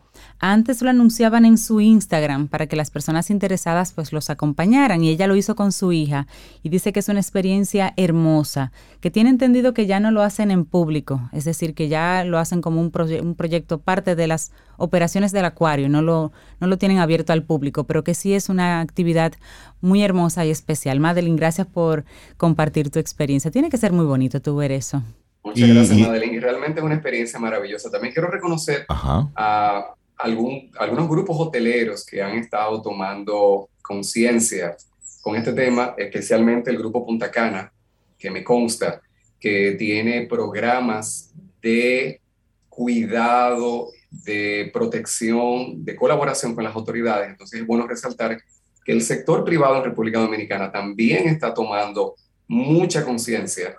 Antes 0.44 0.82
lo 0.82 0.90
anunciaban 0.90 1.46
en 1.46 1.60
su 1.60 1.82
Instagram 1.82 2.48
para 2.48 2.66
que 2.66 2.76
las 2.76 2.90
personas 2.90 3.30
interesadas 3.30 3.94
pues 3.94 4.12
los 4.12 4.32
acompañaran 4.32 5.04
y 5.04 5.10
ella 5.10 5.28
lo 5.28 5.36
hizo 5.36 5.56
con 5.56 5.72
su 5.72 5.92
hija 5.92 6.26
y 6.64 6.70
dice 6.70 6.92
que 6.92 7.00
es 7.00 7.10
una 7.10 7.20
experiencia 7.20 7.94
hermosa, 7.96 8.72
que 9.02 9.12
tiene 9.12 9.30
entendido 9.30 9.76
que 9.76 9.86
ya 9.86 10.00
no 10.00 10.10
lo 10.10 10.24
hacen 10.24 10.50
en 10.50 10.66
público, 10.66 11.30
es 11.32 11.46
decir, 11.46 11.76
que 11.76 11.90
ya 11.90 12.24
lo 12.24 12.40
hacen 12.40 12.60
como 12.62 12.82
un, 12.82 12.92
un 13.22 13.36
proyecto 13.36 13.82
parte 13.82 14.16
de 14.16 14.26
las 14.26 14.52
operaciones 14.78 15.32
del 15.32 15.46
acuario, 15.46 15.90
no 15.90 16.02
lo, 16.02 16.32
no 16.60 16.66
lo 16.66 16.80
tienen 16.80 16.98
abierto 16.98 17.34
al 17.34 17.44
público, 17.44 17.84
pero 17.84 18.04
que 18.04 18.16
sí 18.16 18.34
es 18.34 18.50
una 18.50 18.82
actividad 18.82 19.34
muy 19.80 20.02
hermosa 20.02 20.44
y 20.44 20.50
especial. 20.50 21.00
Madeline, 21.00 21.36
gracias 21.36 21.68
por 21.68 22.04
compartir 22.38 22.90
tu 22.90 22.98
experiencia. 22.98 23.52
Tiene 23.52 23.70
que 23.70 23.78
ser 23.78 23.92
muy 23.92 24.06
bonito 24.06 24.42
tu 24.42 24.56
ver 24.56 24.72
eso. 24.72 25.04
Muchas 25.44 25.70
gracias, 25.70 26.00
Madeline. 26.00 26.34
Y 26.34 26.40
realmente 26.40 26.80
es 26.80 26.86
una 26.86 26.96
experiencia 26.96 27.40
maravillosa. 27.40 27.92
También 27.92 28.12
quiero 28.12 28.30
reconocer 28.30 28.86
a 28.90 29.94
algún, 30.22 30.72
algunos 30.78 31.10
grupos 31.10 31.38
hoteleros 31.40 32.06
que 32.06 32.22
han 32.22 32.38
estado 32.38 32.82
tomando 32.82 33.70
conciencia 33.82 34.76
con 35.22 35.36
este 35.36 35.54
tema, 35.54 35.94
especialmente 35.98 36.70
el 36.70 36.78
grupo 36.78 37.06
Punta 37.06 37.30
Cana, 37.30 37.72
que 38.18 38.32
me 38.32 38.44
consta 38.44 39.02
que 39.40 39.72
tiene 39.72 40.28
programas 40.28 41.34
de 41.62 42.22
cuidado, 42.70 43.90
de 44.10 44.70
protección, 44.74 45.84
de 45.84 45.96
colaboración 45.96 46.54
con 46.54 46.64
las 46.64 46.76
autoridades. 46.76 47.30
Entonces 47.30 47.62
es 47.62 47.68
bueno 47.68 47.88
resaltar 47.88 48.42
que 48.84 48.92
el 48.92 49.02
sector 49.02 49.44
privado 49.44 49.78
en 49.78 49.84
República 49.84 50.20
Dominicana 50.20 50.72
también 50.72 51.28
está 51.28 51.54
tomando 51.54 52.16
mucha 52.48 53.04
conciencia 53.04 53.76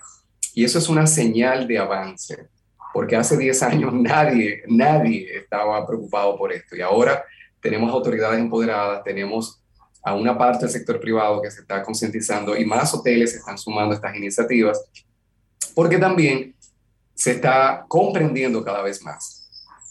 y 0.55 0.65
eso 0.65 0.79
es 0.79 0.89
una 0.89 1.07
señal 1.07 1.67
de 1.67 1.79
avance, 1.79 2.49
porque 2.93 3.17
hace 3.17 3.37
10 3.37 3.63
años 3.63 3.93
nadie, 3.95 4.63
nadie 4.69 5.27
estaba 5.37 5.87
preocupado 5.87 6.37
por 6.37 6.53
esto 6.53 6.77
y 6.77 6.81
ahora 6.81 7.25
tenemos 7.61 7.91
autoridades 7.93 8.41
empoderadas, 8.41 9.03
tenemos 9.05 9.63
a 10.03 10.15
una 10.15 10.37
parte 10.37 10.65
del 10.65 10.71
sector 10.71 10.99
privado 11.01 11.41
que 11.41 11.51
se 11.51 11.61
está 11.61 11.83
concientizando 11.83 12.57
y 12.57 12.65
más 12.65 12.93
hoteles 12.93 13.31
se 13.31 13.39
están 13.39 13.57
sumando 13.57 13.93
a 13.93 13.97
estas 13.97 14.17
iniciativas, 14.17 14.83
porque 15.75 15.99
también 15.99 16.55
se 17.15 17.33
está 17.33 17.85
comprendiendo 17.87 18.65
cada 18.65 18.83
vez 18.83 19.03
más 19.03 19.43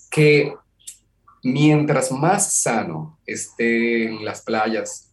que 0.09 0.53
mientras 1.43 2.11
más 2.11 2.61
sano 2.61 3.17
estén 3.25 4.23
las 4.23 4.41
playas 4.41 5.09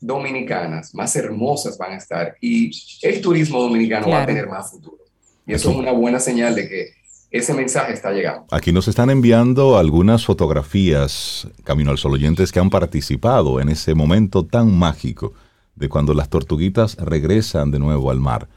dominicanas, 0.00 0.94
más 0.94 1.14
hermosas 1.14 1.76
van 1.76 1.92
a 1.92 1.96
estar 1.96 2.34
y 2.40 2.70
el 3.02 3.20
turismo 3.20 3.60
dominicano 3.60 4.08
va 4.08 4.22
a 4.22 4.26
tener 4.26 4.48
más 4.48 4.70
futuro. 4.70 5.04
Y 5.50 5.54
eso 5.54 5.72
es 5.72 5.76
una 5.76 5.90
buena 5.90 6.20
señal 6.20 6.54
de 6.54 6.68
que 6.68 6.92
ese 7.32 7.52
mensaje 7.54 7.92
está 7.92 8.12
llegando. 8.12 8.46
Aquí 8.52 8.70
nos 8.70 8.86
están 8.86 9.10
enviando 9.10 9.78
algunas 9.78 10.24
fotografías, 10.24 11.48
Camino 11.64 11.90
al 11.90 11.98
Sol 11.98 12.12
oyentes, 12.12 12.52
que 12.52 12.60
han 12.60 12.70
participado 12.70 13.60
en 13.60 13.68
ese 13.68 13.96
momento 13.96 14.44
tan 14.44 14.72
mágico 14.72 15.32
de 15.74 15.88
cuando 15.88 16.14
las 16.14 16.28
tortuguitas 16.28 16.96
regresan 16.98 17.72
de 17.72 17.80
nuevo 17.80 18.12
al 18.12 18.20
mar. 18.20 18.48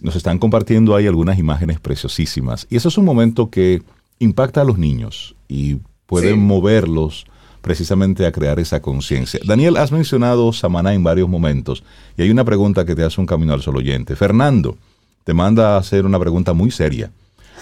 Nos 0.00 0.14
están 0.14 0.38
compartiendo 0.38 0.94
ahí 0.94 1.08
algunas 1.08 1.40
imágenes 1.40 1.80
preciosísimas. 1.80 2.68
Y 2.70 2.76
eso 2.76 2.88
es 2.88 2.96
un 2.96 3.04
momento 3.04 3.50
que 3.50 3.82
impacta 4.20 4.60
a 4.60 4.64
los 4.64 4.78
niños 4.78 5.34
y 5.48 5.78
pueden 6.06 6.38
moverlos 6.38 7.26
precisamente 7.62 8.26
a 8.26 8.32
crear 8.32 8.60
esa 8.60 8.80
conciencia. 8.80 9.40
Daniel, 9.44 9.76
has 9.76 9.90
mencionado 9.90 10.52
Samaná 10.52 10.94
en 10.94 11.02
varios 11.02 11.28
momentos 11.28 11.82
y 12.16 12.22
hay 12.22 12.30
una 12.30 12.44
pregunta 12.44 12.84
que 12.84 12.94
te 12.94 13.02
hace 13.02 13.20
un 13.20 13.26
camino 13.26 13.54
al 13.54 13.62
sol 13.62 13.76
oyente. 13.76 14.14
Fernando 14.14 14.78
te 15.24 15.34
manda 15.34 15.74
a 15.74 15.78
hacer 15.78 16.06
una 16.06 16.18
pregunta 16.18 16.52
muy 16.52 16.70
seria. 16.70 17.10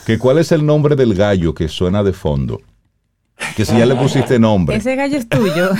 Que 0.06 0.18
¿Cuál 0.18 0.38
es 0.38 0.52
el 0.52 0.64
nombre 0.64 0.96
del 0.96 1.14
gallo 1.14 1.54
que 1.54 1.68
suena 1.68 2.02
de 2.02 2.12
fondo? 2.12 2.60
Que 3.56 3.64
si 3.64 3.76
ya 3.76 3.86
le 3.86 3.94
pusiste 3.94 4.38
nombre. 4.38 4.76
Ese 4.76 4.96
gallo 4.96 5.16
es 5.16 5.28
tuyo. 5.28 5.70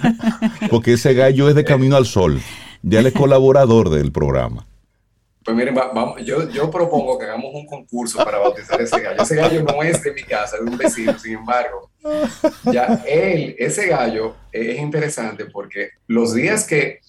Porque 0.70 0.94
ese 0.94 1.14
gallo 1.14 1.48
es 1.48 1.54
de 1.54 1.64
Camino 1.64 1.96
al 1.96 2.06
Sol. 2.06 2.40
Ya 2.82 3.00
él 3.00 3.06
es 3.06 3.12
colaborador 3.12 3.90
del 3.90 4.12
programa. 4.12 4.66
Pues 5.44 5.56
miren, 5.56 5.74
vamos, 5.74 6.22
yo, 6.24 6.48
yo, 6.50 6.70
propongo 6.70 7.18
que 7.18 7.24
hagamos 7.24 7.54
un 7.54 7.64
concurso 7.66 8.22
para 8.22 8.38
bautizar 8.38 8.80
ese 8.80 9.00
gallo. 9.00 9.22
Ese 9.22 9.34
gallo 9.34 9.62
no 9.62 9.82
es 9.82 10.02
de 10.02 10.12
mi 10.12 10.22
casa, 10.22 10.56
es 10.56 10.64
de 10.64 10.70
un 10.70 10.76
vecino, 10.76 11.18
sin 11.18 11.38
embargo. 11.38 11.90
Ya 12.64 13.02
él, 13.06 13.56
ese 13.58 13.86
gallo 13.88 14.34
es 14.52 14.78
interesante 14.78 15.46
porque 15.46 15.90
los 16.06 16.34
días 16.34 16.66
que 16.66 17.00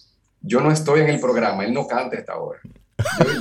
yo 0.42 0.62
no 0.62 0.72
estoy 0.72 1.02
en 1.02 1.10
el 1.10 1.20
programa, 1.20 1.66
él 1.66 1.74
no 1.74 1.86
canta 1.88 2.18
esta 2.18 2.38
hora. 2.38 2.60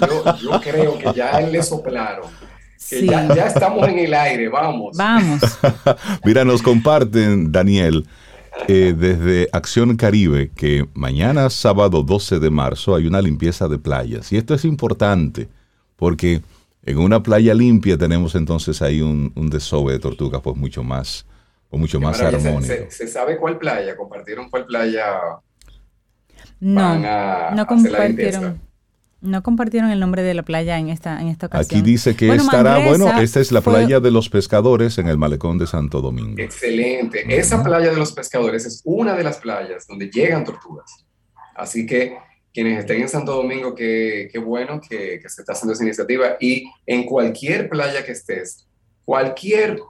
Yo, 0.01 0.37
yo, 0.37 0.61
creo 0.61 0.99
que 0.99 1.13
ya 1.15 1.31
él 1.41 1.53
le 1.53 1.63
soplaron. 1.63 2.31
Que 2.89 3.07
ya, 3.07 3.35
ya 3.35 3.47
estamos 3.47 3.87
en 3.89 3.99
el 3.99 4.15
aire, 4.15 4.49
vamos. 4.49 4.97
Vamos. 4.97 5.41
Mira, 6.25 6.45
nos 6.45 6.63
comparten, 6.63 7.53
Daniel, 7.53 8.07
eh, 8.67 8.95
desde 8.97 9.49
Acción 9.53 9.97
Caribe 9.97 10.51
que 10.55 10.89
mañana, 10.95 11.51
sábado 11.51 12.03
12 12.03 12.39
de 12.39 12.51
marzo, 12.51 12.95
hay 12.95 13.07
una 13.07 13.21
limpieza 13.21 13.69
de 13.69 13.79
playas. 13.79 14.33
Y 14.33 14.37
esto 14.37 14.55
es 14.55 14.65
importante 14.65 15.49
porque 15.97 16.43
en 16.83 16.99
una 16.99 17.23
playa 17.23 17.55
limpia 17.55 17.99
tenemos 17.99 18.35
entonces 18.35 18.81
ahí 18.83 19.01
un, 19.01 19.33
un 19.37 19.51
desove 19.51 19.93
de 19.93 19.99
tortugas 19.99 20.41
pues 20.41 20.57
mucho 20.57 20.83
más, 20.83 21.27
pues 21.69 21.81
mucho 21.81 22.01
más 22.01 22.21
armónico. 22.21 22.87
¿Se, 22.89 23.07
sabe 23.07 23.37
cuál 23.37 23.59
playa? 23.59 23.97
¿Compartieron 23.97 24.49
cuál 24.51 24.65
playa? 24.65 25.21
No, 26.61 26.99
no 27.55 27.67
compartieron. 27.67 28.68
No 29.21 29.43
compartieron 29.43 29.91
el 29.91 29.99
nombre 29.99 30.23
de 30.23 30.33
la 30.35 30.45
playa 30.45 30.79
en 30.79 30.89
esta, 30.89 31.21
en 31.21 31.29
esta 31.29 31.47
ocasión. 31.47 31.81
Aquí 31.81 31.91
dice 31.91 32.15
que 32.15 32.33
estará, 32.33 32.87
bueno, 32.87 33.21
esta 33.21 33.41
es 33.41 33.51
la 33.51 33.61
playa 33.61 33.99
de 33.99 34.11
los 34.13 34.29
pescadores 34.29 34.97
en 34.99 35.09
el 35.09 35.19
malecón 35.19 35.59
de 35.59 35.67
Santo 35.67 36.01
Domingo. 36.01 36.41
Excelente. 36.41 37.25
Esa 37.29 37.63
playa 37.65 37.91
de 37.91 37.97
los 37.97 38.13
pescadores 38.13 38.65
es 38.65 38.81
una 38.85 39.15
de 39.15 39.25
las 39.25 39.39
playas 39.39 39.87
donde 39.89 40.09
llegan 40.09 40.45
tortugas. 40.45 41.05
Así 41.57 41.85
que 41.85 42.17
quienes 42.55 42.79
estén 42.79 43.03
en 43.03 43.09
Santo 43.09 43.35
Domingo, 43.35 43.75
qué, 43.75 44.29
qué 44.33 44.39
bueno 44.39 44.81
que, 44.81 45.19
que, 45.21 45.29
se 45.29 45.43
está 45.43 45.53
haciendo 45.53 45.73
esa 45.73 45.83
iniciativa. 45.83 46.37
Y 46.41 46.71
en 46.87 47.05
cualquier 47.05 47.69
playa 47.69 48.05
que 48.05 48.13
estés, 48.13 48.69
cualquier 49.05 49.81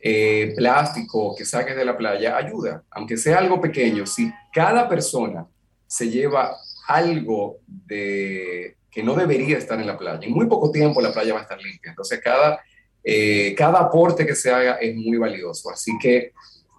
eh, 0.00 0.54
plástico 0.56 1.34
que 1.36 1.44
saques 1.44 1.74
de 1.74 1.84
la 1.84 1.96
playa 1.96 2.36
ayuda, 2.36 2.84
aunque 2.90 3.16
sea 3.16 3.38
algo 3.38 3.60
pequeño. 3.60 4.06
Si 4.06 4.32
cada 4.52 4.88
persona 4.88 5.46
se 5.86 6.08
lleva 6.08 6.56
algo 6.86 7.58
de, 7.66 8.76
que 8.90 9.02
no 9.02 9.14
debería 9.14 9.58
estar 9.58 9.78
en 9.78 9.86
la 9.86 9.98
playa. 9.98 10.20
En 10.22 10.32
muy 10.32 10.46
poco 10.46 10.70
tiempo 10.70 11.00
la 11.00 11.12
playa 11.12 11.34
va 11.34 11.40
a 11.40 11.42
estar 11.42 11.60
limpia. 11.60 11.90
Entonces, 11.90 12.20
cada, 12.22 12.60
eh, 13.04 13.54
cada 13.54 13.80
aporte 13.80 14.26
que 14.26 14.34
se 14.34 14.50
haga 14.50 14.76
es 14.76 14.94
muy 14.96 15.18
valioso. 15.18 15.70
Así 15.70 15.92
que, 16.00 16.32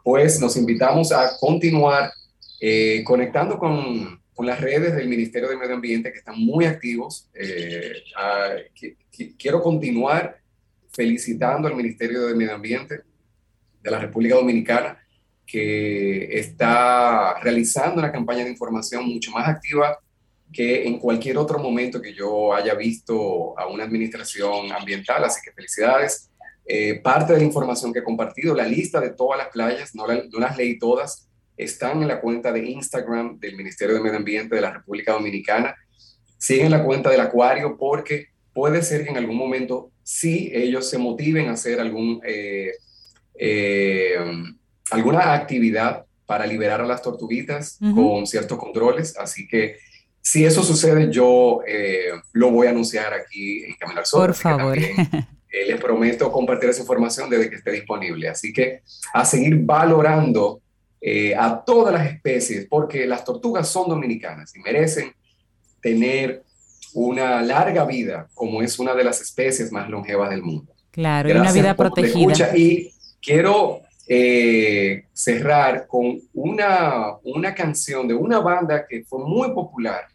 pues, 0.04 0.39
nos 0.39 0.58
invitamos 0.58 1.12
a 1.12 1.38
continuar 1.39 2.12
eh, 2.60 3.04
conectando 3.04 3.60
con, 3.60 4.20
con, 4.34 4.46
las 4.46 4.60
redes 4.60 4.96
del 4.96 5.08
Ministerio 5.08 5.50
de 5.50 5.58
Medio 5.58 5.76
Ambiente 5.76 6.12
que 6.12 6.17
están 6.17 6.39
muy 6.39 6.65
activos. 6.65 7.30
Eh, 7.36 7.93
quiero 9.38 9.62
continuar 9.62 10.39
felicitando 10.91 11.67
al 11.67 11.76
Ministerio 11.76 12.26
de 12.26 12.34
Medio 12.34 12.56
Ambiente 12.56 13.02
de 13.84 13.91
la 13.91 14.00
República 14.00 14.36
Dominicana 14.36 14.98
que 15.48 16.38
está 16.38 17.40
realizando 17.40 18.00
una 18.00 18.12
campaña 18.12 18.44
de 18.44 18.52
información 18.52 19.08
mucho 19.08 19.32
más 19.32 19.48
activa 19.48 19.98
que 20.52 20.86
en 20.86 21.00
cualquier 21.00 21.38
otro 21.38 21.58
momento 21.58 22.02
que 22.02 22.14
yo 22.14 22.54
haya 22.54 22.74
visto 22.74 23.58
a 23.58 23.68
una 23.68 23.86
administración 23.86 24.72
ambiental, 24.72 25.24
así 25.24 25.40
que 25.44 25.52
felicidades. 25.52 26.30
Eh, 26.66 27.00
parte 27.02 27.32
de 27.32 27.40
la 27.40 27.46
información 27.46 27.94
que 27.94 28.00
he 28.00 28.04
compartido, 28.04 28.54
la 28.54 28.68
lista 28.68 29.00
de 29.00 29.12
todas 29.12 29.38
las 29.38 29.48
playas, 29.48 29.96
no, 29.96 30.06
no 30.06 30.40
las 30.40 30.58
leí 30.58 30.78
todas, 30.78 31.30
están 31.56 32.02
en 32.02 32.10
la 32.10 32.20
cuenta 32.20 32.52
de 32.52 32.70
Instagram 32.70 33.40
del 33.40 33.56
Ministerio 33.56 33.96
de 33.96 34.02
Medio 34.02 34.18
Ambiente 34.18 34.56
de 34.56 34.62
la 34.62 34.72
República 34.72 35.14
Dominicana. 35.14 35.76
Siguen 36.38 36.72
la 36.72 36.84
cuenta 36.84 37.10
del 37.10 37.22
acuario 37.22 37.78
porque 37.78 38.28
puede 38.54 38.84
ser 38.84 39.06
que 39.06 39.12
en 39.12 39.18
algún 39.18 39.38
momento 39.38 39.92
sí 40.04 40.52
ellos 40.54 40.90
se 40.90 40.98
motiven 40.98 41.48
a 41.48 41.54
hacer 41.54 41.80
algún... 41.80 42.22
Eh, 42.26 42.74
eh, 43.40 44.18
alguna 44.91 45.34
actividad 45.34 46.06
para 46.26 46.45
liberar 46.45 46.82
a 46.82 46.86
las 46.86 47.02
tortuguitas 47.02 47.80
con 47.95 48.28
ciertos 48.28 48.58
controles. 48.58 49.17
Así 49.17 49.47
que 49.47 49.78
si 50.21 50.45
eso 50.45 50.62
sucede, 50.62 51.10
yo 51.10 51.62
eh, 51.65 52.12
lo 52.34 52.52
voy 52.52 52.67
a 52.67 52.71
anunciar 52.71 53.13
aquí 53.13 53.63
en 53.63 53.76
Camino 53.76 54.00
al 54.00 54.06
Sol. 54.06 54.28
Por 54.28 54.36
favor. 54.36 54.78
Eh, 55.50 55.65
les 55.65 55.80
prometo 55.80 56.30
compartir 56.30 56.69
esa 56.69 56.82
información 56.82 57.30
desde 57.30 57.50
que 57.50 57.56
esté 57.56 57.71
disponible. 57.71 58.28
Así 58.28 58.52
que 58.52 58.82
a 59.13 59.23
seguir 59.23 59.58
valorando 59.62 60.60
eh, 61.00 61.34
a 61.34 61.63
todas 61.63 61.93
las 61.93 62.12
especies, 62.12 62.67
porque 62.69 63.08
las 63.08 63.23
tortugas 63.23 63.69
son 63.69 63.88
dominicanas 63.88 64.54
y 64.54 64.60
merecen 64.60 65.13
tener 65.82 66.43
una 66.93 67.41
larga 67.41 67.86
vida, 67.86 68.28
como 68.34 68.62
es 68.62 68.78
una 68.78 68.93
de 68.93 69.06
las 69.06 69.21
especies 69.21 69.71
más 69.71 69.89
longevas 69.89 70.30
del 70.30 70.43
mundo. 70.43 70.73
Claro, 70.91 71.30
y 71.30 71.32
una 71.32 71.54
vida 71.54 71.76
protegida. 71.76 72.57
Y 72.57 72.91
quiero 73.22 73.84
eh, 74.08 75.05
cerrar 75.14 75.88
con 75.88 76.20
una, 76.34 77.18
una 77.24 77.53
canción 77.53 78.08
de 78.08 78.14
una 78.14 78.39
banda 78.39 78.86
que 78.88 79.03
fue 79.03 79.20
muy 79.20 79.51
popular 79.51 80.05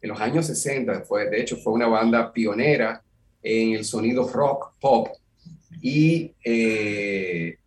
en 0.00 0.10
los 0.10 0.20
años 0.20 0.46
60, 0.46 1.02
fue, 1.02 1.28
de 1.28 1.40
hecho 1.40 1.56
fue 1.56 1.72
una 1.72 1.86
banda 1.86 2.32
pionera 2.32 3.02
en 3.42 3.72
el 3.72 3.84
sonido 3.84 4.28
rock 4.28 4.72
pop 4.80 5.08
y 5.80 6.32
eh, 6.44 7.58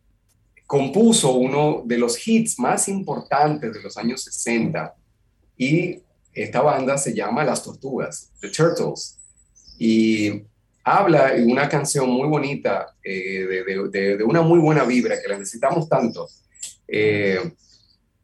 compuso 0.65 1.34
uno 1.34 1.84
de 1.86 1.97
los 1.97 2.28
hits 2.28 2.59
más 2.59 2.88
importantes 2.88 3.73
de 3.73 3.82
los 3.82 3.97
años 3.97 4.23
60 4.23 4.95
y 5.57 5.99
esta 6.38 6.61
banda 6.61 6.97
se 6.97 7.15
llama 7.15 7.43
Las 7.43 7.63
Tortugas, 7.63 8.32
The 8.39 8.49
Turtles. 8.49 9.17
Y 9.80 10.43
habla 10.88 11.35
en 11.35 11.51
una 11.51 11.67
canción 11.67 12.09
muy 12.09 12.29
bonita, 12.29 12.95
eh, 13.03 13.45
de, 13.91 14.23
una 14.23 14.41
muy 14.41 14.57
buena 14.57 14.85
vibra, 14.85 15.21
que 15.21 15.27
la 15.27 15.38
necesitamos 15.38 15.89
tanto. 15.89 16.29
Eh, 16.88 17.51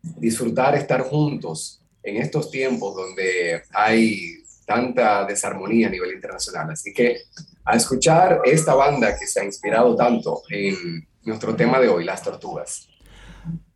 disfrutar, 0.01 0.74
estar 0.76 1.01
juntos 1.01 1.82
en 2.01 2.18
estos 2.18 2.49
tiempos 2.49 2.95
donde 2.95 3.64
hay 3.74 4.43
tanta 4.66 5.26
desarmonía 5.26 5.88
a 5.88 5.91
nivel 5.91 6.14
internacional. 6.14 6.70
Así 6.72 6.93
que 6.93 7.18
a 7.66 7.76
escuchar 7.76 8.39
esta 8.45 8.74
banda 8.76 9.18
que 9.18 9.28
se 9.28 9.41
ha 9.41 9.43
inspirado 9.43 9.95
tanto 9.97 10.43
en 10.49 11.05
nuestro 11.24 11.55
tema 11.55 11.80
de 11.80 11.89
hoy, 11.89 12.05
las 12.05 12.24
tortugas. 12.24 12.88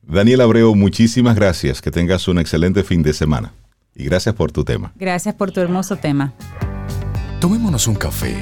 Daniel 0.01 0.39
Abreu, 0.39 0.73
muchísimas 0.75 1.35
gracias. 1.35 1.81
Que 1.81 1.91
tengas 1.91 2.29
un 2.29 2.39
excelente 2.39 2.85
fin 2.85 3.03
de 3.03 3.11
semana. 3.11 3.53
Y 3.93 4.05
gracias 4.05 4.33
por 4.33 4.53
tu 4.53 4.63
tema. 4.63 4.93
Gracias 4.95 5.35
por 5.35 5.51
tu 5.51 5.59
hermoso 5.59 5.97
tema. 5.97 6.33
Tomémonos 7.41 7.88
un 7.88 7.95
café. 7.95 8.33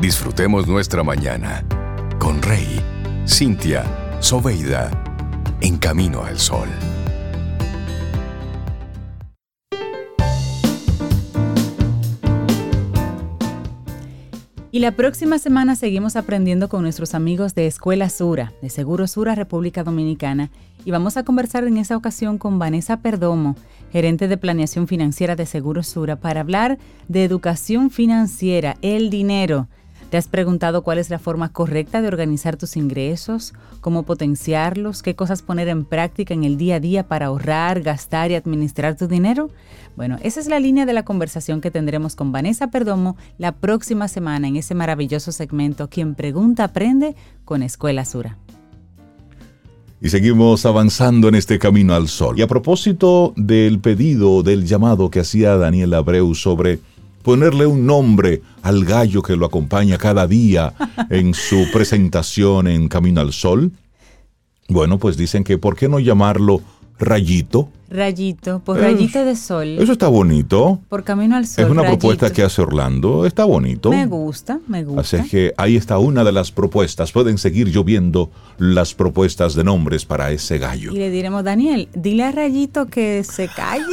Disfrutemos 0.00 0.68
nuestra 0.68 1.02
mañana 1.02 1.64
con 2.20 2.40
Rey, 2.40 2.80
Cintia, 3.26 3.84
Soveida, 4.20 4.92
en 5.60 5.76
camino 5.76 6.22
al 6.22 6.38
sol. 6.38 6.68
Y 14.70 14.78
la 14.78 14.92
próxima 14.92 15.40
semana 15.40 15.74
seguimos 15.74 16.14
aprendiendo 16.14 16.68
con 16.68 16.82
nuestros 16.82 17.16
amigos 17.16 17.56
de 17.56 17.66
Escuela 17.66 18.08
Sura, 18.08 18.52
de 18.62 18.70
Seguro 18.70 19.08
Sura 19.08 19.34
República 19.34 19.82
Dominicana, 19.82 20.52
y 20.84 20.92
vamos 20.92 21.16
a 21.16 21.24
conversar 21.24 21.64
en 21.64 21.76
esa 21.76 21.96
ocasión 21.96 22.38
con 22.38 22.60
Vanessa 22.60 22.98
Perdomo, 22.98 23.56
gerente 23.90 24.28
de 24.28 24.36
planeación 24.36 24.86
financiera 24.86 25.34
de 25.34 25.44
Seguro 25.44 25.82
Sura, 25.82 26.14
para 26.14 26.42
hablar 26.42 26.78
de 27.08 27.24
educación 27.24 27.90
financiera, 27.90 28.76
el 28.80 29.10
dinero 29.10 29.66
¿Te 30.10 30.16
has 30.16 30.26
preguntado 30.26 30.82
cuál 30.82 30.96
es 30.96 31.10
la 31.10 31.18
forma 31.18 31.52
correcta 31.52 32.00
de 32.00 32.08
organizar 32.08 32.56
tus 32.56 32.78
ingresos? 32.78 33.52
¿Cómo 33.82 34.04
potenciarlos? 34.04 35.02
¿Qué 35.02 35.14
cosas 35.14 35.42
poner 35.42 35.68
en 35.68 35.84
práctica 35.84 36.32
en 36.32 36.44
el 36.44 36.56
día 36.56 36.76
a 36.76 36.80
día 36.80 37.06
para 37.06 37.26
ahorrar, 37.26 37.82
gastar 37.82 38.30
y 38.30 38.34
administrar 38.34 38.96
tu 38.96 39.06
dinero? 39.06 39.50
Bueno, 39.96 40.16
esa 40.22 40.40
es 40.40 40.46
la 40.46 40.60
línea 40.60 40.86
de 40.86 40.94
la 40.94 41.04
conversación 41.04 41.60
que 41.60 41.70
tendremos 41.70 42.16
con 42.16 42.32
Vanessa 42.32 42.70
Perdomo 42.70 43.18
la 43.36 43.52
próxima 43.52 44.08
semana 44.08 44.48
en 44.48 44.56
ese 44.56 44.74
maravilloso 44.74 45.30
segmento 45.30 45.90
Quien 45.90 46.14
pregunta 46.14 46.64
aprende 46.64 47.14
con 47.44 47.62
Escuela 47.62 48.06
Sura. 48.06 48.38
Y 50.00 50.08
seguimos 50.08 50.64
avanzando 50.64 51.28
en 51.28 51.34
este 51.34 51.58
camino 51.58 51.92
al 51.92 52.08
sol. 52.08 52.38
Y 52.38 52.42
a 52.42 52.46
propósito 52.46 53.34
del 53.36 53.78
pedido, 53.80 54.42
del 54.42 54.64
llamado 54.64 55.10
que 55.10 55.20
hacía 55.20 55.56
Daniel 55.58 55.92
Abreu 55.92 56.34
sobre 56.34 56.78
ponerle 57.22 57.66
un 57.66 57.86
nombre 57.86 58.42
al 58.62 58.84
gallo 58.84 59.22
que 59.22 59.36
lo 59.36 59.46
acompaña 59.46 59.98
cada 59.98 60.26
día 60.26 60.74
en 61.10 61.34
su 61.34 61.66
presentación 61.72 62.68
en 62.68 62.88
Camino 62.88 63.20
al 63.20 63.32
Sol? 63.32 63.72
Bueno, 64.68 64.98
pues 64.98 65.16
dicen 65.16 65.44
que 65.44 65.58
¿por 65.58 65.76
qué 65.76 65.88
no 65.88 65.98
llamarlo 65.98 66.60
Rayito? 66.98 67.70
Rayito, 67.90 68.60
por 68.60 68.78
rayito 68.78 69.24
de 69.24 69.34
sol. 69.34 69.78
Eso 69.78 69.92
está 69.92 70.08
bonito. 70.08 70.80
Por 70.90 71.04
camino 71.04 71.36
al 71.36 71.46
sol. 71.46 71.64
Es 71.64 71.70
una 71.70 71.82
propuesta 71.84 72.30
que 72.30 72.42
hace 72.42 72.60
Orlando. 72.60 73.24
Está 73.24 73.44
bonito. 73.44 73.90
Me 73.90 74.04
gusta, 74.04 74.60
me 74.66 74.84
gusta. 74.84 75.00
Así 75.00 75.28
que 75.30 75.54
ahí 75.56 75.76
está 75.76 75.98
una 75.98 76.22
de 76.22 76.32
las 76.32 76.52
propuestas. 76.52 77.12
Pueden 77.12 77.38
seguir 77.38 77.68
lloviendo 77.68 78.30
las 78.58 78.92
propuestas 78.92 79.54
de 79.54 79.64
nombres 79.64 80.04
para 80.04 80.30
ese 80.32 80.58
gallo. 80.58 80.92
Y 80.92 80.98
le 80.98 81.10
diremos, 81.10 81.44
Daniel, 81.44 81.88
dile 81.94 82.24
a 82.24 82.32
Rayito 82.32 82.86
que 82.88 83.24
se 83.24 83.48
calle. 83.48 83.84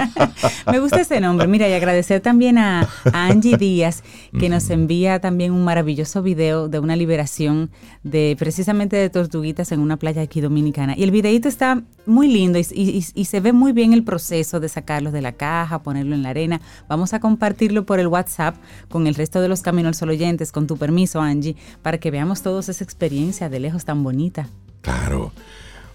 me 0.72 0.78
gusta 0.78 1.02
ese 1.02 1.20
nombre. 1.20 1.46
Mira, 1.48 1.68
y 1.68 1.74
agradecer 1.74 2.22
también 2.22 2.56
a, 2.56 2.88
Angie 3.12 3.58
Díaz, 3.58 4.04
que 4.38 4.48
nos 4.48 4.70
envía 4.70 5.20
también 5.20 5.52
un 5.52 5.64
maravilloso 5.64 6.22
video 6.22 6.68
de 6.68 6.78
una 6.78 6.96
liberación 6.96 7.68
de 8.04 8.36
precisamente 8.38 8.96
de 8.96 9.10
tortuguitas 9.10 9.70
en 9.72 9.80
una 9.80 9.98
playa 9.98 10.22
aquí 10.22 10.40
dominicana. 10.40 10.94
Y 10.96 11.02
el 11.02 11.10
videito 11.10 11.48
está 11.48 11.82
muy 12.06 12.28
lindo 12.28 12.58
y 12.58 13.04
y 13.17 13.17
se 13.24 13.40
ve 13.40 13.52
muy 13.52 13.72
bien 13.72 13.92
el 13.92 14.04
proceso 14.04 14.60
de 14.60 14.68
sacarlos 14.68 15.12
de 15.12 15.22
la 15.22 15.32
caja, 15.32 15.82
ponerlo 15.82 16.14
en 16.14 16.22
la 16.22 16.30
arena. 16.30 16.60
Vamos 16.88 17.14
a 17.14 17.20
compartirlo 17.20 17.84
por 17.86 18.00
el 18.00 18.06
WhatsApp 18.06 18.56
con 18.88 19.06
el 19.06 19.14
resto 19.14 19.40
de 19.40 19.48
los 19.48 19.62
Camino 19.62 19.88
al 19.88 19.94
Sol 19.94 20.10
oyentes, 20.10 20.52
con 20.52 20.66
tu 20.66 20.76
permiso, 20.76 21.20
Angie, 21.20 21.56
para 21.82 21.98
que 21.98 22.10
veamos 22.10 22.42
todos 22.42 22.68
esa 22.68 22.84
experiencia 22.84 23.48
de 23.48 23.60
lejos 23.60 23.84
tan 23.84 24.02
bonita. 24.02 24.48
Claro. 24.82 25.32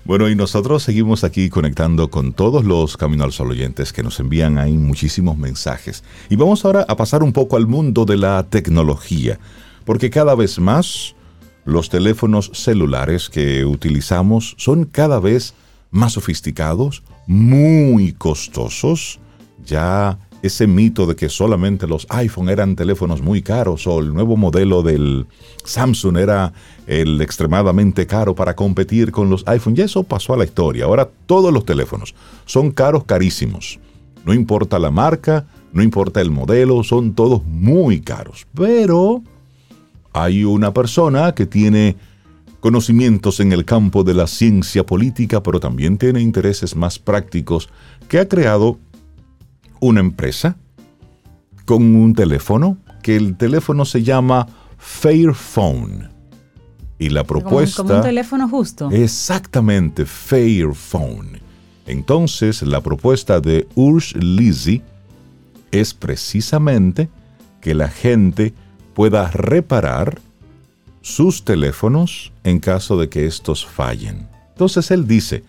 Bueno, 0.05 0.27
y 0.27 0.35
nosotros 0.35 0.83
seguimos 0.83 1.23
aquí 1.23 1.49
conectando 1.49 2.09
con 2.09 2.33
todos 2.33 2.65
los 2.65 2.97
Camino 2.97 3.23
al 3.23 3.31
Sol 3.31 3.51
oyentes 3.51 3.93
que 3.93 4.03
nos 4.03 4.19
envían 4.19 4.57
ahí 4.57 4.73
muchísimos 4.73 5.37
mensajes. 5.37 6.03
Y 6.29 6.35
vamos 6.35 6.65
ahora 6.65 6.85
a 6.89 6.97
pasar 6.97 7.23
un 7.23 7.31
poco 7.31 7.55
al 7.55 7.67
mundo 7.67 8.03
de 8.03 8.17
la 8.17 8.43
tecnología, 8.43 9.39
porque 9.85 10.09
cada 10.09 10.35
vez 10.35 10.59
más 10.59 11.15
los 11.63 11.89
teléfonos 11.89 12.51
celulares 12.53 13.29
que 13.29 13.63
utilizamos 13.63 14.55
son 14.57 14.83
cada 14.83 15.21
vez 15.21 15.53
más 15.89 16.13
sofisticados, 16.13 17.03
muy 17.27 18.13
costosos. 18.13 19.19
Ya 19.65 20.17
ese 20.43 20.67
mito 20.67 21.05
de 21.05 21.15
que 21.15 21.29
solamente 21.29 21.87
los 21.87 22.05
iPhone 22.09 22.49
eran 22.49 22.75
teléfonos 22.75 23.21
muy 23.21 23.41
caros 23.41 23.87
o 23.87 23.99
el 23.99 24.13
nuevo 24.13 24.35
modelo 24.35 24.83
del 24.83 25.25
Samsung 25.63 26.17
era 26.17 26.51
el 26.85 27.21
extremadamente 27.21 28.05
caro 28.05 28.35
para 28.35 28.53
competir 28.53 29.13
con 29.13 29.29
los 29.29 29.47
iPhone, 29.47 29.73
ya 29.73 29.85
eso 29.85 30.03
pasó 30.03 30.33
a 30.33 30.37
la 30.37 30.43
historia. 30.43 30.83
Ahora 30.83 31.09
todos 31.25 31.53
los 31.53 31.65
teléfonos 31.65 32.13
son 32.45 32.71
caros, 32.71 33.05
carísimos. 33.05 33.79
No 34.25 34.33
importa 34.33 34.79
la 34.79 34.91
marca, 34.91 35.45
no 35.71 35.81
importa 35.81 36.19
el 36.19 36.29
modelo, 36.29 36.83
son 36.83 37.13
todos 37.13 37.41
muy 37.45 38.01
caros. 38.01 38.45
Pero 38.53 39.23
hay 40.11 40.43
una 40.43 40.73
persona 40.73 41.33
que 41.33 41.45
tiene 41.45 41.95
conocimientos 42.63 43.41
en 43.41 43.51
el 43.51 43.65
campo 43.65 44.05
de 44.05 44.13
la 44.13 44.25
ciencia 44.25 44.85
política, 44.85 45.43
pero 45.43 45.59
también 45.59 45.97
tiene 45.97 46.21
intereses 46.21 46.77
más 46.77 46.97
prácticos, 46.97 47.67
que 48.07 48.19
ha 48.19 48.29
creado 48.29 48.79
una 49.81 49.99
empresa 49.99 50.55
con 51.65 51.93
un 51.93 52.13
teléfono, 52.13 52.77
que 53.01 53.17
el 53.17 53.35
teléfono 53.35 53.83
se 53.83 54.01
llama 54.01 54.47
Fairphone. 54.77 56.07
Y 56.97 57.09
la 57.09 57.25
propuesta... 57.25 57.83
Como, 57.83 57.97
un 57.97 58.01
teléfono 58.01 58.47
justo. 58.47 58.89
Exactamente, 58.91 60.05
Fairphone. 60.05 61.41
Entonces, 61.85 62.61
la 62.61 62.79
propuesta 62.79 63.41
de 63.41 63.67
Urs 63.75 64.15
Lizzy 64.15 64.81
es 65.71 65.93
precisamente 65.93 67.09
que 67.59 67.73
la 67.73 67.89
gente 67.89 68.53
pueda 68.93 69.29
reparar 69.31 70.21
sus 71.03 71.43
teléfonos 71.43 72.31
en 72.45 72.59
caso 72.59 72.97
de 72.97 73.09
que 73.09 73.27
estos 73.27 73.65
fallen. 73.65 74.27
Entonces 74.53 74.89
él 74.89 75.05
dice, 75.05 75.43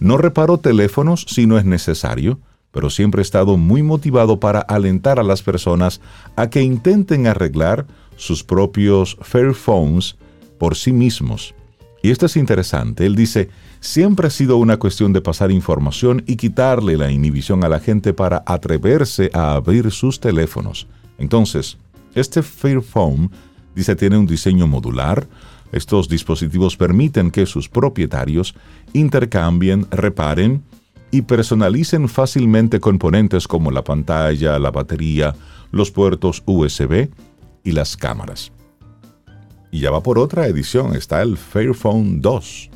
no 0.00 0.18
reparo 0.18 0.58
teléfonos 0.58 1.24
si 1.28 1.46
no 1.46 1.56
es 1.56 1.64
necesario, 1.64 2.40
pero 2.72 2.90
siempre 2.90 3.20
he 3.20 3.22
estado 3.22 3.56
muy 3.56 3.82
motivado 3.82 4.40
para 4.40 4.58
alentar 4.58 5.18
a 5.20 5.22
las 5.22 5.42
personas 5.42 6.00
a 6.36 6.50
que 6.50 6.62
intenten 6.62 7.28
arreglar 7.28 7.86
sus 8.16 8.42
propios 8.42 9.16
Fairphones 9.22 10.16
por 10.58 10.76
sí 10.76 10.92
mismos. 10.92 11.54
Y 12.02 12.10
esto 12.10 12.26
es 12.26 12.36
interesante, 12.36 13.06
él 13.06 13.14
dice, 13.14 13.50
siempre 13.80 14.26
ha 14.26 14.30
sido 14.30 14.56
una 14.56 14.78
cuestión 14.78 15.12
de 15.12 15.20
pasar 15.20 15.52
información 15.52 16.24
y 16.26 16.36
quitarle 16.36 16.96
la 16.96 17.10
inhibición 17.10 17.62
a 17.62 17.68
la 17.68 17.78
gente 17.78 18.12
para 18.12 18.42
atreverse 18.46 19.30
a 19.32 19.54
abrir 19.54 19.90
sus 19.92 20.18
teléfonos. 20.18 20.88
Entonces, 21.18 21.78
este 22.14 22.42
Fairphone 22.42 23.30
Dice 23.78 23.94
tiene 23.94 24.18
un 24.18 24.26
diseño 24.26 24.66
modular. 24.66 25.28
Estos 25.70 26.08
dispositivos 26.08 26.76
permiten 26.76 27.30
que 27.30 27.46
sus 27.46 27.68
propietarios 27.68 28.56
intercambien, 28.92 29.86
reparen 29.92 30.64
y 31.12 31.22
personalicen 31.22 32.08
fácilmente 32.08 32.80
componentes 32.80 33.46
como 33.46 33.70
la 33.70 33.84
pantalla, 33.84 34.58
la 34.58 34.72
batería, 34.72 35.32
los 35.70 35.92
puertos 35.92 36.42
USB 36.44 37.08
y 37.62 37.70
las 37.70 37.96
cámaras. 37.96 38.50
Y 39.70 39.78
ya 39.78 39.92
va 39.92 40.02
por 40.02 40.18
otra 40.18 40.48
edición, 40.48 40.96
está 40.96 41.22
el 41.22 41.36
Fairphone 41.36 42.20
2. 42.20 42.70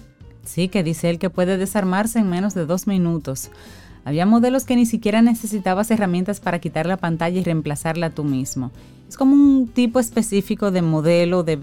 Sí, 0.45 0.69
que 0.69 0.85
dice 0.85 1.11
él 1.11 1.19
que 1.19 1.31
puede 1.31 1.59
desarmarse 1.59 2.21
en 2.21 2.31
menos 2.31 2.55
de 2.55 2.65
dos 2.65 2.87
minutos. 2.87 3.51
Había 4.05 4.25
modelos 4.25 4.63
que 4.63 4.77
ni 4.77 4.87
siquiera 4.87 5.21
necesitabas 5.21 5.91
herramientas 5.91 6.39
para 6.39 6.61
quitar 6.61 6.87
la 6.87 6.97
pantalla 6.97 7.41
y 7.41 7.43
reemplazarla 7.43 8.11
tú 8.11 8.23
mismo. 8.23 8.71
Es 9.13 9.19
como 9.19 9.35
un 9.35 9.69
tipo 9.69 10.01
específico 10.01 10.71
de 10.71 10.81
modelo, 10.81 11.43
de, 11.43 11.59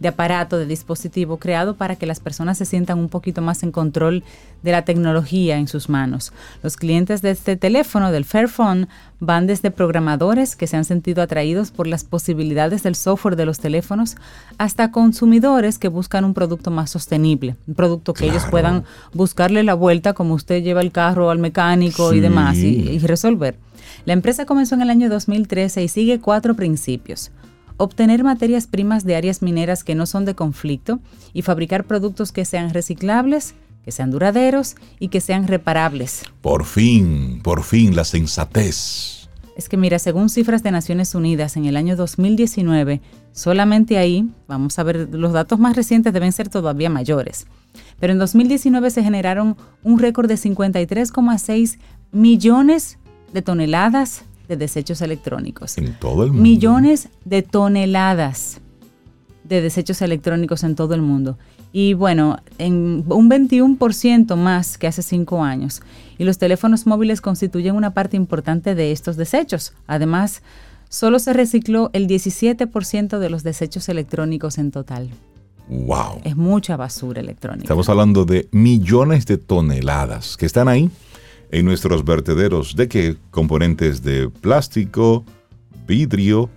de 0.00 0.08
aparato, 0.08 0.58
de 0.58 0.66
dispositivo 0.66 1.38
creado 1.38 1.74
para 1.74 1.96
que 1.96 2.06
las 2.06 2.20
personas 2.20 2.56
se 2.56 2.66
sientan 2.66 3.00
un 3.00 3.08
poquito 3.08 3.42
más 3.42 3.64
en 3.64 3.72
control 3.72 4.22
de 4.62 4.70
la 4.70 4.84
tecnología 4.84 5.56
en 5.56 5.66
sus 5.66 5.88
manos. 5.88 6.32
Los 6.62 6.76
clientes 6.76 7.20
de 7.20 7.32
este 7.32 7.56
teléfono, 7.56 8.12
del 8.12 8.24
Fairphone, 8.24 8.86
van 9.18 9.48
desde 9.48 9.72
programadores 9.72 10.54
que 10.54 10.68
se 10.68 10.76
han 10.76 10.84
sentido 10.84 11.20
atraídos 11.20 11.72
por 11.72 11.88
las 11.88 12.04
posibilidades 12.04 12.84
del 12.84 12.94
software 12.94 13.34
de 13.34 13.46
los 13.46 13.58
teléfonos 13.58 14.14
hasta 14.56 14.92
consumidores 14.92 15.80
que 15.80 15.88
buscan 15.88 16.24
un 16.24 16.32
producto 16.32 16.70
más 16.70 16.90
sostenible, 16.90 17.56
un 17.66 17.74
producto 17.74 18.14
que 18.14 18.26
ellos 18.26 18.44
puedan 18.48 18.84
buscarle 19.12 19.64
la 19.64 19.74
vuelta 19.74 20.12
como 20.12 20.34
usted 20.34 20.62
lleva 20.62 20.80
el 20.80 20.92
carro 20.92 21.28
al 21.28 21.40
mecánico 21.40 22.14
y 22.14 22.20
demás 22.20 22.56
y 22.56 23.00
resolver. 23.00 23.56
La 24.04 24.12
empresa 24.12 24.46
comenzó 24.46 24.74
en 24.74 24.82
el 24.82 24.90
año 24.90 25.08
2013 25.08 25.82
y 25.82 25.88
sigue 25.88 26.20
cuatro 26.20 26.54
principios 26.54 27.30
obtener 27.80 28.22
materias 28.22 28.66
primas 28.66 29.04
de 29.04 29.16
áreas 29.16 29.40
mineras 29.40 29.84
que 29.84 29.94
no 29.94 30.04
son 30.04 30.26
de 30.26 30.34
conflicto 30.34 31.00
y 31.32 31.40
fabricar 31.40 31.84
productos 31.84 32.30
que 32.30 32.44
sean 32.44 32.74
reciclables, 32.74 33.54
que 33.82 33.90
sean 33.90 34.10
duraderos 34.10 34.76
y 34.98 35.08
que 35.08 35.22
sean 35.22 35.48
reparables. 35.48 36.24
Por 36.42 36.66
fin, 36.66 37.40
por 37.42 37.62
fin 37.62 37.96
la 37.96 38.04
sensatez. 38.04 39.30
Es 39.56 39.70
que 39.70 39.78
mira, 39.78 39.98
según 39.98 40.28
cifras 40.28 40.62
de 40.62 40.70
Naciones 40.70 41.14
Unidas, 41.14 41.56
en 41.56 41.64
el 41.64 41.76
año 41.76 41.96
2019, 41.96 43.00
solamente 43.32 43.96
ahí, 43.96 44.28
vamos 44.46 44.78
a 44.78 44.82
ver, 44.82 45.08
los 45.12 45.32
datos 45.32 45.58
más 45.58 45.74
recientes 45.74 46.12
deben 46.12 46.32
ser 46.32 46.50
todavía 46.50 46.90
mayores, 46.90 47.46
pero 47.98 48.12
en 48.12 48.18
2019 48.18 48.90
se 48.90 49.02
generaron 49.02 49.56
un 49.82 49.98
récord 49.98 50.28
de 50.28 50.34
53,6 50.34 51.78
millones 52.12 52.98
de 53.32 53.42
toneladas 53.42 54.24
de 54.48 54.56
desechos 54.56 55.00
electrónicos. 55.00 55.78
En 55.78 55.94
todo 55.94 56.24
el 56.24 56.30
mundo. 56.30 56.42
Millones 56.42 57.08
de 57.24 57.42
toneladas 57.42 58.60
de 59.44 59.60
desechos 59.60 60.02
electrónicos 60.02 60.64
en 60.64 60.74
todo 60.74 60.94
el 60.94 61.02
mundo. 61.02 61.38
Y 61.72 61.94
bueno, 61.94 62.38
en 62.58 63.04
un 63.06 63.30
21% 63.30 64.36
más 64.36 64.76
que 64.76 64.88
hace 64.88 65.02
cinco 65.02 65.42
años. 65.44 65.82
Y 66.18 66.24
los 66.24 66.38
teléfonos 66.38 66.86
móviles 66.86 67.20
constituyen 67.20 67.76
una 67.76 67.94
parte 67.94 68.16
importante 68.16 68.74
de 68.74 68.92
estos 68.92 69.16
desechos. 69.16 69.72
Además, 69.86 70.42
solo 70.88 71.18
se 71.18 71.32
recicló 71.32 71.90
el 71.92 72.08
17% 72.08 73.18
de 73.18 73.30
los 73.30 73.42
desechos 73.44 73.88
electrónicos 73.88 74.58
en 74.58 74.72
total. 74.72 75.10
¡Wow! 75.68 76.22
Es 76.24 76.36
mucha 76.36 76.76
basura 76.76 77.20
electrónica. 77.20 77.64
Estamos 77.64 77.88
hablando 77.88 78.24
de 78.24 78.48
millones 78.50 79.26
de 79.26 79.38
toneladas 79.38 80.36
que 80.36 80.46
están 80.46 80.66
ahí 80.66 80.90
en 81.50 81.64
nuestros 81.64 82.04
vertederos. 82.04 82.76
¿De 82.76 82.88
qué? 82.88 83.16
Componentes 83.30 84.02
de 84.02 84.28
plástico, 84.28 85.24
vidrio, 85.86 86.50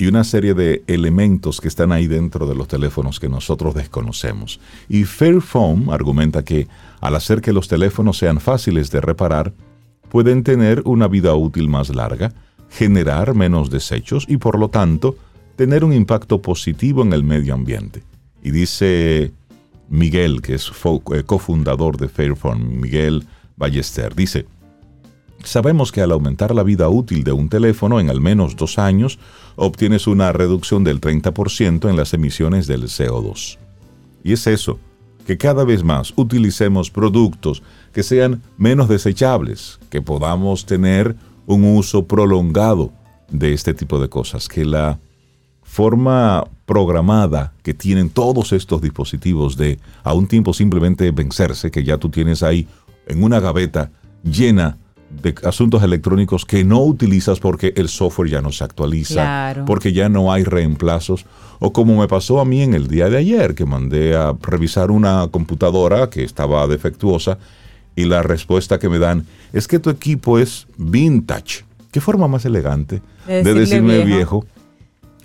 y 0.00 0.06
una 0.06 0.24
serie 0.24 0.54
de 0.54 0.82
elementos 0.86 1.60
que 1.60 1.68
están 1.68 1.92
ahí 1.92 2.06
dentro 2.06 2.46
de 2.46 2.54
los 2.54 2.68
teléfonos 2.68 3.20
que 3.20 3.28
nosotros 3.28 3.74
desconocemos. 3.74 4.58
Y 4.88 5.04
Fairphone 5.04 5.92
argumenta 5.92 6.42
que 6.42 6.68
al 7.02 7.16
hacer 7.16 7.42
que 7.42 7.52
los 7.52 7.68
teléfonos 7.68 8.16
sean 8.16 8.40
fáciles 8.40 8.90
de 8.90 9.02
reparar, 9.02 9.52
pueden 10.08 10.42
tener 10.42 10.80
una 10.86 11.06
vida 11.06 11.34
útil 11.34 11.68
más 11.68 11.94
larga, 11.94 12.32
generar 12.70 13.34
menos 13.34 13.68
desechos 13.68 14.24
y 14.26 14.38
por 14.38 14.58
lo 14.58 14.70
tanto 14.70 15.16
tener 15.56 15.84
un 15.84 15.92
impacto 15.92 16.40
positivo 16.40 17.02
en 17.02 17.12
el 17.12 17.22
medio 17.22 17.52
ambiente. 17.52 18.02
Y 18.42 18.52
dice 18.52 19.32
Miguel, 19.90 20.40
que 20.40 20.54
es 20.54 20.70
eh, 20.70 21.22
cofundador 21.26 21.98
de 21.98 22.08
Fairphone, 22.08 22.80
Miguel 22.80 23.26
Ballester, 23.60 24.16
dice, 24.16 24.46
Sabemos 25.44 25.90
que 25.90 26.02
al 26.02 26.12
aumentar 26.12 26.54
la 26.54 26.62
vida 26.62 26.88
útil 26.88 27.24
de 27.24 27.32
un 27.32 27.48
teléfono 27.48 27.98
en 27.98 28.10
al 28.10 28.20
menos 28.20 28.56
dos 28.56 28.78
años, 28.78 29.18
obtienes 29.56 30.06
una 30.06 30.32
reducción 30.32 30.84
del 30.84 31.00
30% 31.00 31.88
en 31.88 31.96
las 31.96 32.12
emisiones 32.12 32.66
del 32.66 32.82
CO2. 32.82 33.58
Y 34.22 34.34
es 34.34 34.46
eso, 34.46 34.78
que 35.26 35.38
cada 35.38 35.64
vez 35.64 35.82
más 35.82 36.12
utilicemos 36.16 36.90
productos 36.90 37.62
que 37.92 38.02
sean 38.02 38.42
menos 38.58 38.88
desechables, 38.88 39.80
que 39.88 40.02
podamos 40.02 40.66
tener 40.66 41.16
un 41.46 41.64
uso 41.64 42.06
prolongado 42.06 42.92
de 43.30 43.54
este 43.54 43.72
tipo 43.72 43.98
de 43.98 44.10
cosas, 44.10 44.46
que 44.46 44.64
la 44.66 44.98
forma 45.62 46.44
programada 46.66 47.52
que 47.62 47.74
tienen 47.74 48.10
todos 48.10 48.52
estos 48.52 48.82
dispositivos 48.82 49.56
de 49.56 49.78
a 50.02 50.14
un 50.14 50.26
tiempo 50.26 50.52
simplemente 50.52 51.10
vencerse, 51.12 51.70
que 51.70 51.84
ya 51.84 51.96
tú 51.96 52.10
tienes 52.10 52.42
ahí 52.42 52.66
en 53.10 53.22
una 53.22 53.40
gaveta 53.40 53.90
llena 54.22 54.78
de 55.22 55.34
asuntos 55.44 55.82
electrónicos 55.82 56.44
que 56.44 56.64
no 56.64 56.82
utilizas 56.82 57.40
porque 57.40 57.72
el 57.76 57.88
software 57.88 58.30
ya 58.30 58.40
no 58.40 58.52
se 58.52 58.62
actualiza, 58.62 59.64
porque 59.66 59.92
ya 59.92 60.08
no 60.08 60.32
hay 60.32 60.44
reemplazos, 60.44 61.26
o 61.58 61.72
como 61.72 61.98
me 61.98 62.06
pasó 62.06 62.40
a 62.40 62.44
mí 62.44 62.62
en 62.62 62.74
el 62.74 62.86
día 62.86 63.10
de 63.10 63.18
ayer, 63.18 63.54
que 63.54 63.64
mandé 63.64 64.14
a 64.16 64.34
revisar 64.40 64.90
una 64.90 65.26
computadora 65.28 66.08
que 66.10 66.22
estaba 66.22 66.66
defectuosa 66.68 67.38
y 67.96 68.04
la 68.04 68.22
respuesta 68.22 68.78
que 68.78 68.88
me 68.88 68.98
dan 68.98 69.26
es 69.52 69.66
que 69.66 69.80
tu 69.80 69.90
equipo 69.90 70.38
es 70.38 70.68
vintage. 70.76 71.64
¿Qué 71.90 72.00
forma 72.00 72.28
más 72.28 72.44
elegante 72.44 73.02
de, 73.26 73.54
decirme 73.54 74.04
viejo. 74.04 74.44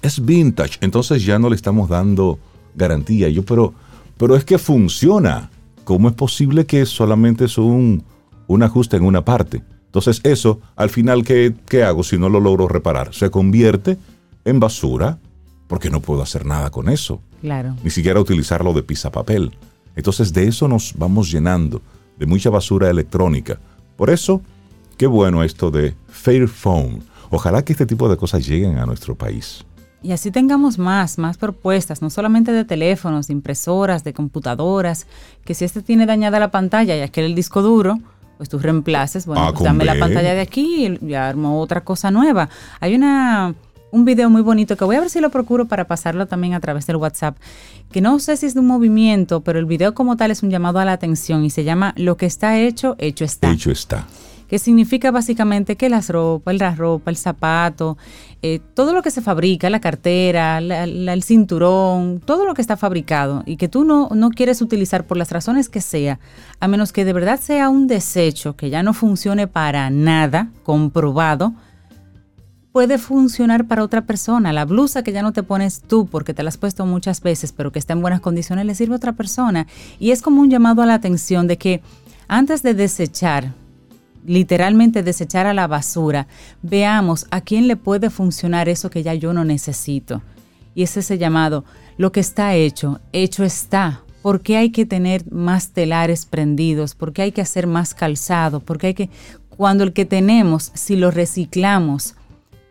Es 0.02 0.24
vintage, 0.24 0.78
entonces 0.82 1.26
ya 1.26 1.40
no 1.40 1.50
le 1.50 1.56
estamos 1.56 1.90
dando 1.90 2.38
garantía. 2.76 3.30
Yo, 3.30 3.44
pero, 3.44 3.74
pero 4.18 4.36
es 4.36 4.46
que 4.46 4.58
funciona. 4.58 5.50
¿Cómo 5.86 6.10
es 6.10 6.16
posible 6.16 6.66
que 6.66 6.86
solamente 6.88 7.46
es 7.46 7.60
un, 7.60 8.04
un 8.48 8.64
ajuste 8.64 8.98
en 8.98 9.04
una 9.04 9.24
parte? 9.24 9.64
Entonces 9.86 10.20
eso, 10.24 10.60
al 10.76 10.90
final, 10.90 11.24
¿qué, 11.24 11.84
hago 11.84 12.04
si 12.04 12.18
no 12.18 12.28
lo 12.28 12.40
logro 12.40 12.68
reparar? 12.68 13.14
Se 13.14 13.30
convierte 13.30 13.98
en 14.44 14.60
basura 14.60 15.20
porque 15.68 15.92
no 15.92 16.02
puedo 16.02 16.24
hacer 16.24 16.46
nada 16.46 16.72
con 16.72 16.90
eso. 16.90 17.22
Claro. 17.40 17.78
Ni 17.84 17.92
siquiera 17.92 18.20
utilizarlo 18.20 18.74
de 18.74 18.84
papel. 19.12 19.52
Entonces 19.96 20.34
de 20.34 20.48
eso 20.48 20.68
nos 20.68 20.94
vamos 20.98 21.32
llenando, 21.32 21.82
de 22.18 22.26
mucha 22.26 22.50
basura 22.50 22.90
electrónica. 22.90 23.60
Por 23.96 24.10
eso, 24.10 24.42
qué 24.98 25.06
bueno 25.06 25.44
esto 25.44 25.70
de 25.70 25.94
Fairphone. 26.10 27.04
Ojalá 27.30 27.64
que 27.64 27.74
este 27.74 27.86
tipo 27.86 28.10
de 28.10 28.18
cosas 28.18 28.46
lleguen 28.46 28.80
a 28.80 28.88
nuestro 28.88 29.16
país. 29.16 29.64
Y 30.06 30.12
así 30.12 30.30
tengamos 30.30 30.78
más, 30.78 31.18
más 31.18 31.36
propuestas, 31.38 32.04
no 32.04 32.12
solamente 32.12 32.52
de 32.52 32.64
teléfonos, 32.64 33.26
de 33.26 33.34
impresoras, 33.34 34.04
de 34.04 34.14
computadoras, 34.14 35.08
que 35.44 35.56
si 35.56 35.66
este 35.66 35.82
tiene 35.82 36.06
dañada 36.06 36.38
la 36.40 36.52
pantalla 36.52 36.96
y 36.96 37.02
aquel 37.02 37.26
el 37.26 37.34
disco 37.34 37.64
duro, 37.64 37.98
pues 38.38 38.48
tú 38.48 38.60
reemplaces, 38.60 39.26
bueno, 39.26 39.48
ah, 39.48 39.52
pues 39.52 39.64
dame 39.64 39.84
la 39.84 39.98
pantalla 39.98 40.36
de 40.36 40.42
aquí 40.42 41.00
y 41.02 41.14
armo 41.16 41.60
otra 41.60 41.82
cosa 41.82 42.12
nueva. 42.12 42.50
Hay 42.80 42.94
una 42.94 43.56
un 43.90 44.06
video 44.06 44.30
muy 44.30 44.44
bonito 44.44 44.78
que 44.78 44.86
voy 44.86 44.96
a 44.96 45.00
ver 45.00 45.10
si 45.10 45.22
lo 45.22 45.32
procuro 45.32 45.66
para 45.66 45.88
pasarlo 45.88 46.28
también 46.28 46.54
a 46.54 46.60
través 46.60 46.86
del 46.86 46.98
WhatsApp, 46.98 47.38
que 47.92 48.00
no 48.00 48.20
sé 48.20 48.38
si 48.38 48.46
es 48.46 48.54
de 48.54 48.60
un 48.60 48.68
movimiento, 48.68 49.42
pero 49.42 49.58
el 49.58 49.66
video 49.66 49.96
como 49.96 50.18
tal 50.18 50.30
es 50.30 50.44
un 50.44 50.52
llamado 50.52 50.78
a 50.78 50.86
la 50.86 50.94
atención 50.94 51.44
y 51.44 51.50
se 51.50 51.64
llama 51.64 51.96
Lo 51.98 52.16
que 52.16 52.28
está 52.28 52.60
hecho, 52.60 52.96
hecho 53.00 53.26
está. 53.26 53.52
Hecho 53.52 53.72
está 53.72 54.06
que 54.48 54.60
significa 54.60 55.12
básicamente 55.12 55.76
que 55.76 55.90
las 55.90 56.10
ropas, 56.10 56.54
el 57.06 57.18
zapato, 57.18 57.98
eh, 58.42 58.60
todo 58.74 58.94
lo 58.94 59.02
que 59.02 59.12
se 59.12 59.22
fabrica, 59.22 59.70
la 59.70 59.80
cartera, 59.80 60.60
el 60.60 61.24
cinturón, 61.24 62.22
todo 62.24 62.46
lo 62.46 62.54
que 62.54 62.62
está 62.62 62.78
fabricado 62.78 63.44
y 63.46 63.58
que 63.58 63.68
tú 63.68 63.84
no, 63.84 64.10
no 64.14 64.30
quieres 64.30 64.62
utilizar 64.62 65.06
por 65.06 65.18
las 65.18 65.32
razones 65.32 65.70
que 65.70 65.82
sea, 65.82 66.20
a 66.60 66.68
menos 66.68 66.92
que 66.92 67.06
de 67.06 67.14
verdad 67.14 67.40
sea 67.40 67.70
un 67.70 67.88
desecho 67.88 68.56
que 68.56 68.70
ya 68.70 68.84
no 68.84 68.94
funcione 68.94 69.48
para 69.48 69.90
nada, 69.90 70.50
comprobado, 70.64 71.54
puede 72.76 72.98
funcionar 72.98 73.68
para 73.68 73.84
otra 73.84 74.06
persona. 74.06 74.52
La 74.52 74.66
blusa 74.66 75.02
que 75.02 75.14
ya 75.14 75.22
no 75.22 75.32
te 75.32 75.44
pones 75.44 75.82
tú 75.82 76.08
porque 76.08 76.34
te 76.34 76.44
la 76.44 76.50
has 76.50 76.58
puesto 76.58 76.86
muchas 76.86 77.22
veces, 77.22 77.54
pero 77.54 77.72
que 77.72 77.80
está 77.80 77.94
en 77.94 78.02
buenas 78.02 78.20
condiciones, 78.20 78.66
le 78.66 78.76
sirve 78.76 78.96
a 78.96 78.98
otra 78.98 79.14
persona. 79.14 79.66
Y 79.98 80.12
es 80.12 80.22
como 80.22 80.42
un 80.42 80.50
llamado 80.50 80.82
a 80.82 80.86
la 80.86 80.96
atención 80.96 81.48
de 81.48 81.58
que 81.58 81.82
antes 82.28 82.64
de 82.64 82.74
desechar, 82.74 83.54
literalmente 84.26 85.04
desechar 85.04 85.46
a 85.46 85.54
la 85.54 85.68
basura, 85.68 86.28
veamos 86.62 87.26
a 87.32 87.42
quién 87.42 87.68
le 87.68 87.76
puede 87.76 88.10
funcionar 88.10 88.70
eso 88.70 88.90
que 88.90 89.04
ya 89.04 89.14
yo 89.14 89.34
no 89.34 89.46
necesito. 89.46 90.22
Y 90.74 90.84
es 90.84 90.98
ese 90.98 91.18
llamado, 91.18 91.64
lo 91.98 92.12
que 92.12 92.20
está 92.20 92.56
hecho, 92.56 93.00
hecho 93.14 93.44
está. 93.44 94.02
¿Por 94.22 94.42
qué 94.42 94.58
hay 94.58 94.72
que 94.72 94.86
tener 94.86 95.32
más 95.32 95.70
telares 95.70 96.26
prendidos? 96.26 96.96
¿Por 96.96 97.14
qué 97.14 97.24
hay 97.24 97.32
que 97.32 97.42
hacer 97.42 97.68
más 97.68 97.94
calzado? 97.94 98.60
Porque 98.60 98.88
hay 98.88 98.94
que, 98.94 99.10
cuando 99.50 99.84
el 99.84 99.94
que 99.94 100.06
tenemos, 100.06 100.72
si 100.74 100.96
lo 100.96 101.12
reciclamos, 101.12 102.16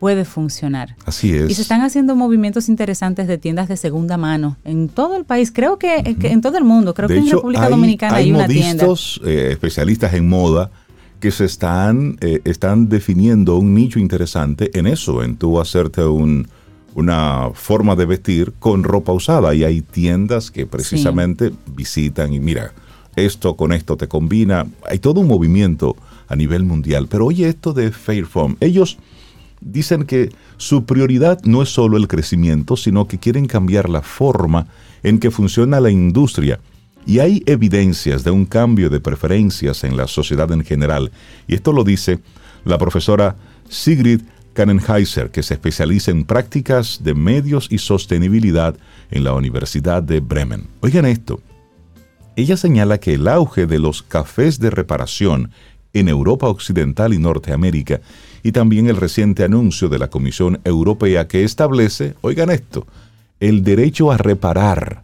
puede 0.00 0.26
funcionar. 0.26 0.96
Así 1.06 1.34
es. 1.34 1.50
Y 1.50 1.54
se 1.54 1.62
están 1.62 1.80
haciendo 1.80 2.14
movimientos 2.14 2.68
interesantes 2.68 3.26
de 3.26 3.38
tiendas 3.38 3.68
de 3.68 3.78
segunda 3.78 4.18
mano 4.18 4.58
en 4.64 4.88
todo 4.90 5.16
el 5.16 5.24
país, 5.24 5.50
creo 5.50 5.78
que, 5.78 6.02
en 6.04 6.40
todo 6.42 6.58
el 6.58 6.64
mundo, 6.64 6.92
creo 6.92 7.08
que 7.08 7.16
en 7.16 7.30
República 7.30 7.70
Dominicana 7.70 8.16
hay, 8.16 8.30
una 8.30 8.46
tienda. 8.46 8.86
Eh, 9.24 9.48
especialistas 9.52 10.12
en 10.12 10.28
moda 10.28 10.70
que 11.24 11.30
se 11.30 11.46
están, 11.46 12.18
eh, 12.20 12.42
están 12.44 12.90
definiendo 12.90 13.56
un 13.56 13.74
nicho 13.74 13.98
interesante 13.98 14.70
en 14.78 14.86
eso, 14.86 15.22
en 15.22 15.36
tú 15.36 15.58
hacerte 15.58 16.04
un, 16.04 16.46
una 16.94 17.48
forma 17.54 17.96
de 17.96 18.04
vestir 18.04 18.52
con 18.58 18.84
ropa 18.84 19.10
usada. 19.10 19.54
Y 19.54 19.64
hay 19.64 19.80
tiendas 19.80 20.50
que 20.50 20.66
precisamente 20.66 21.50
visitan 21.74 22.34
y 22.34 22.40
mira, 22.40 22.74
esto 23.16 23.56
con 23.56 23.72
esto 23.72 23.96
te 23.96 24.06
combina. 24.06 24.66
Hay 24.86 24.98
todo 24.98 25.22
un 25.22 25.28
movimiento 25.28 25.96
a 26.28 26.36
nivel 26.36 26.64
mundial. 26.64 27.06
Pero 27.08 27.24
oye 27.24 27.48
esto 27.48 27.72
de 27.72 27.90
Fairform. 27.90 28.56
Ellos 28.60 28.98
dicen 29.62 30.04
que 30.04 30.28
su 30.58 30.84
prioridad 30.84 31.40
no 31.44 31.62
es 31.62 31.70
solo 31.70 31.96
el 31.96 32.06
crecimiento, 32.06 32.76
sino 32.76 33.08
que 33.08 33.16
quieren 33.16 33.46
cambiar 33.46 33.88
la 33.88 34.02
forma 34.02 34.66
en 35.02 35.18
que 35.18 35.30
funciona 35.30 35.80
la 35.80 35.90
industria 35.90 36.60
y 37.06 37.18
hay 37.18 37.42
evidencias 37.46 38.24
de 38.24 38.30
un 38.30 38.46
cambio 38.46 38.90
de 38.90 39.00
preferencias 39.00 39.84
en 39.84 39.96
la 39.96 40.06
sociedad 40.06 40.50
en 40.52 40.64
general. 40.64 41.10
Y 41.46 41.54
esto 41.54 41.72
lo 41.72 41.84
dice 41.84 42.20
la 42.64 42.78
profesora 42.78 43.36
Sigrid 43.68 44.22
Kannenheiser, 44.54 45.30
que 45.30 45.42
se 45.42 45.54
especializa 45.54 46.10
en 46.10 46.24
prácticas 46.24 47.00
de 47.02 47.14
medios 47.14 47.66
y 47.70 47.78
sostenibilidad 47.78 48.76
en 49.10 49.24
la 49.24 49.34
Universidad 49.34 50.02
de 50.02 50.20
Bremen. 50.20 50.66
Oigan 50.80 51.06
esto. 51.06 51.40
Ella 52.36 52.56
señala 52.56 52.98
que 52.98 53.14
el 53.14 53.28
auge 53.28 53.66
de 53.66 53.78
los 53.78 54.02
cafés 54.02 54.58
de 54.58 54.70
reparación 54.70 55.50
en 55.92 56.08
Europa 56.08 56.48
Occidental 56.48 57.14
y 57.14 57.18
Norteamérica 57.18 58.00
y 58.42 58.52
también 58.52 58.88
el 58.88 58.96
reciente 58.96 59.44
anuncio 59.44 59.88
de 59.88 59.98
la 59.98 60.08
Comisión 60.08 60.60
Europea 60.64 61.28
que 61.28 61.44
establece, 61.44 62.14
oigan 62.20 62.50
esto, 62.50 62.86
el 63.40 63.62
derecho 63.62 64.10
a 64.10 64.16
reparar 64.16 65.02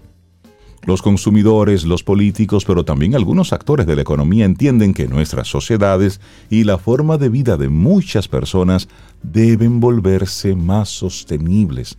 Los 0.85 1.03
consumidores, 1.03 1.85
los 1.85 2.03
políticos, 2.03 2.65
pero 2.65 2.85
también 2.85 3.15
algunos 3.15 3.53
actores 3.53 3.87
de 3.87 3.97
la 3.97 4.03
economía 4.03 4.47
entienden 4.47 4.95
que 4.95 5.09
nuestras 5.09 5.49
sociedades 5.49 6.21
y 6.49 6.65
la 6.65 6.79
forma 6.79 7.19
de 7.19 7.29
vida 7.29 7.57
de 7.57 7.69
muchas 7.69 8.29
personas 8.29 8.89
deben 9.23 9.81
volverse 9.81 10.55
más 10.55 10.89
sostenibles. 10.89 11.99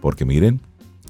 Porque 0.00 0.24
miren, 0.24 0.60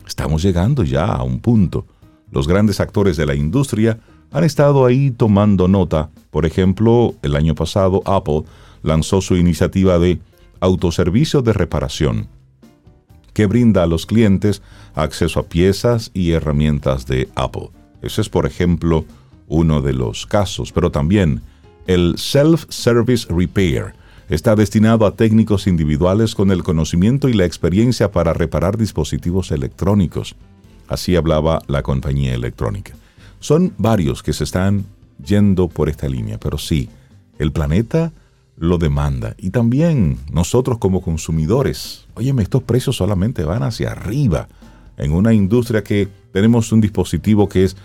estamos 0.06 0.42
llegando 0.42 0.82
ya 0.82 1.06
a 1.06 1.22
un 1.22 1.38
punto. 1.38 1.86
Los 2.32 2.48
grandes 2.48 2.80
actores 2.80 3.16
de 3.16 3.26
la 3.26 3.36
industria 3.36 4.00
han 4.32 4.42
estado 4.42 4.84
ahí 4.84 5.12
tomando 5.12 5.68
nota. 5.68 6.10
Por 6.30 6.46
ejemplo, 6.46 7.14
el 7.22 7.36
año 7.36 7.54
pasado 7.54 8.02
Apple 8.04 8.42
lanzó 8.82 9.20
su 9.20 9.36
iniciativa 9.36 10.00
de 10.00 10.18
autoservicio 10.58 11.42
de 11.42 11.52
reparación, 11.52 12.26
que 13.34 13.46
brinda 13.46 13.82
a 13.82 13.86
los 13.86 14.06
clientes 14.06 14.62
acceso 14.94 15.40
a 15.40 15.46
piezas 15.46 16.10
y 16.14 16.30
herramientas 16.30 17.06
de 17.06 17.28
Apple. 17.34 17.68
Ese 18.00 18.22
es, 18.22 18.28
por 18.28 18.46
ejemplo, 18.46 19.04
uno 19.48 19.82
de 19.82 19.92
los 19.92 20.26
casos, 20.26 20.72
pero 20.72 20.90
también 20.90 21.42
el 21.86 22.14
Self-Service 22.16 23.26
Repair 23.28 23.94
está 24.28 24.56
destinado 24.56 25.04
a 25.04 25.16
técnicos 25.16 25.66
individuales 25.66 26.34
con 26.34 26.50
el 26.50 26.62
conocimiento 26.62 27.28
y 27.28 27.34
la 27.34 27.44
experiencia 27.44 28.10
para 28.10 28.32
reparar 28.32 28.78
dispositivos 28.78 29.50
electrónicos. 29.50 30.34
Así 30.88 31.16
hablaba 31.16 31.62
la 31.66 31.82
compañía 31.82 32.34
electrónica. 32.34 32.94
Son 33.40 33.74
varios 33.76 34.22
que 34.22 34.32
se 34.32 34.44
están 34.44 34.86
yendo 35.24 35.68
por 35.68 35.88
esta 35.88 36.08
línea, 36.08 36.38
pero 36.38 36.56
sí, 36.56 36.88
el 37.38 37.52
planeta 37.52 38.12
lo 38.56 38.78
demanda 38.78 39.34
y 39.38 39.50
también 39.50 40.18
nosotros 40.32 40.78
como 40.78 41.02
consumidores. 41.02 42.03
Óyeme, 42.14 42.42
estos 42.42 42.62
precios 42.62 42.96
solamente 42.96 43.44
van 43.44 43.62
hacia 43.62 43.90
arriba 43.90 44.48
en 44.96 45.12
una 45.12 45.32
industria 45.32 45.82
que 45.82 46.08
tenemos 46.32 46.70
un 46.72 46.80
dispositivo 46.80 47.48
que 47.48 47.64
es 47.64 47.76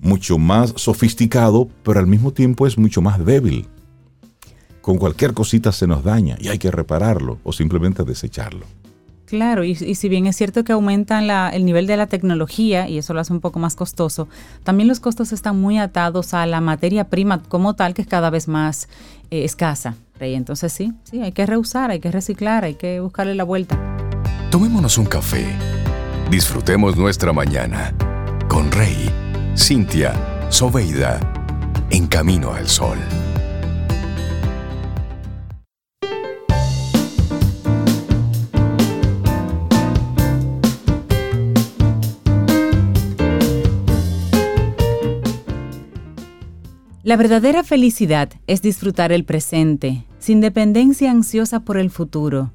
mucho 0.00 0.38
más 0.38 0.72
sofisticado, 0.76 1.68
pero 1.82 2.00
al 2.00 2.06
mismo 2.06 2.32
tiempo 2.32 2.66
es 2.66 2.78
mucho 2.78 3.00
más 3.02 3.24
débil. 3.24 3.66
Con 4.80 4.98
cualquier 4.98 5.32
cosita 5.32 5.72
se 5.72 5.86
nos 5.86 6.04
daña 6.04 6.36
y 6.38 6.48
hay 6.48 6.58
que 6.58 6.70
repararlo 6.70 7.38
o 7.42 7.52
simplemente 7.52 8.04
desecharlo. 8.04 8.66
Claro, 9.26 9.64
y, 9.64 9.74
si 9.74 10.08
bien 10.08 10.26
es 10.26 10.36
cierto 10.36 10.64
que 10.64 10.72
aumentan 10.72 11.28
el 11.54 11.64
nivel 11.64 11.86
de 11.86 11.96
la 11.96 12.06
tecnología 12.06 12.88
y 12.88 12.98
eso 12.98 13.14
lo 13.14 13.20
hace 13.20 13.32
un 13.32 13.40
poco 13.40 13.58
más 13.58 13.74
costoso, 13.74 14.28
también 14.62 14.86
los 14.86 15.00
costos 15.00 15.32
están 15.32 15.58
muy 15.58 15.78
atados 15.78 16.34
a 16.34 16.44
la 16.44 16.60
materia 16.60 17.08
prima 17.08 17.42
como 17.42 17.74
tal, 17.74 17.94
que 17.94 18.02
es 18.02 18.08
cada 18.08 18.28
vez 18.28 18.48
más 18.48 18.88
eh, 19.30 19.44
escasa. 19.44 19.96
Rey. 20.18 20.34
Entonces 20.34 20.72
sí, 20.72 20.92
sí, 21.04 21.22
hay 21.22 21.32
que 21.32 21.46
reusar, 21.46 21.90
hay 21.90 22.00
que 22.00 22.10
reciclar, 22.10 22.64
hay 22.64 22.74
que 22.74 23.00
buscarle 23.00 23.34
la 23.34 23.44
vuelta. 23.44 23.78
Tomémonos 24.50 24.98
un 24.98 25.06
café. 25.06 25.46
Disfrutemos 26.30 26.96
nuestra 26.96 27.32
mañana 27.32 27.92
con 28.48 28.70
Rey, 28.70 29.10
Cintia, 29.56 30.14
Soveida, 30.48 31.20
en 31.90 32.06
camino 32.06 32.52
al 32.52 32.68
sol. 32.68 32.98
La 47.04 47.18
verdadera 47.18 47.62
felicidad 47.62 48.30
es 48.46 48.62
disfrutar 48.62 49.12
el 49.12 49.26
presente, 49.26 50.06
sin 50.18 50.40
dependencia 50.40 51.10
ansiosa 51.10 51.60
por 51.60 51.76
el 51.76 51.90
futuro, 51.90 52.50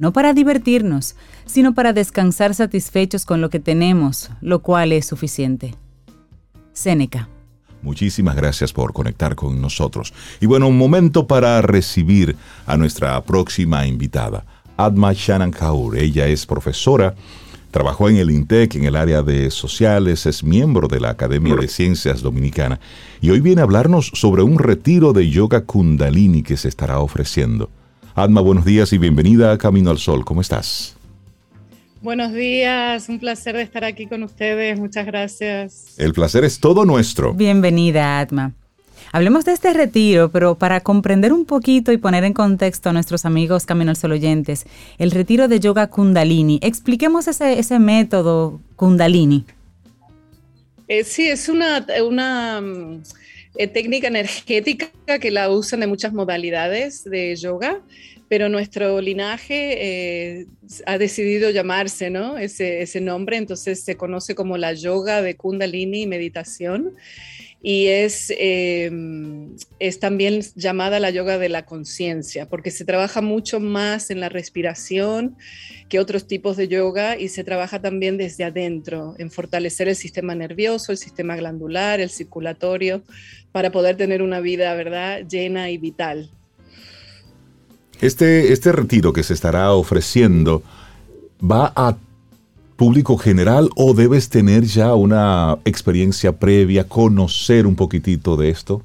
no 0.00 0.12
para 0.12 0.32
divertirnos, 0.32 1.14
sino 1.46 1.72
para 1.72 1.92
descansar 1.92 2.52
satisfechos 2.56 3.24
con 3.24 3.40
lo 3.40 3.48
que 3.48 3.60
tenemos, 3.60 4.30
lo 4.40 4.60
cual 4.60 4.90
es 4.90 5.06
suficiente. 5.06 5.76
Séneca. 6.72 7.28
Muchísimas 7.80 8.34
gracias 8.34 8.72
por 8.72 8.92
conectar 8.92 9.36
con 9.36 9.60
nosotros. 9.60 10.12
Y 10.40 10.46
bueno, 10.46 10.66
un 10.66 10.78
momento 10.78 11.28
para 11.28 11.62
recibir 11.62 12.34
a 12.66 12.76
nuestra 12.76 13.22
próxima 13.22 13.86
invitada, 13.86 14.44
Adma 14.76 15.12
Shannon 15.12 15.52
Kaur. 15.52 15.96
Ella 15.96 16.26
es 16.26 16.44
profesora 16.44 17.14
Trabajó 17.72 18.10
en 18.10 18.16
el 18.18 18.30
INTEC 18.30 18.74
en 18.74 18.84
el 18.84 18.96
área 18.96 19.22
de 19.22 19.50
sociales, 19.50 20.26
es 20.26 20.44
miembro 20.44 20.88
de 20.88 21.00
la 21.00 21.08
Academia 21.08 21.56
de 21.56 21.68
Ciencias 21.68 22.20
Dominicana 22.20 22.78
y 23.22 23.30
hoy 23.30 23.40
viene 23.40 23.62
a 23.62 23.64
hablarnos 23.64 24.12
sobre 24.12 24.42
un 24.42 24.58
retiro 24.58 25.14
de 25.14 25.30
yoga 25.30 25.64
kundalini 25.64 26.42
que 26.42 26.58
se 26.58 26.68
estará 26.68 26.98
ofreciendo. 26.98 27.70
Adma, 28.14 28.42
buenos 28.42 28.66
días 28.66 28.92
y 28.92 28.98
bienvenida 28.98 29.52
a 29.52 29.56
Camino 29.56 29.90
al 29.90 29.96
Sol. 29.96 30.22
¿Cómo 30.22 30.42
estás? 30.42 30.98
Buenos 32.02 32.34
días, 32.34 33.08
un 33.08 33.18
placer 33.18 33.56
de 33.56 33.62
estar 33.62 33.84
aquí 33.84 34.06
con 34.06 34.22
ustedes. 34.22 34.78
Muchas 34.78 35.06
gracias. 35.06 35.94
El 35.96 36.12
placer 36.12 36.44
es 36.44 36.60
todo 36.60 36.84
nuestro. 36.84 37.32
Bienvenida, 37.32 38.20
Adma. 38.20 38.52
Hablemos 39.14 39.44
de 39.44 39.52
este 39.52 39.74
retiro, 39.74 40.30
pero 40.30 40.54
para 40.56 40.80
comprender 40.80 41.34
un 41.34 41.44
poquito 41.44 41.92
y 41.92 41.98
poner 41.98 42.24
en 42.24 42.32
contexto 42.32 42.88
a 42.88 42.92
nuestros 42.94 43.26
amigos 43.26 43.66
Camino 43.66 43.90
al 43.90 43.96
Sol 43.98 44.12
oyentes, 44.12 44.64
el 44.96 45.10
retiro 45.10 45.48
de 45.48 45.60
yoga 45.60 45.88
Kundalini. 45.88 46.58
Expliquemos 46.62 47.28
ese, 47.28 47.78
método 47.78 48.58
Kundalini. 48.74 49.44
Eh, 50.88 51.04
sí, 51.04 51.28
es 51.28 51.50
una, 51.50 51.82
mm, 52.62 53.02
eh, 53.58 53.66
técnica 53.66 54.08
energética 54.08 54.88
que 55.20 55.30
la 55.30 55.50
usan 55.50 55.80
de 55.80 55.88
muchas 55.88 56.14
modalidades 56.14 57.04
de 57.04 57.36
yoga, 57.36 57.82
pero 58.30 58.48
nuestro 58.48 58.98
linaje 59.02 60.38
eh, 60.40 60.46
ha 60.86 60.96
decidido 60.96 61.50
llamarse 61.50 62.08
¿no? 62.08 62.38
ese, 62.38 62.80
ese 62.80 63.02
nombre, 63.02 63.36
entonces 63.36 63.84
se 63.84 63.94
conoce 63.94 64.34
como 64.34 64.56
la 64.56 64.72
yoga 64.72 65.20
de 65.20 65.36
Kundalini 65.36 66.06
meditación 66.06 66.94
y 67.62 67.86
es, 67.86 68.32
em, 68.36 69.54
es 69.78 70.00
también 70.00 70.40
llamada 70.56 70.98
la 70.98 71.10
yoga 71.10 71.38
de 71.38 71.48
la 71.48 71.64
conciencia, 71.64 72.48
porque 72.48 72.72
se 72.72 72.84
trabaja 72.84 73.20
mucho 73.20 73.60
más 73.60 74.10
en 74.10 74.18
la 74.18 74.28
respiración 74.28 75.36
que 75.88 76.00
otros 76.00 76.26
tipos 76.26 76.56
de 76.56 76.66
yoga 76.66 77.16
y 77.16 77.28
se 77.28 77.44
trabaja 77.44 77.80
también 77.80 78.16
desde 78.16 78.42
adentro, 78.42 79.14
en 79.18 79.30
fortalecer 79.30 79.88
el 79.88 79.94
sistema 79.94 80.34
nervioso, 80.34 80.90
el 80.90 80.98
sistema 80.98 81.36
glandular, 81.36 82.00
el 82.00 82.10
circulatorio, 82.10 83.04
para 83.52 83.70
poder 83.70 83.96
tener 83.96 84.22
una 84.22 84.40
vida, 84.40 84.74
¿verdad?, 84.74 85.20
llena 85.28 85.70
y 85.70 85.78
vital. 85.78 86.30
Este, 88.00 88.52
este 88.52 88.72
retiro 88.72 89.12
que 89.12 89.22
se 89.22 89.34
estará 89.34 89.72
ofreciendo 89.72 90.64
va 91.40 91.72
a 91.76 91.96
público 92.76 93.16
general 93.16 93.68
o 93.76 93.94
debes 93.94 94.28
tener 94.28 94.64
ya 94.64 94.94
una 94.94 95.58
experiencia 95.64 96.32
previa, 96.32 96.88
conocer 96.88 97.66
un 97.66 97.76
poquitito 97.76 98.36
de 98.36 98.50
esto? 98.50 98.82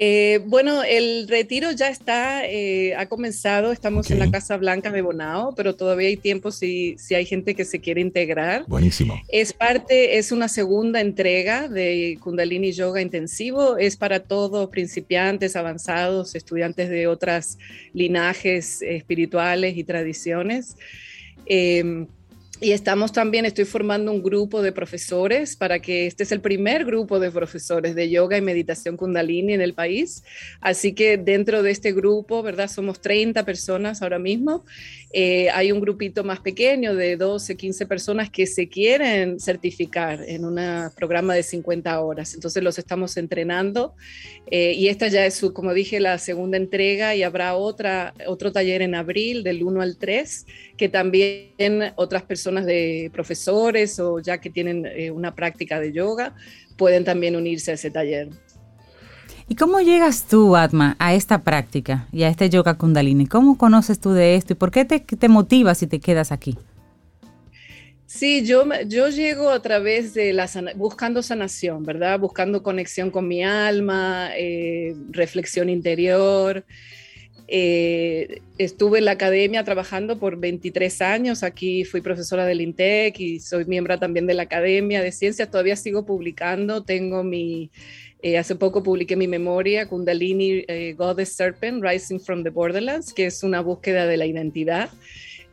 Eh, 0.00 0.40
bueno, 0.46 0.84
el 0.84 1.26
retiro 1.26 1.72
ya 1.72 1.88
está, 1.88 2.46
eh, 2.46 2.94
ha 2.94 3.06
comenzado, 3.06 3.72
estamos 3.72 4.08
en 4.12 4.20
la 4.20 4.30
Casa 4.30 4.56
Blanca 4.56 4.92
de 4.92 5.02
Bonao, 5.02 5.56
pero 5.56 5.74
todavía 5.74 6.06
hay 6.06 6.16
tiempo 6.16 6.52
si, 6.52 6.94
si 6.98 7.16
hay 7.16 7.26
gente 7.26 7.56
que 7.56 7.64
se 7.64 7.80
quiere 7.80 8.00
integrar. 8.00 8.64
Buenísimo. 8.68 9.20
Es 9.26 9.52
parte, 9.52 10.16
es 10.16 10.30
una 10.30 10.46
segunda 10.46 11.00
entrega 11.00 11.68
de 11.68 12.16
Kundalini 12.22 12.70
Yoga 12.70 13.02
Intensivo, 13.02 13.76
es 13.76 13.96
para 13.96 14.20
todos, 14.20 14.70
principiantes, 14.70 15.56
avanzados, 15.56 16.36
estudiantes 16.36 16.88
de 16.90 17.08
otras 17.08 17.58
linajes 17.92 18.82
espirituales 18.82 19.76
y 19.76 19.82
tradiciones. 19.82 20.76
Eh, 21.46 22.06
y 22.60 22.72
estamos 22.72 23.12
también, 23.12 23.44
estoy 23.44 23.64
formando 23.64 24.10
un 24.10 24.22
grupo 24.22 24.62
de 24.62 24.72
profesores 24.72 25.56
para 25.56 25.80
que 25.80 26.06
este 26.06 26.24
es 26.24 26.32
el 26.32 26.40
primer 26.40 26.84
grupo 26.84 27.20
de 27.20 27.30
profesores 27.30 27.94
de 27.94 28.10
yoga 28.10 28.36
y 28.36 28.40
meditación 28.40 28.96
kundalini 28.96 29.52
en 29.52 29.60
el 29.60 29.74
país. 29.74 30.24
Así 30.60 30.92
que 30.92 31.16
dentro 31.16 31.62
de 31.62 31.70
este 31.70 31.92
grupo, 31.92 32.42
¿verdad? 32.42 32.68
Somos 32.68 33.00
30 33.00 33.44
personas 33.44 34.02
ahora 34.02 34.18
mismo. 34.18 34.64
Eh, 35.12 35.48
hay 35.50 35.72
un 35.72 35.80
grupito 35.80 36.24
más 36.24 36.40
pequeño 36.40 36.94
de 36.94 37.16
12, 37.16 37.56
15 37.56 37.86
personas 37.86 38.30
que 38.30 38.46
se 38.46 38.68
quieren 38.68 39.40
certificar 39.40 40.22
en 40.26 40.44
un 40.44 40.58
programa 40.96 41.34
de 41.34 41.42
50 41.42 42.00
horas. 42.00 42.34
Entonces 42.34 42.62
los 42.62 42.78
estamos 42.78 43.16
entrenando 43.16 43.94
eh, 44.50 44.72
y 44.72 44.88
esta 44.88 45.08
ya 45.08 45.24
es, 45.24 45.34
su, 45.34 45.52
como 45.52 45.72
dije, 45.72 46.00
la 46.00 46.18
segunda 46.18 46.56
entrega 46.56 47.14
y 47.14 47.22
habrá 47.22 47.54
otra, 47.54 48.14
otro 48.26 48.52
taller 48.52 48.82
en 48.82 48.94
abril 48.94 49.42
del 49.44 49.62
1 49.62 49.80
al 49.80 49.96
3 49.96 50.46
que 50.76 50.88
también 50.88 51.92
otras 51.96 52.22
personas 52.22 52.47
de 52.54 53.10
profesores 53.12 53.98
o 54.00 54.18
ya 54.20 54.38
que 54.38 54.50
tienen 54.50 54.86
eh, 54.86 55.10
una 55.10 55.34
práctica 55.34 55.80
de 55.80 55.92
yoga 55.92 56.34
pueden 56.76 57.04
también 57.04 57.36
unirse 57.36 57.72
a 57.72 57.74
ese 57.74 57.90
taller. 57.90 58.28
¿Y 59.48 59.56
cómo 59.56 59.80
llegas 59.80 60.26
tú, 60.28 60.56
Atma, 60.56 60.94
a 60.98 61.14
esta 61.14 61.42
práctica 61.42 62.06
y 62.12 62.22
a 62.24 62.28
este 62.28 62.50
yoga 62.50 62.74
kundalini? 62.74 63.26
¿Cómo 63.26 63.56
conoces 63.56 63.98
tú 63.98 64.12
de 64.12 64.36
esto 64.36 64.52
y 64.52 64.56
por 64.56 64.70
qué 64.70 64.84
te, 64.84 65.00
te 65.00 65.28
motivas 65.28 65.82
y 65.82 65.86
te 65.86 66.00
quedas 66.00 66.32
aquí? 66.32 66.58
Sí, 68.04 68.44
yo, 68.44 68.64
yo 68.86 69.08
llego 69.08 69.50
a 69.50 69.60
través 69.60 70.14
de 70.14 70.32
la 70.32 70.48
buscando 70.76 71.22
sanación, 71.22 71.84
¿verdad? 71.84 72.18
Buscando 72.18 72.62
conexión 72.62 73.10
con 73.10 73.28
mi 73.28 73.44
alma, 73.44 74.30
eh, 74.36 74.94
reflexión 75.10 75.68
interior. 75.68 76.64
Eh, 77.50 78.42
estuve 78.58 78.98
en 78.98 79.06
la 79.06 79.12
academia 79.12 79.64
trabajando 79.64 80.18
por 80.18 80.38
23 80.38 81.00
años, 81.00 81.42
aquí 81.42 81.84
fui 81.84 82.02
profesora 82.02 82.44
del 82.44 82.60
INTEC 82.60 83.18
y 83.20 83.40
soy 83.40 83.64
miembro 83.64 83.98
también 83.98 84.26
de 84.26 84.34
la 84.34 84.42
Academia 84.42 85.00
de 85.00 85.12
Ciencias, 85.12 85.50
todavía 85.50 85.74
sigo 85.74 86.04
publicando, 86.04 86.84
tengo 86.84 87.24
mi, 87.24 87.70
eh, 88.20 88.36
hace 88.36 88.54
poco 88.54 88.82
publiqué 88.82 89.16
mi 89.16 89.28
memoria, 89.28 89.88
Kundalini 89.88 90.64
eh, 90.68 90.94
Goddess 90.98 91.32
Serpent, 91.32 91.82
Rising 91.82 92.18
from 92.20 92.42
the 92.42 92.50
Borderlands, 92.50 93.14
que 93.14 93.24
es 93.24 93.42
una 93.42 93.62
búsqueda 93.62 94.06
de 94.06 94.18
la 94.18 94.26
identidad. 94.26 94.90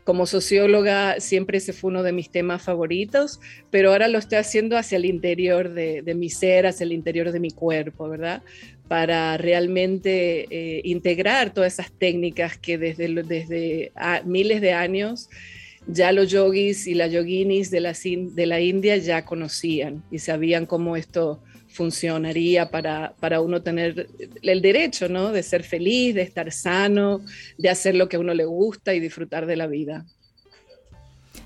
Como 0.04 0.26
socióloga 0.26 1.20
siempre 1.20 1.58
ese 1.58 1.74
fue 1.74 1.90
uno 1.90 2.04
de 2.04 2.12
mis 2.12 2.30
temas 2.30 2.62
favoritos, 2.62 3.40
pero 3.72 3.92
ahora 3.92 4.08
lo 4.08 4.20
estoy 4.20 4.38
haciendo 4.38 4.78
hacia 4.78 4.98
el 4.98 5.06
interior 5.06 5.74
de, 5.74 6.02
de 6.02 6.14
mi 6.14 6.30
ser, 6.30 6.68
hacia 6.68 6.84
el 6.84 6.92
interior 6.92 7.32
de 7.32 7.40
mi 7.40 7.52
cuerpo, 7.52 8.10
¿verdad? 8.10 8.44
Para 8.88 9.38
realmente 9.38 10.46
eh, 10.50 10.82
integrar 10.84 11.54
todas 11.54 11.74
esas 11.74 11.92
técnicas 11.92 12.58
que 12.58 12.78
desde, 12.78 13.08
desde 13.24 13.92
miles 14.26 14.62
de 14.62 14.74
años 14.74 15.30
ya 15.88 16.12
los 16.12 16.32
yogis 16.32 16.88
y 16.88 16.94
las 16.96 17.12
yoginis 17.12 17.70
de 17.72 17.80
la, 17.80 17.94
de 17.94 18.46
la 18.46 18.60
India 18.60 18.98
ya 18.98 19.26
conocían 19.26 20.04
y 20.12 20.20
sabían 20.20 20.66
cómo 20.66 20.96
esto 20.96 21.42
funcionaría 21.68 22.72
para, 22.72 23.16
para 23.20 23.42
uno 23.42 23.62
tener 23.62 24.08
el 24.42 24.62
derecho 24.62 25.10
¿no? 25.10 25.32
de 25.32 25.44
ser 25.44 25.64
feliz, 25.64 26.16
de 26.16 26.22
estar 26.22 26.52
sano, 26.52 27.24
de 27.58 27.70
hacer 27.70 27.96
lo 27.96 28.08
que 28.08 28.16
a 28.16 28.20
uno 28.20 28.34
le 28.34 28.46
gusta 28.46 28.94
y 28.94 29.00
disfrutar 29.00 29.46
de 29.46 29.58
la 29.58 29.68
vida. 29.68 30.06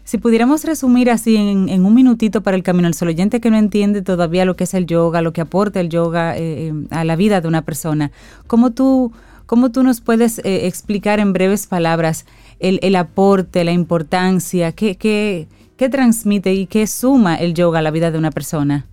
Si 0.09 0.17
pudiéramos 0.17 0.63
resumir 0.63 1.11
así 1.11 1.35
en, 1.35 1.85
un 1.85 1.93
minutito 1.93 2.41
para 2.41 2.57
el 2.57 2.63
camino 2.63 2.87
al 2.87 2.95
sol 2.95 3.09
oyente 3.09 3.39
que 3.39 3.51
no 3.51 3.57
entiende 3.57 4.01
todavía 4.01 4.43
lo 4.43 4.55
que 4.55 4.63
es 4.63 4.73
el 4.73 4.87
yoga, 4.87 5.21
lo 5.21 5.33
que 5.33 5.41
aporta 5.41 5.79
el 5.81 5.89
yoga 5.89 6.35
eh, 6.35 6.69
eh, 6.69 6.73
a 6.89 7.03
la 7.03 7.15
vida 7.15 7.41
de 7.41 7.47
una 7.47 7.61
persona, 7.61 8.09
¿cómo 8.47 8.71
tú, 8.71 9.11
cómo 9.45 9.69
tú 9.69 9.83
nos 9.83 10.01
puedes 10.01 10.39
eh, 10.39 10.65
explicar 10.65 11.19
en 11.19 11.31
breves 11.31 11.67
palabras 11.67 12.25
el, 12.59 12.95
aporte, 12.95 13.63
la 13.63 13.71
importancia, 13.71 14.71
qué, 14.71 14.97
qué, 14.97 15.47
qué 15.77 15.89
transmite 15.89 16.55
y 16.55 16.65
qué 16.65 16.87
suma 16.87 17.35
el 17.35 17.53
yoga 17.53 17.77
a 17.77 17.83
la 17.83 17.91
vida 17.91 18.09
de 18.09 18.17
una 18.17 18.31
persona? 18.31 18.87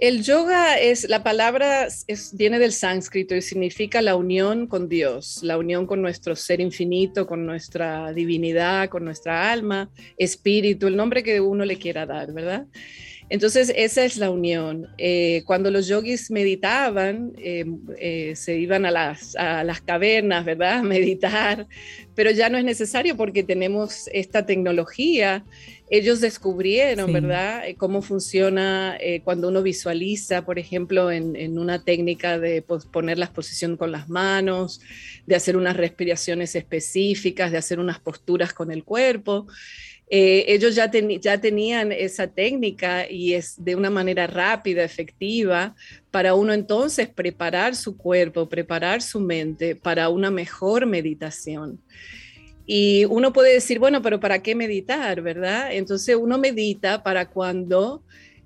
El 0.00 0.22
yoga 0.22 0.78
es, 0.78 1.06
la 1.10 1.22
palabra 1.22 1.88
viene 2.32 2.58
del 2.58 2.72
sánscrito 2.72 3.36
y 3.36 3.42
significa 3.42 4.00
la 4.00 4.16
unión 4.16 4.66
con 4.66 4.88
Dios, 4.88 5.40
la 5.42 5.58
unión 5.58 5.86
con 5.86 6.00
nuestro 6.00 6.34
ser 6.36 6.62
infinito, 6.62 7.26
con 7.26 7.44
nuestra 7.44 8.10
divinidad, 8.14 8.88
con 8.88 9.04
nuestra 9.04 9.52
alma, 9.52 9.90
espíritu, 10.16 10.86
el 10.86 10.96
nombre 10.96 11.22
que 11.22 11.42
uno 11.42 11.66
le 11.66 11.76
quiera 11.76 12.06
dar, 12.06 12.32
¿verdad? 12.32 12.66
Entonces, 13.28 13.72
esa 13.76 14.04
es 14.04 14.16
la 14.16 14.30
unión. 14.30 14.88
Eh, 14.98 15.42
cuando 15.44 15.70
los 15.70 15.86
yogis 15.86 16.30
meditaban, 16.30 17.32
eh, 17.36 17.64
eh, 17.98 18.32
se 18.34 18.58
iban 18.58 18.86
a 18.86 18.90
las, 18.90 19.36
a 19.36 19.62
las 19.64 19.82
cavernas, 19.82 20.46
¿verdad? 20.46 20.78
A 20.80 20.82
meditar, 20.82 21.68
pero 22.14 22.30
ya 22.30 22.48
no 22.48 22.58
es 22.58 22.64
necesario 22.64 23.16
porque 23.16 23.42
tenemos 23.42 24.08
esta 24.12 24.46
tecnología 24.46 25.44
ellos 25.90 26.20
descubrieron, 26.20 27.12
¿verdad?, 27.12 27.66
eh, 27.66 27.74
cómo 27.74 28.00
funciona 28.00 28.96
eh, 29.00 29.22
cuando 29.24 29.48
uno 29.48 29.60
visualiza, 29.60 30.44
por 30.46 30.60
ejemplo, 30.60 31.10
en, 31.10 31.58
una 31.58 31.82
técnica 31.82 32.38
de 32.38 32.62
poner 32.62 33.18
la 33.18 33.32
posición 33.32 33.76
con 33.76 33.90
las 33.90 34.08
manos, 34.08 34.80
de 35.26 35.34
hacer 35.34 35.56
unas 35.56 35.76
respiraciones 35.76 36.54
específicas, 36.54 37.50
de 37.50 37.58
hacer 37.58 37.80
unas 37.80 37.98
posturas 37.98 38.52
con 38.52 38.70
el 38.70 38.84
cuerpo. 38.84 39.48
Eh, 40.08 40.44
ellos 40.46 40.76
ya, 40.76 40.88
ya 41.20 41.40
tenían 41.40 41.90
esa 41.90 42.28
técnica 42.28 43.10
y 43.10 43.34
es 43.34 43.56
de 43.62 43.74
una 43.74 43.90
manera 43.90 44.28
rápida, 44.28 44.84
efectiva, 44.84 45.74
para 46.12 46.34
uno 46.34 46.52
entonces 46.52 47.08
preparar 47.08 47.74
su 47.74 47.96
cuerpo, 47.96 48.48
preparar 48.48 49.02
su 49.02 49.18
mente 49.18 49.74
para 49.74 50.08
una 50.08 50.30
mejor 50.30 50.86
meditación. 50.86 51.80
Y 52.72 53.04
uno 53.06 53.32
puede 53.32 53.52
decir, 53.52 53.80
bueno, 53.80 54.00
pero 54.00 54.20
¿para 54.20 54.44
qué 54.44 54.54
meditar, 54.54 55.22
verdad? 55.22 55.72
Entonces 55.72 56.14
uno 56.14 56.38
medita 56.38 57.02
para 57.02 57.28
cuando 57.28 58.04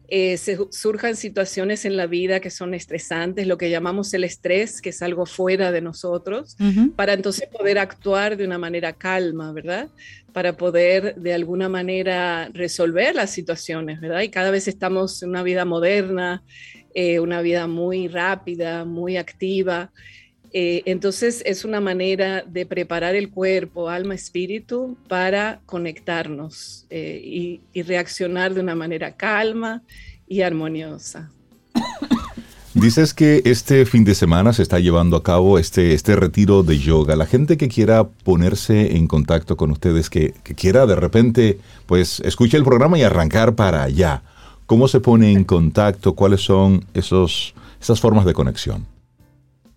eh, 0.08 0.38
se 0.38 0.56
surjan 0.70 1.14
situaciones 1.14 1.84
en 1.84 1.98
la 1.98 2.06
vida 2.06 2.40
que 2.40 2.48
son 2.48 2.72
estresantes, 2.72 3.46
lo 3.46 3.58
que 3.58 3.68
llamamos 3.68 4.14
el 4.14 4.24
estrés, 4.24 4.80
que 4.80 4.88
es 4.88 5.02
algo 5.02 5.26
fuera 5.26 5.72
de 5.72 5.82
nosotros, 5.82 6.56
para 6.96 7.12
entonces 7.12 7.48
poder 7.48 7.78
actuar 7.78 8.38
de 8.38 8.46
una 8.46 8.56
manera 8.56 8.94
calma, 8.94 9.52
¿verdad? 9.52 9.90
Para 10.32 10.56
poder 10.56 11.16
de 11.16 11.34
alguna 11.34 11.68
manera 11.68 12.48
resolver 12.54 13.14
las 13.14 13.28
situaciones, 13.28 14.00
¿verdad? 14.00 14.22
Y 14.22 14.30
cada 14.30 14.50
vez 14.50 14.68
estamos 14.68 15.22
en 15.22 15.28
una 15.28 15.42
vida 15.42 15.66
moderna, 15.66 16.42
eh, 16.94 17.20
una 17.20 17.42
vida 17.42 17.66
muy 17.66 18.08
rápida, 18.08 18.86
muy 18.86 19.18
activa. 19.18 19.92
Eh, 20.56 20.82
entonces 20.86 21.42
es 21.44 21.64
una 21.64 21.80
manera 21.80 22.44
de 22.46 22.64
preparar 22.64 23.16
el 23.16 23.28
cuerpo, 23.28 23.88
alma, 23.90 24.14
espíritu 24.14 24.96
para 25.08 25.60
conectarnos 25.66 26.86
eh, 26.90 27.60
y, 27.74 27.82
reaccionar 27.82 28.54
de 28.54 28.60
una 28.60 28.76
manera 28.76 29.16
calma 29.16 29.82
y 30.28 30.42
armoniosa. 30.42 31.28
Dices 32.72 33.14
que 33.14 33.42
este 33.44 33.84
fin 33.84 34.04
de 34.04 34.14
semana 34.14 34.52
se 34.52 34.62
está 34.62 34.78
llevando 34.78 35.16
a 35.16 35.24
cabo 35.24 35.58
este, 35.58 35.92
este 35.92 36.14
retiro 36.14 36.62
de 36.62 36.78
yoga. 36.78 37.16
La 37.16 37.26
gente 37.26 37.56
que 37.56 37.66
quiera 37.66 38.04
ponerse 38.04 38.96
en 38.96 39.08
contacto 39.08 39.56
con 39.56 39.72
ustedes, 39.72 40.08
que, 40.08 40.34
que 40.44 40.54
quiera 40.54 40.86
de 40.86 40.94
repente, 40.94 41.58
pues 41.86 42.20
escuche 42.20 42.56
el 42.56 42.64
programa 42.64 42.96
y 42.96 43.02
arrancar 43.02 43.56
para 43.56 43.82
allá. 43.82 44.22
¿Cómo 44.66 44.86
se 44.86 45.00
pone 45.00 45.32
en 45.32 45.42
contacto? 45.42 46.14
¿Cuáles 46.14 46.42
son 46.42 46.84
esos, 46.94 47.54
esas 47.80 48.00
formas 48.00 48.24
de 48.24 48.34
conexión? 48.34 48.93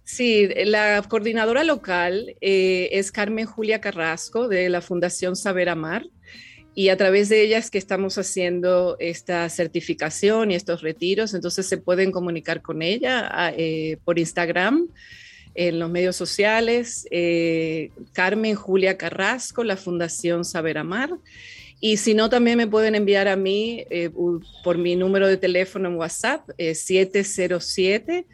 Sí, 0.08 0.48
la 0.64 1.04
coordinadora 1.06 1.66
local 1.66 2.34
eh, 2.40 2.88
es 2.94 3.12
Carmen 3.12 3.46
Julia 3.46 3.82
Carrasco 3.82 4.48
de 4.48 4.70
la 4.70 4.80
Fundación 4.80 5.36
Saber 5.36 5.68
Amar 5.68 6.06
y 6.74 6.88
a 6.88 6.96
través 6.96 7.28
de 7.28 7.42
ella 7.42 7.58
es 7.58 7.70
que 7.70 7.78
estamos 7.78 8.18
haciendo 8.18 8.96
esta 9.02 9.50
certificación 9.50 10.50
y 10.50 10.56
estos 10.56 10.82
retiros, 10.82 11.34
entonces 11.34 11.68
se 11.68 11.78
pueden 11.78 12.14
comunicar 12.14 12.62
con 12.62 12.84
ella 12.84 13.54
eh, 13.58 13.98
por 14.06 14.18
Instagram, 14.18 14.88
en 15.56 15.78
los 15.78 15.90
medios 15.90 16.16
sociales, 16.16 17.06
eh, 17.12 17.92
Carmen 18.14 18.56
Julia 18.56 18.98
Carrasco, 18.98 19.66
la 19.66 19.76
Fundación 19.76 20.46
Saber 20.46 20.78
Amar. 20.78 21.10
Y 21.82 21.98
si 21.98 22.14
no, 22.14 22.30
también 22.30 22.58
me 22.58 22.68
pueden 22.68 22.96
enviar 22.96 23.28
a 23.28 23.36
mí 23.36 23.84
por 24.64 24.78
mi 24.78 24.96
número 24.96 25.28
de 25.28 25.38
teléfono 25.38 25.90
en 25.90 25.96
WhatsApp, 25.96 26.50
707 26.58 28.26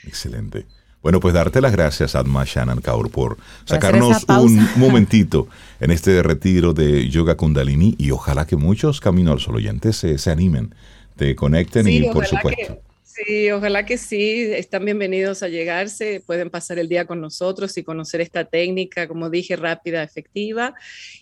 Excelente. 0.05 0.67
Bueno, 1.07 1.21
pues 1.21 1.35
darte 1.35 1.61
las 1.61 1.71
gracias, 1.71 2.17
Adma 2.17 2.43
Shannon 2.45 2.81
Kaur, 2.81 3.13
por 3.13 3.37
sacarnos 3.65 4.25
un 4.29 4.69
momentito 4.77 5.47
en 5.79 5.93
este 5.93 6.21
retiro 6.21 6.73
de 6.73 7.09
Yoga 7.09 7.37
Kundalini 7.37 7.95
y 7.97 8.11
ojalá 8.11 8.45
que 8.45 8.57
muchos 8.57 9.01
Camino 9.01 9.31
al 9.31 9.39
Sol 9.39 9.55
oyentes 9.55 9.95
se, 9.95 10.19
se 10.19 10.33
animen, 10.33 10.75
te 11.15 11.37
conecten 11.37 11.87
y 11.87 12.11
por 12.11 12.27
supuesto. 12.27 12.81
sí, 13.05 13.53
ojalá 13.53 13.87
que 13.87 13.99
sí, 13.99 14.51
están 14.53 14.85
bienvenidos 14.85 15.45
a 15.45 15.49
llegarse, 15.49 16.25
pueden 16.27 16.51
pasar 16.51 16.81
el 16.81 16.89
día 16.89 17.05
con 17.05 17.21
nosotros 17.21 17.79
y 17.79 17.85
conocer 17.85 18.21
esta 18.21 18.45
técnica, 18.45 19.07
como 19.07 19.31
dije, 19.31 19.55
rápida, 19.55 20.03
efectiva. 20.03 20.75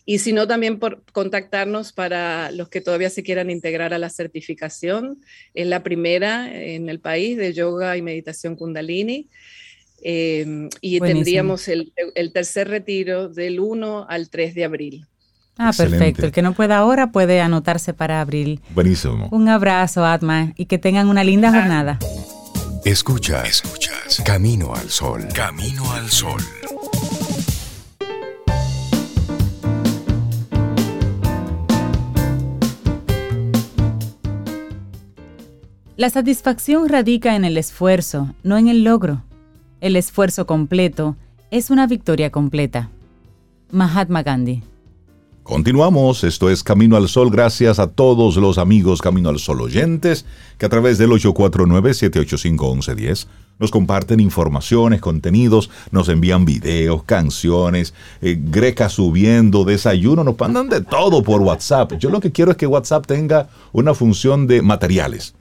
Y 0.06 0.20
si 0.20 0.32
no, 0.32 0.48
también 0.48 0.78
por 0.78 1.02
contactarnos 1.12 1.92
para 1.92 2.50
los 2.52 2.70
que 2.70 2.80
todavía 2.80 3.10
se 3.10 3.22
quieran 3.22 3.50
integrar 3.50 3.92
a 3.92 3.98
la 3.98 4.08
certificación. 4.08 5.20
Es 5.52 5.66
la 5.66 5.82
primera 5.82 6.50
en 6.58 6.88
el 6.88 7.00
país 7.00 7.36
de 7.36 7.52
yoga 7.52 7.98
y 7.98 8.00
meditación 8.00 8.56
kundalini. 8.56 9.28
Em, 10.06 10.68
y 10.82 11.00
tendríamos 11.00 11.66
el, 11.66 11.90
tercer 12.34 12.68
retiro 12.68 13.30
del 13.30 13.58
1 13.58 14.06
al 14.06 14.28
3 14.28 14.54
de 14.54 14.64
abril. 14.64 15.06
Ah, 15.56 15.72
perfecto. 15.74 16.26
El 16.26 16.32
que 16.32 16.42
no 16.42 16.52
pueda 16.52 16.76
ahora 16.76 17.10
puede 17.10 17.40
anotarse 17.40 17.94
para 17.94 18.20
abril. 18.20 18.60
Buenísimo. 18.74 19.28
Un 19.30 19.48
abrazo, 19.48 20.04
Atma, 20.04 20.52
y 20.56 20.66
que 20.66 20.76
tengan 20.76 21.08
una 21.08 21.24
linda 21.24 21.50
jornada. 21.50 21.98
Escucha, 22.84 23.44
escuchas. 23.44 24.22
Camino 24.26 24.74
al 24.74 24.90
sol. 24.90 25.26
Camino 25.32 25.90
al 25.92 26.10
sol. 26.10 26.42
La 35.96 36.10
satisfacción 36.10 36.90
radica 36.90 37.36
en 37.36 37.46
el 37.46 37.56
esfuerzo, 37.56 38.34
no 38.42 38.58
en 38.58 38.68
el 38.68 38.84
logro. 38.84 39.22
El 39.84 39.94
esfuerzo 39.96 40.46
completo 40.46 41.16
es 41.50 41.68
una 41.68 41.86
victoria 41.86 42.30
completa. 42.30 42.88
Mahatma 43.70 44.22
Gandhi 44.22 44.62
Continuamos, 45.42 46.24
esto 46.24 46.48
es 46.48 46.62
Camino 46.62 46.96
al 46.96 47.06
Sol, 47.06 47.30
gracias 47.30 47.78
a 47.78 47.88
todos 47.88 48.38
los 48.38 48.56
amigos 48.56 49.02
Camino 49.02 49.28
al 49.28 49.38
Sol 49.38 49.60
oyentes 49.60 50.24
que 50.56 50.64
a 50.64 50.70
través 50.70 50.96
del 50.96 51.10
849-785-1110 51.10 53.26
nos 53.58 53.70
comparten 53.70 54.20
informaciones, 54.20 55.02
contenidos, 55.02 55.68
nos 55.90 56.08
envían 56.08 56.46
videos, 56.46 57.02
canciones, 57.02 57.92
eh, 58.22 58.40
Greca 58.42 58.88
subiendo, 58.88 59.64
desayuno, 59.64 60.24
nos 60.24 60.40
mandan 60.40 60.70
de 60.70 60.80
todo 60.80 61.22
por 61.22 61.42
WhatsApp. 61.42 61.92
Yo 61.98 62.08
lo 62.08 62.20
que 62.20 62.32
quiero 62.32 62.52
es 62.52 62.56
que 62.56 62.66
WhatsApp 62.66 63.06
tenga 63.06 63.50
una 63.72 63.92
función 63.92 64.46
de 64.46 64.62
materiales. 64.62 65.34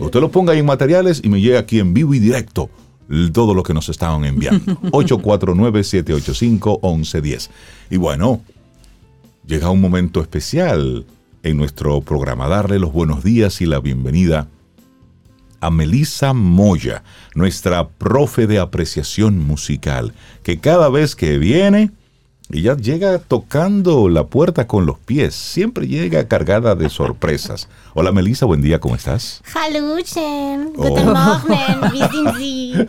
Usted 0.00 0.20
lo 0.20 0.30
ponga 0.30 0.54
ahí 0.54 0.60
en 0.60 0.66
materiales 0.66 1.20
y 1.22 1.28
me 1.28 1.42
llega 1.42 1.58
aquí 1.58 1.80
en 1.80 1.92
vivo 1.92 2.14
y 2.14 2.18
directo 2.18 2.70
todo 3.32 3.54
lo 3.54 3.62
que 3.62 3.74
nos 3.74 3.88
estaban 3.88 4.24
enviando. 4.24 4.80
849-785-1110. 4.90 7.50
Y 7.90 7.96
bueno, 7.96 8.40
llega 9.46 9.70
un 9.70 9.80
momento 9.80 10.20
especial 10.20 11.06
en 11.42 11.56
nuestro 11.56 12.00
programa, 12.02 12.48
darle 12.48 12.78
los 12.78 12.92
buenos 12.92 13.24
días 13.24 13.60
y 13.60 13.66
la 13.66 13.80
bienvenida 13.80 14.46
a 15.60 15.70
Melissa 15.70 16.32
Moya, 16.32 17.02
nuestra 17.34 17.88
profe 17.88 18.46
de 18.46 18.58
apreciación 18.58 19.38
musical, 19.38 20.14
que 20.42 20.58
cada 20.58 20.88
vez 20.88 21.14
que 21.14 21.38
viene, 21.38 21.90
ella 22.52 22.76
llega 22.76 23.18
tocando 23.18 24.08
la 24.08 24.24
puerta 24.24 24.66
con 24.66 24.84
los 24.84 24.98
pies, 24.98 25.34
siempre 25.34 25.86
llega 25.86 26.26
cargada 26.26 26.74
de 26.74 26.88
sorpresas. 26.88 27.68
Hola 27.94 28.10
Melissa, 28.12 28.46
buen 28.46 28.60
día, 28.62 28.80
¿cómo 28.80 28.96
estás? 28.96 29.42
Halluchen, 29.54 30.72
oh. 30.76 30.88
guten 30.88 31.12
Morgen, 31.12 31.80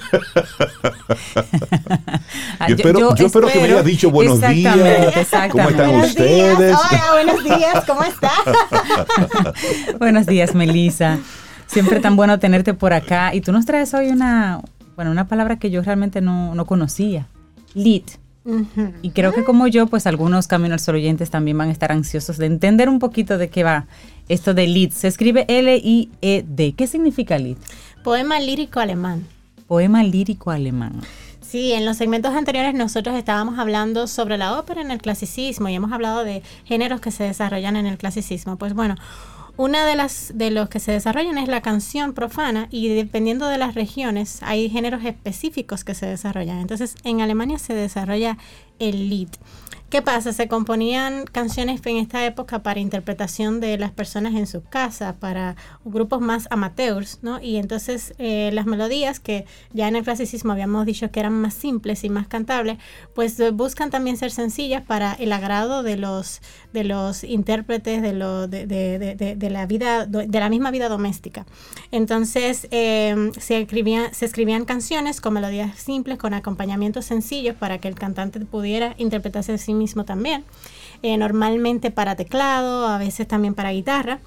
espero, 2.68 3.16
yo, 3.16 3.26
espero, 3.26 3.48
que 3.48 3.60
me 3.60 3.66
haya 3.66 3.84
dicho 3.84 4.10
buenos 4.10 4.42
días. 4.42 4.78
¿Cómo 5.52 5.70
están 5.70 5.96
ustedes? 5.96 6.76
Hola, 6.76 7.04
buenos 7.14 7.44
días, 7.44 7.84
¿cómo 7.86 8.04
estás? 8.04 8.32
buenos 10.00 10.26
días, 10.26 10.56
Melissa. 10.56 11.20
Siempre 11.68 12.00
tan 12.00 12.16
bueno 12.16 12.40
tenerte 12.40 12.74
por 12.74 12.94
acá. 12.94 13.34
Y 13.34 13.42
tú 13.42 13.52
nos 13.52 13.66
traes 13.66 13.94
hoy 13.94 14.08
una, 14.10 14.62
bueno, 14.96 15.12
una 15.12 15.28
palabra 15.28 15.58
que 15.58 15.70
yo 15.72 15.82
realmente 15.82 16.22
no, 16.22 16.56
no 16.56 16.66
conocía. 16.66 17.28
Lit. 17.74 18.21
Y 19.04 19.12
creo 19.12 19.34
que 19.34 19.44
como 19.44 19.68
yo, 19.68 19.88
pues 19.88 20.08
algunos 20.08 20.48
Caminos 20.48 20.88
al 20.90 20.96
oyentes 20.96 21.30
también 21.30 21.58
van 21.58 21.70
a 21.70 21.72
estar 21.72 21.92
ansiosos 21.92 22.38
de 22.38 22.48
entender 22.48 22.90
un 22.90 23.00
poquito 23.00 23.38
de 23.38 23.50
qué 23.50 23.64
va 23.64 23.86
esto 24.30 24.54
de 24.54 24.68
Lied. 24.68 24.92
Se 24.92 25.08
escribe 25.08 25.46
L-I-E-D. 25.48 26.74
¿Qué 26.74 26.88
significa 26.88 27.38
Lied? 27.38 27.58
Poema 28.04 28.40
lírico 28.40 28.80
alemán. 28.80 29.28
Poema 29.68 30.04
lírico 30.04 30.50
alemán. 30.52 31.02
Sí, 31.52 31.74
en 31.74 31.86
los 31.86 31.98
segmentos 31.98 32.34
anteriores 32.34 32.74
nosotros 32.74 33.14
estábamos 33.16 33.60
hablando 33.60 34.08
sobre 34.08 34.38
la 34.38 34.58
ópera 34.58 34.80
en 34.80 34.90
el 34.90 35.02
clasicismo 35.02 35.68
y 35.68 35.76
hemos 35.76 35.92
hablado 35.92 36.24
de 36.24 36.44
géneros 36.64 37.02
que 37.02 37.12
se 37.12 37.26
desarrollan 37.26 37.76
en 37.76 37.86
el 37.86 37.98
clasicismo. 37.98 38.56
Pues 38.56 38.74
bueno, 38.74 38.96
una 39.62 39.86
de 39.86 39.96
las 39.96 40.32
de 40.34 40.50
los 40.50 40.70
que 40.70 40.80
se 40.80 40.92
desarrollan 40.92 41.38
es 41.38 41.48
la 41.48 41.62
canción 41.62 42.14
profana 42.14 42.68
y 42.72 42.88
dependiendo 42.88 43.48
de 43.48 43.60
las 43.60 43.76
regiones 43.76 44.42
hay 44.42 44.70
géneros 44.72 45.06
específicos 45.06 45.84
que 45.84 45.94
se 45.94 46.08
desarrollan. 46.08 46.58
Entonces, 46.58 46.96
en 47.04 47.22
Alemania 47.22 47.60
se 47.60 47.76
desarrolla 47.76 48.40
el 48.80 49.08
Lied. 49.08 49.30
¿Qué 49.92 50.02
pasa? 50.02 50.32
Se 50.32 50.48
componían 50.48 51.26
canciones 51.26 51.82
en 51.84 51.98
esta 51.98 52.26
época 52.26 52.64
para 52.64 52.80
interpretación 52.80 53.60
de 53.60 53.78
las 53.78 53.92
personas 53.92 54.36
en 54.36 54.48
sus 54.48 54.64
casas, 54.64 55.16
para 55.20 55.58
grupos 55.84 56.22
más 56.22 56.48
amateurs, 56.50 57.20
¿no? 57.24 57.42
Y 57.42 57.58
entonces 57.58 58.14
eh, 58.18 58.52
las 58.54 58.66
melodías 58.66 59.20
que 59.20 59.44
ya 59.74 59.90
en 59.90 59.98
el 59.98 60.06
clasicismo 60.06 60.54
habíamos 60.54 60.86
dicho 60.86 61.12
que 61.12 61.20
eran 61.20 61.34
más 61.34 61.56
simples 61.56 62.06
y 62.06 62.10
más 62.10 62.30
cantables, 62.30 62.78
pues 63.14 63.38
eh, 63.42 63.52
buscan 63.52 63.90
también 63.90 64.16
ser 64.16 64.32
sencillas 64.32 64.82
para 64.82 65.12
el 65.12 65.34
agrado 65.34 65.84
de 65.84 65.98
los 65.98 66.40
de 66.72 66.86
los 66.86 67.26
intérpretes 67.26 68.02
de, 68.02 68.14
lo, 68.14 68.48
de, 68.48 68.66
de, 68.68 69.36
de, 69.36 69.50
la 69.50 69.66
vida 69.66 70.06
de 70.06 70.40
la 70.40 70.48
misma 70.48 70.72
vida 70.72 70.88
doméstica. 70.88 71.46
Entonces 71.92 72.66
eh, 72.72 73.34
se 73.38 73.60
escribían 73.60 74.14
se 74.14 74.24
escribían 74.24 74.64
canciones 74.64 75.20
con 75.20 75.34
melodías 75.34 75.78
simples, 75.78 76.18
con 76.18 76.34
acompañamientos 76.34 77.04
sencillos 77.04 77.58
para 77.58 77.80
que 77.80 77.90
el 77.90 77.96
cantante 77.96 78.40
pudiera 78.40 78.96
interpretarse 78.98 79.52
a 79.52 79.58
sí 79.58 79.74
mismo 79.74 79.81
también. 80.06 80.46
Eh, 81.04 81.18
normalmente 81.18 81.90
para 81.90 82.16
teclado, 82.16 82.88
a 82.88 82.98
veces 82.98 83.28
también 83.28 83.56
para 83.56 83.72
guitarra. 83.72 84.20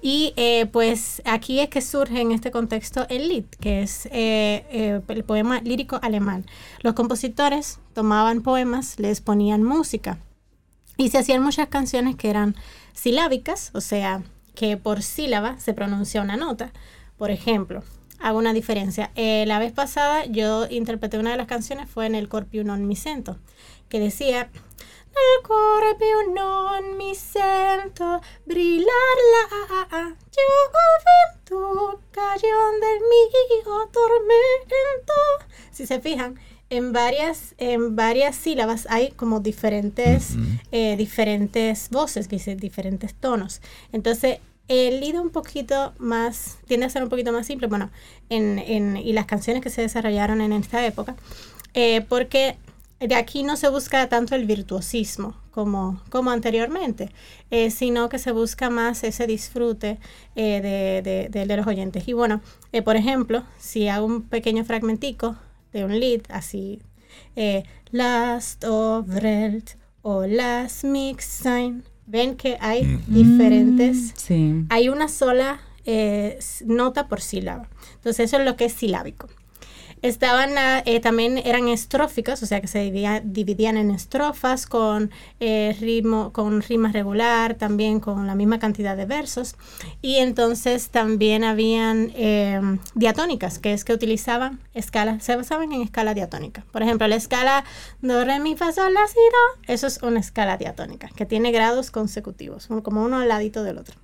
Y 0.00 0.32
eh, 0.36 0.66
pues 0.66 1.22
aquí 1.24 1.58
es 1.58 1.68
que 1.70 1.80
surge 1.80 2.20
en 2.20 2.30
este 2.30 2.52
contexto 2.52 3.06
el 3.08 3.28
Lied, 3.28 3.46
que 3.60 3.82
es 3.82 4.08
eh, 4.12 5.00
el 5.08 5.24
poema 5.24 5.60
lírico 5.60 5.98
alemán. 6.02 6.44
Los 6.82 6.94
compositores 6.94 7.80
tomaban 7.94 8.42
poemas, 8.42 9.00
les 9.00 9.20
ponían 9.20 9.64
música 9.64 10.18
y 10.96 11.08
se 11.08 11.18
hacían 11.18 11.42
muchas 11.42 11.68
canciones 11.68 12.14
que 12.14 12.30
eran 12.30 12.54
silábicas, 12.92 13.70
o 13.74 13.80
sea, 13.80 14.22
que 14.54 14.76
por 14.76 15.02
sílaba 15.02 15.58
se 15.58 15.74
pronuncia 15.74 16.22
una 16.22 16.36
nota. 16.36 16.72
Por 17.16 17.32
ejemplo, 17.32 17.82
hago 18.20 18.38
una 18.38 18.52
diferencia. 18.52 19.10
la 19.16 19.58
vez 19.58 19.72
pasada 19.72 20.26
yo 20.26 20.68
interpreté 20.70 21.18
una 21.18 21.32
de 21.32 21.38
las 21.38 21.48
canciones, 21.48 21.90
fue 21.90 22.06
en 22.06 22.14
el 22.14 22.28
Corpio 22.28 22.62
non 22.62 22.86
mi 22.86 22.94
sento, 22.94 23.36
que 23.88 23.98
decía 23.98 24.48
nel 25.18 25.46
cuore 25.46 25.96
più 25.96 26.32
non 26.32 26.96
mi 26.96 27.14
sento 27.14 28.20
brillar 28.44 29.16
la 29.34 30.16
gioventù, 30.34 31.98
cagión 32.10 32.80
del 32.80 33.00
mio 33.10 33.88
tormento. 33.90 35.14
Si 35.70 35.86
se 35.86 36.00
fijan, 36.00 36.38
en 36.70 36.92
varias, 36.92 37.54
en 37.58 37.96
varias 37.96 38.36
sílabas 38.36 38.86
hay 38.90 39.10
como 39.12 39.40
diferentes, 39.40 40.36
eh, 40.70 40.96
diferentes 40.96 41.88
voces, 41.90 42.28
diferentes 42.28 43.14
tonos. 43.14 43.60
Entonces, 43.92 44.38
el 44.68 45.00
lead 45.00 45.14
un 45.18 45.30
poquito 45.30 45.94
más, 45.98 46.58
tiende 46.66 46.86
a 46.86 46.90
ser 46.90 47.02
un 47.02 47.08
poquito 47.08 47.32
más 47.32 47.46
simple, 47.46 47.68
bueno, 47.68 47.90
en, 48.28 48.58
en, 48.58 48.96
y 48.98 49.14
las 49.14 49.24
canciones 49.24 49.62
que 49.62 49.70
se 49.70 49.80
desarrollaron 49.80 50.42
en 50.42 50.52
esta 50.52 50.84
época, 50.84 51.16
eh, 51.72 52.02
porque 52.06 52.56
de 53.00 53.14
aquí 53.14 53.44
no 53.44 53.56
se 53.56 53.68
busca 53.68 54.08
tanto 54.08 54.34
el 54.34 54.44
virtuosismo 54.44 55.36
como, 55.52 56.00
como 56.10 56.30
anteriormente, 56.30 57.10
eh, 57.50 57.70
sino 57.70 58.08
que 58.08 58.18
se 58.18 58.32
busca 58.32 58.70
más 58.70 59.04
ese 59.04 59.26
disfrute 59.26 59.98
eh, 60.34 61.00
de, 61.02 61.28
de, 61.46 61.56
los 61.56 61.66
oyentes. 61.66 62.08
Y 62.08 62.12
bueno, 62.12 62.40
eh, 62.72 62.82
por 62.82 62.96
ejemplo, 62.96 63.44
si 63.58 63.88
hago 63.88 64.06
un 64.06 64.22
pequeño 64.22 64.64
fragmentico 64.64 65.36
de 65.72 65.84
un 65.84 65.98
lead, 65.98 66.22
así, 66.28 66.80
Last 67.92 68.64
of 68.64 69.08
Welt 69.08 69.70
o 70.02 70.26
Last 70.26 70.84
Mix 70.84 71.24
Sign, 71.24 71.84
ven 72.06 72.36
que 72.36 72.56
hay 72.60 73.00
diferentes, 73.06 74.12
sí. 74.16 74.64
hay 74.70 74.88
una 74.88 75.08
sola 75.08 75.60
nota 76.66 77.06
por 77.06 77.20
sílaba. 77.20 77.68
Entonces 77.94 78.26
eso 78.26 78.38
es 78.38 78.44
lo 78.44 78.56
que 78.56 78.66
es 78.66 78.72
silábico. 78.72 79.28
Estaban 80.02 80.50
eh, 80.84 81.00
también 81.00 81.38
eran 81.38 81.68
estróficas, 81.68 82.42
o 82.42 82.46
sea 82.46 82.60
que 82.60 82.66
se 82.66 82.90
dividían 83.24 83.76
en 83.76 83.90
estrofas 83.90 84.66
con 84.66 85.10
eh, 85.40 85.76
ritmo, 85.80 86.32
con 86.32 86.62
rima 86.62 86.92
regular, 86.92 87.54
también 87.54 88.00
con 88.00 88.26
la 88.26 88.34
misma 88.34 88.58
cantidad 88.58 88.96
de 88.96 89.06
versos. 89.06 89.56
Y 90.02 90.16
entonces 90.16 90.90
también 90.90 91.44
habían 91.44 92.12
em, 92.14 92.78
diatónicas, 92.94 93.58
que 93.58 93.72
es 93.72 93.84
que 93.84 93.92
utilizaban 93.92 94.60
escalas, 94.74 95.22
se 95.24 95.36
basaban 95.36 95.72
en 95.72 95.82
escala 95.82 96.14
diatónica. 96.14 96.64
Por 96.72 96.82
ejemplo, 96.82 97.06
la 97.08 97.16
escala 97.16 97.64
do, 98.00 98.24
re, 98.24 98.40
mi, 98.40 98.56
fa, 98.56 98.72
sol, 98.72 98.94
la, 98.94 99.06
si, 99.06 99.14
do, 99.14 99.72
eso 99.72 99.86
es 99.86 100.02
una 100.02 100.20
escala 100.20 100.56
diatónica, 100.56 101.08
que 101.14 101.26
tiene 101.26 101.52
grados 101.52 101.90
consecutivos, 101.90 102.68
como 102.82 103.04
uno 103.04 103.18
al 103.18 103.28
ladito 103.28 103.62
del 103.62 103.78
otro. 103.78 103.96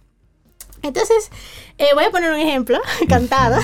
Entonces, 0.85 1.31
eh, 1.79 1.89
voy 1.95 2.05
a 2.05 2.11
poner 2.11 2.31
un 2.31 2.39
ejemplo 2.39 2.79
cantado. 3.09 3.59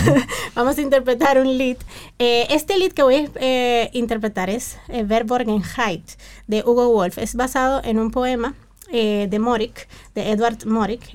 Vamos 0.55 0.79
a 0.79 0.81
interpretar 0.81 1.39
un 1.39 1.59
lead. 1.59 1.77
Eh, 2.19 2.47
este 2.49 2.79
lead 2.79 2.93
que 2.93 3.03
voy 3.03 3.15
a 3.15 3.29
eh, 3.37 3.91
interpretar 3.93 4.49
es 4.49 4.79
Verborgenheit 5.05 6.05
de 6.47 6.63
Hugo 6.65 6.89
Wolf. 6.93 7.19
Es 7.19 7.35
basado 7.35 7.83
en 7.85 7.99
un 7.99 8.11
poema 8.11 8.55
de 8.91 9.39
Morik, 9.39 9.87
de 10.17 10.33
Edward 10.33 10.67
Morik. 10.67 11.15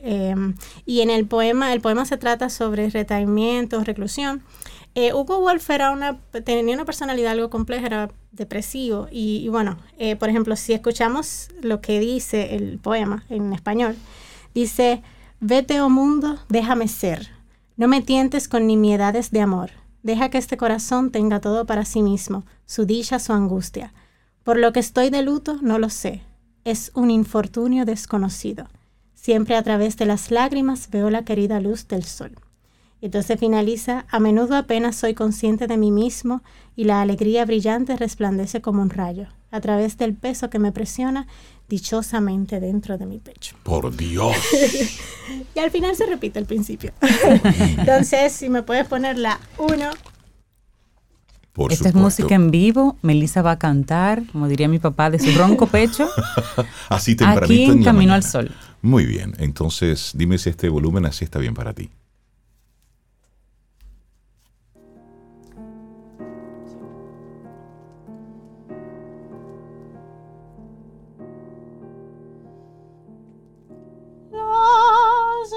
y 0.86 1.02
en 1.02 1.10
el 1.10 1.26
poema, 1.26 1.74
el 1.74 1.82
poema 1.82 2.06
se 2.06 2.16
trata 2.16 2.50
sobre 2.50 2.90
retraimiento, 2.90 3.84
reclusión. 3.84 4.44
Hugo 4.96 5.42
Wolf 5.42 5.70
era 5.72 5.92
una, 5.92 6.18
tenía 6.46 6.74
una 6.74 6.86
personalidad 6.86 7.34
algo 7.34 7.50
compleja, 7.50 7.88
era 7.88 8.12
depresivo. 8.32 9.10
Y, 9.12 9.42
y 9.44 9.50
bueno, 9.50 9.78
por 10.20 10.30
ejemplo, 10.30 10.56
si 10.56 10.72
escuchamos 10.72 11.50
lo 11.62 11.82
que 11.82 12.00
dice 12.00 12.56
el 12.56 12.78
poema 12.78 13.26
en 13.30 13.52
español, 13.52 13.98
dice... 14.54 15.04
Vete, 15.40 15.82
oh 15.82 15.90
mundo, 15.90 16.40
déjame 16.50 16.88
ser. 16.88 17.30
No 17.76 17.88
me 17.88 18.02
tientes 18.02 18.48
con 18.48 18.68
nimiedades 18.68 19.32
de 19.32 19.42
amor. 19.42 19.72
Deja 20.02 20.30
que 20.30 20.38
este 20.38 20.56
corazón 20.56 21.12
tenga 21.12 21.42
todo 21.42 21.66
para 21.66 21.84
sí 21.84 22.02
mismo, 22.02 22.46
su 22.66 22.86
dicha, 22.86 23.20
su 23.20 23.34
angustia. 23.34 23.94
Por 24.44 24.58
lo 24.58 24.72
que 24.72 24.80
estoy 24.80 25.10
de 25.10 25.24
luto, 25.24 25.58
no 25.62 25.78
lo 25.78 25.90
sé. 25.90 26.22
Es 26.64 26.92
un 26.94 27.12
infortunio 27.12 27.84
desconocido. 27.84 28.68
Siempre 29.14 29.56
a 29.56 29.64
través 29.64 29.98
de 29.98 30.06
las 30.06 30.32
lágrimas 30.32 30.90
veo 30.90 31.10
la 31.10 31.26
querida 31.26 31.60
luz 31.60 31.88
del 31.88 32.04
sol. 32.04 32.36
Entonces 33.02 33.40
finaliza, 33.40 34.06
a 34.10 34.20
menudo 34.20 34.56
apenas 34.56 34.96
soy 34.96 35.14
consciente 35.14 35.68
de 35.68 35.78
mí 35.78 35.92
mismo 35.92 36.42
y 36.76 36.86
la 36.86 37.02
alegría 37.02 37.46
brillante 37.46 37.96
resplandece 37.96 38.62
como 38.62 38.82
un 38.82 38.90
rayo, 38.90 39.28
a 39.52 39.62
través 39.62 39.98
del 39.98 40.16
peso 40.16 40.50
que 40.50 40.60
me 40.60 40.72
presiona 40.72 41.28
dichosamente 41.68 42.60
dentro 42.60 42.98
de 42.98 43.06
mi 43.06 43.20
pecho. 43.20 43.56
Por 43.64 43.96
Dios. 43.96 44.36
y 45.56 45.60
al 45.60 45.72
final 45.72 45.96
se 45.96 46.06
repite 46.06 46.40
el 46.40 46.46
principio. 46.46 46.94
Entonces, 47.78 48.34
si 48.34 48.50
me 48.50 48.64
puedes 48.64 48.88
poner 48.88 49.18
la 49.18 49.40
1. 49.58 49.90
Esta 51.70 51.90
es 51.90 51.96
música 51.96 52.36
en 52.36 52.52
vivo. 52.52 52.98
Melissa 53.02 53.42
va 53.42 53.52
a 53.52 53.60
cantar, 53.60 54.24
como 54.32 54.48
diría 54.48 54.68
mi 54.68 54.80
papá, 54.80 55.10
de 55.10 55.20
su 55.20 55.38
ronco 55.38 55.68
pecho. 55.68 56.10
así 56.90 57.16
tempranito. 57.16 57.46
Aquí 57.46 57.64
en, 57.64 57.84
Camino 57.84 58.14
al 58.14 58.24
Sol. 58.24 58.52
Muy 58.82 59.06
bien. 59.06 59.36
Entonces, 59.40 60.12
dime 60.16 60.38
si 60.38 60.50
este 60.50 60.68
volumen 60.70 61.06
así 61.06 61.24
está 61.24 61.40
bien 61.40 61.54
para 61.54 61.74
ti. 61.74 61.90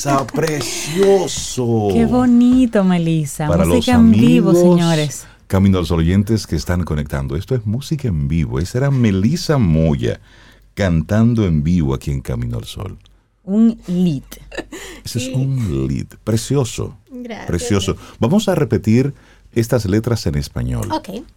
precioso. 0.34 1.88
Qué 1.92 2.06
bonito, 2.06 2.84
Melissa. 2.84 3.46
música 3.46 3.94
en 3.94 4.10
vivo, 4.12 4.54
señores. 4.54 5.26
Camino 5.46 5.78
a 5.78 5.80
los 5.80 5.90
oyentes 5.90 6.46
que 6.46 6.56
están 6.56 6.84
conectando. 6.84 7.36
Esto 7.36 7.54
es 7.54 7.66
música 7.66 8.08
en 8.08 8.28
vivo. 8.28 8.60
Esa 8.60 8.78
era 8.78 8.90
Melissa 8.90 9.58
Moya 9.58 10.20
cantando 10.74 11.44
en 11.44 11.62
vivo 11.62 11.94
aquí 11.94 12.10
en 12.10 12.20
Camino 12.20 12.58
al 12.58 12.64
Sol. 12.64 12.98
Un 13.42 13.80
lead. 13.86 14.22
Ese 15.04 15.18
es 15.18 15.28
un 15.34 15.88
lead. 15.88 16.06
Precioso. 16.22 16.96
Precioso. 17.46 17.96
Vamos 18.20 18.48
a 18.48 18.54
repetir 18.54 19.12
estas 19.52 19.86
letras 19.86 20.24
en 20.26 20.36
español. 20.36 20.88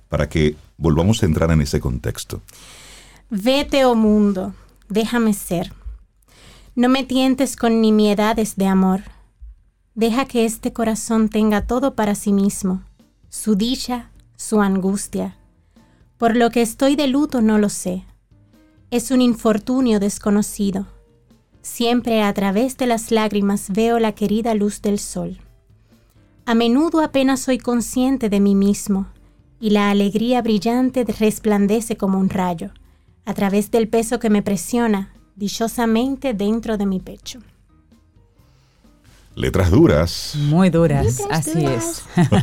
Para 0.10 0.30
que 0.30 0.56
volvamos 0.78 1.24
a 1.24 1.26
entrar 1.26 1.50
en 1.52 1.62
ese 1.62 1.80
contexto. 1.80 2.42
Vete, 3.32 3.84
oh 3.86 3.96
mundo, 3.96 4.54
déjame 4.90 5.34
ser 5.34 5.72
no 6.76 6.90
me 6.90 7.04
tientes 7.04 7.56
con 7.56 7.82
nimiedades 7.82 8.56
de 8.56 8.66
amor. 8.66 9.02
Deja 9.94 10.26
que 10.26 10.46
este 10.46 10.74
corazón 10.74 11.30
tenga 11.30 11.68
todo 11.68 11.94
para 11.94 12.16
sí 12.16 12.34
mismo, 12.34 12.84
su 13.30 13.56
dicha, 13.56 14.10
su 14.36 14.60
angustia. 14.60 15.38
Por 16.18 16.36
lo 16.36 16.50
que 16.50 16.64
estoy 16.64 16.96
de 16.96 17.08
luto 17.08 17.42
no 17.42 17.60
lo 17.60 17.70
sé. 17.70 18.06
Es 18.90 19.12
un 19.12 19.22
infortunio 19.22 20.00
desconocido. 20.00 20.88
Siempre 21.62 22.24
a 22.24 22.34
través 22.34 22.76
de 22.78 22.88
las 22.88 23.12
lágrimas 23.12 23.68
veo 23.70 24.00
la 24.00 24.14
querida 24.14 24.56
luz 24.56 24.82
del 24.82 24.98
sol. 24.98 25.38
A 26.46 26.56
menudo 26.56 27.02
apenas 27.02 27.40
soy 27.40 27.58
consciente 27.58 28.30
de 28.30 28.40
mí 28.40 28.56
mismo, 28.56 29.08
y 29.60 29.70
la 29.70 29.92
alegría 29.92 30.42
brillante 30.42 31.06
resplandece 31.06 31.96
como 31.98 32.20
un 32.20 32.30
rayo. 32.30 32.72
A 33.26 33.34
través 33.34 33.72
del 33.72 33.88
peso 33.88 34.20
que 34.20 34.30
me 34.30 34.42
presiona, 34.42 35.13
dichosamente 35.36 36.34
dentro 36.34 36.78
de 36.78 36.86
mi 36.86 37.00
pecho. 37.00 37.40
Letras 39.36 39.72
duras. 39.72 40.34
Muy 40.38 40.70
duras, 40.70 41.22
así 41.32 41.66
es. 41.66 42.04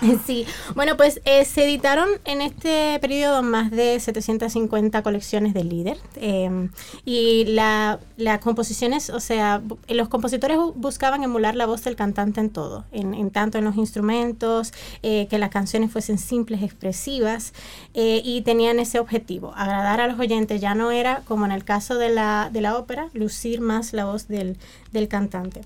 Sí, 0.26 0.46
bueno, 0.74 0.96
pues 0.96 1.20
eh, 1.24 1.44
se 1.44 1.64
editaron 1.64 2.08
en 2.24 2.40
este 2.40 2.98
periodo 3.00 3.42
más 3.42 3.70
de 3.70 3.98
750 3.98 5.02
colecciones 5.02 5.54
de 5.54 5.64
líder 5.64 5.98
em, 6.16 6.70
y 7.04 7.44
las 7.46 7.98
composiciones, 8.40 9.10
o 9.10 9.20
sea, 9.20 9.62
los 9.88 10.08
compositores 10.08 10.58
buscaban 10.74 11.22
emular 11.22 11.54
la 11.54 11.66
voz 11.66 11.84
del 11.84 11.96
cantante 11.96 12.40
en 12.40 12.50
todo, 12.50 12.84
en, 12.92 13.30
tanto 13.30 13.58
en 13.58 13.64
los 13.64 13.76
instrumentos, 13.76 14.72
eh, 15.02 15.26
que 15.28 15.38
las 15.38 15.50
canciones 15.50 15.90
fuesen 15.90 16.18
simples, 16.18 16.62
expresivas 16.62 17.52
eh, 17.94 18.20
y 18.24 18.42
tenían 18.42 18.78
ese 18.78 19.00
objetivo, 19.00 19.52
agradar 19.56 20.00
a 20.00 20.06
los 20.06 20.18
oyentes, 20.18 20.60
ya 20.60 20.74
no 20.74 20.90
era 20.90 21.22
como 21.26 21.44
en 21.44 21.52
el 21.52 21.64
caso 21.64 21.96
de 21.96 22.08
la, 22.08 22.50
de 22.52 22.60
la 22.60 22.76
ópera, 22.76 23.08
lucir 23.14 23.60
más 23.60 23.92
la 23.92 24.04
voz 24.04 24.28
del, 24.28 24.56
del 24.92 25.08
cantante. 25.08 25.62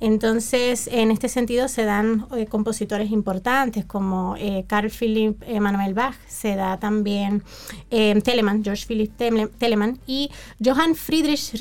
Entonces, 0.00 0.88
en 0.92 1.10
este 1.10 1.28
sentido 1.28 1.68
se 1.68 1.84
dan 1.84 2.26
eh, 2.36 2.46
compositores 2.46 3.10
importantes 3.10 3.84
como 3.84 4.36
eh, 4.36 4.64
Carl 4.66 4.90
Philipp 4.90 5.42
Emanuel 5.46 5.94
Bach, 5.94 6.16
se 6.26 6.56
da 6.56 6.78
también 6.78 7.42
Telemann, 7.90 8.64
George 8.64 8.86
Philipp 8.86 9.16
Telemann 9.58 9.98
y 10.06 10.30
Johann 10.62 10.94
Friedrich 10.94 11.54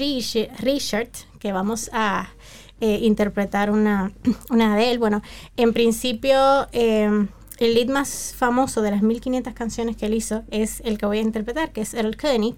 Richard, 0.59 1.11
que 1.39 1.51
vamos 1.51 1.89
a 1.93 2.29
interpretar 2.81 3.71
una, 3.71 4.11
una 4.49 4.75
de 4.75 4.91
él. 4.91 4.99
Bueno, 4.99 5.21
en 5.55 5.71
principio 5.71 6.67
el 7.59 7.75
lead 7.75 7.87
más 7.87 8.33
famoso 8.35 8.81
de 8.81 8.91
las 8.91 9.01
1500 9.01 9.53
canciones 9.53 9.95
que 9.95 10.05
él 10.07 10.13
hizo 10.13 10.43
es 10.51 10.81
el 10.85 10.97
que 10.97 11.05
voy 11.05 11.19
a 11.19 11.21
interpretar, 11.21 11.71
que 11.71 11.81
es 11.81 11.93
el 11.93 12.17
König, 12.17 12.55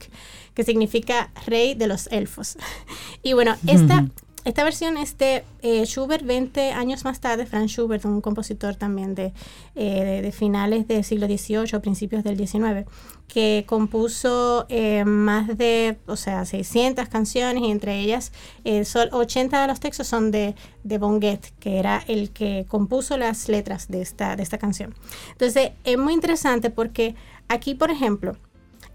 que 0.53 0.63
significa 0.63 1.31
rey 1.45 1.75
de 1.75 1.87
los 1.87 2.07
elfos. 2.07 2.57
y 3.23 3.33
bueno, 3.33 3.55
esta, 3.67 4.07
esta 4.45 4.63
versión 4.63 4.95
es 4.97 5.17
de 5.17 5.43
eh, 5.63 5.83
Schubert 5.85 6.23
20 6.23 6.71
años 6.71 7.03
más 7.03 7.19
tarde, 7.19 7.47
Franz 7.47 7.71
Schubert, 7.71 8.05
un 8.05 8.21
compositor 8.21 8.75
también 8.75 9.15
de, 9.15 9.33
eh, 9.73 10.21
de, 10.21 10.31
finales 10.31 10.87
del 10.87 11.03
siglo 11.03 11.25
XVIII, 11.25 11.79
principios 11.81 12.23
del 12.23 12.37
XIX, 12.37 12.87
que 13.27 13.65
compuso 13.67 14.67
eh, 14.69 15.03
más 15.03 15.57
de, 15.57 15.97
o 16.05 16.15
sea, 16.15 16.45
600 16.45 17.09
canciones 17.09 17.63
y 17.63 17.71
entre 17.71 17.99
ellas 17.99 18.31
80 18.63 19.61
de 19.61 19.67
los 19.67 19.79
textos 19.79 20.05
son 20.05 20.29
de, 20.29 20.53
de 20.83 20.97
Bonguet, 20.99 21.51
que 21.59 21.79
era 21.79 22.03
el 22.07 22.29
que 22.29 22.67
compuso 22.67 23.17
las 23.17 23.49
letras 23.49 23.87
de 23.87 24.03
esta, 24.03 24.35
de 24.35 24.43
esta 24.43 24.59
canción. 24.59 24.93
Entonces, 25.31 25.71
es 25.83 25.97
muy 25.97 26.13
interesante 26.13 26.69
porque 26.69 27.15
aquí, 27.47 27.73
por 27.73 27.89
ejemplo, 27.89 28.37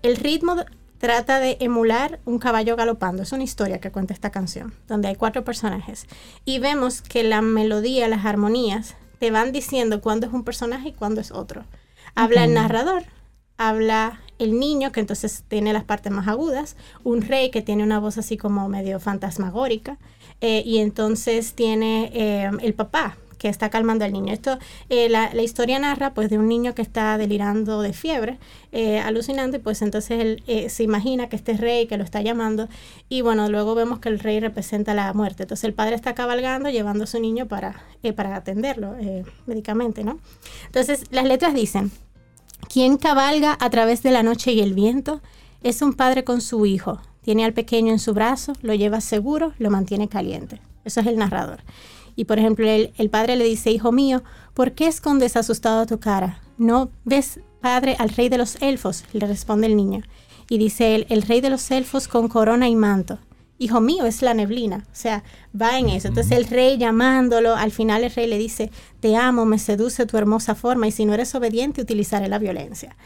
el 0.03 0.17
ritmo 0.17 0.55
trata 1.01 1.41
de 1.41 1.57
emular 1.61 2.21
un 2.27 2.39
caballo 2.39 2.77
galopando. 2.77 3.23
Es 3.23 3.33
una 3.33 3.43
historia 3.43 3.81
que 3.81 3.91
cuenta 3.91 4.13
esta 4.13 4.31
canción, 4.31 4.75
donde 4.87 5.09
hay 5.09 5.17
cuatro 5.17 5.43
personajes. 5.45 6.07
Y 6.45 6.59
vemos 6.59 7.01
que 7.01 7.25
la 7.25 7.41
melodía, 7.41 8.07
las 8.07 8.27
armonías, 8.27 8.95
te 9.19 9.31
van 9.31 9.51
diciendo 9.51 10.03
cuándo 10.03 10.27
es 10.27 10.33
un 10.33 10.45
personaje 10.45 10.91
y 10.91 10.93
cuándo 10.93 11.21
es 11.23 11.33
otro. 11.33 11.65
Habla 12.15 12.45
el 12.45 12.55
narrador, 12.55 13.05
habla 13.57 14.21
el 14.39 14.59
niño, 14.61 14.93
que 14.93 15.01
entonces 15.01 15.43
tiene 15.49 15.73
las 15.73 15.85
partes 15.85 16.13
más 16.13 16.29
agudas, 16.29 16.77
un 17.03 17.23
rey 17.23 17.51
que 17.51 17.63
tiene 17.63 17.83
una 17.83 17.99
voz 17.99 18.19
así 18.19 18.37
como 18.37 18.69
medio 18.69 19.01
fantasmagórica, 19.01 19.99
eh, 20.43 20.63
y 20.65 20.79
entonces 20.79 21.55
tiene 21.55 22.11
eh, 22.15 22.51
el 22.61 22.75
papá, 22.75 23.17
que 23.41 23.49
está 23.49 23.71
calmando 23.71 24.05
al 24.05 24.13
niño. 24.13 24.35
Esto, 24.35 24.59
eh, 24.91 25.09
la, 25.09 25.35
historia 25.43 25.79
narra 25.79 26.13
pues 26.13 26.29
de 26.29 26.39
un 26.39 26.47
niño 26.47 26.75
que 26.75 26.83
está 26.83 27.17
delirando 27.17 27.81
de 27.81 27.95
fiebre, 27.95 28.39
eh, 28.71 29.01
alucinando, 29.01 29.57
y 29.57 29.61
pues 29.61 29.81
entonces 29.81 30.21
él 30.21 30.43
eh, 30.47 30.69
se 30.69 30.83
imagina 30.83 31.31
que 31.31 31.37
este 31.37 31.55
rey 31.55 31.87
que 31.87 31.97
lo 31.97 32.05
está 32.05 32.21
llamando, 32.21 32.69
y 33.09 33.23
bueno, 33.23 33.49
luego 33.49 33.75
vemos 33.75 33.99
que 33.99 34.11
el 34.11 34.19
rey 34.19 34.41
representa 34.41 34.93
la 34.93 35.11
muerte. 35.15 35.45
Entonces 35.45 35.65
el 35.65 35.73
padre 35.73 35.95
está 35.95 36.15
cabalgando, 36.15 36.69
llevando 36.69 37.05
a 37.05 37.07
su 37.07 37.19
niño 37.19 37.49
para, 37.49 37.83
para 38.15 38.37
atenderlo 38.37 38.95
médicamente, 39.47 40.05
¿no? 40.05 40.19
Entonces 40.67 41.05
las 41.11 41.25
letras 41.25 41.55
dicen, 41.55 41.91
¿quién 42.71 42.99
cabalga 42.99 43.57
a 43.59 43.71
través 43.71 44.03
de 44.03 44.11
la 44.11 44.23
noche 44.23 44.53
y 44.53 44.61
el 44.61 44.75
viento? 44.75 45.23
Es 45.63 45.81
un 45.81 45.95
padre 45.95 46.25
con 46.25 46.43
su 46.43 46.67
hijo. 46.67 47.01
Tiene 47.23 47.47
al 47.47 47.55
pequeño 47.55 47.91
en 47.91 47.99
su 47.99 48.13
brazo, 48.13 48.53
lo 48.61 48.75
lleva 48.75 49.01
seguro, 49.01 49.55
lo 49.59 49.71
mantiene 49.71 50.09
caliente. 50.09 50.61
Eso 50.85 51.01
es 51.01 51.07
el 51.07 51.17
narrador. 51.17 51.61
Y 52.21 52.27
por 52.27 52.39
ejemplo, 52.39 52.69
el, 52.69 53.09
padre 53.09 53.35
le 53.37 53.45
dice, 53.45 53.71
hijo 53.71 53.93
mío, 53.93 54.23
¿por 54.53 54.73
qué 54.73 54.89
escondes 54.89 55.39
asustado 55.39 55.87
tu 55.87 56.01
cara? 56.01 56.43
¿No 56.59 56.91
ves, 57.07 57.41
padre, 57.63 57.97
al 57.99 58.11
rey 58.11 58.29
de 58.29 58.37
los 58.37 58.61
elfos? 58.61 59.07
Le 59.15 59.27
responde 59.27 59.69
el 59.69 59.75
niño. 59.75 60.03
Y 60.51 60.59
dice 60.59 60.95
él, 60.95 61.07
el 61.09 61.23
rey 61.23 61.41
de 61.41 61.49
los 61.49 61.71
elfos 61.71 62.09
con 62.09 62.29
corona 62.29 62.69
y 62.69 62.77
manto. 62.77 63.19
Hijo 63.59 63.81
mío, 63.81 64.05
es 64.05 64.21
la 64.21 64.35
neblina. 64.35 64.85
O 64.93 64.95
sea, 64.95 65.25
va 65.59 65.79
en 65.79 65.89
eso. 65.89 66.09
Entonces 66.09 66.37
el 66.37 66.45
rey 66.45 66.77
llamándolo, 66.77 67.57
al 67.57 67.71
final 67.71 68.05
el 68.05 68.11
rey 68.11 68.27
le 68.27 68.37
dice, 68.37 68.71
te 69.01 69.17
amo, 69.17 69.47
me 69.47 69.59
seduce 69.59 70.05
tu 70.05 70.19
hermosa 70.19 70.55
forma 70.55 70.89
y 70.89 70.93
si 70.93 71.07
no 71.07 71.15
eres 71.15 71.35
obediente 71.35 71.81
utilizaré 71.81 72.29
la 72.29 72.39
violencia. 72.39 72.97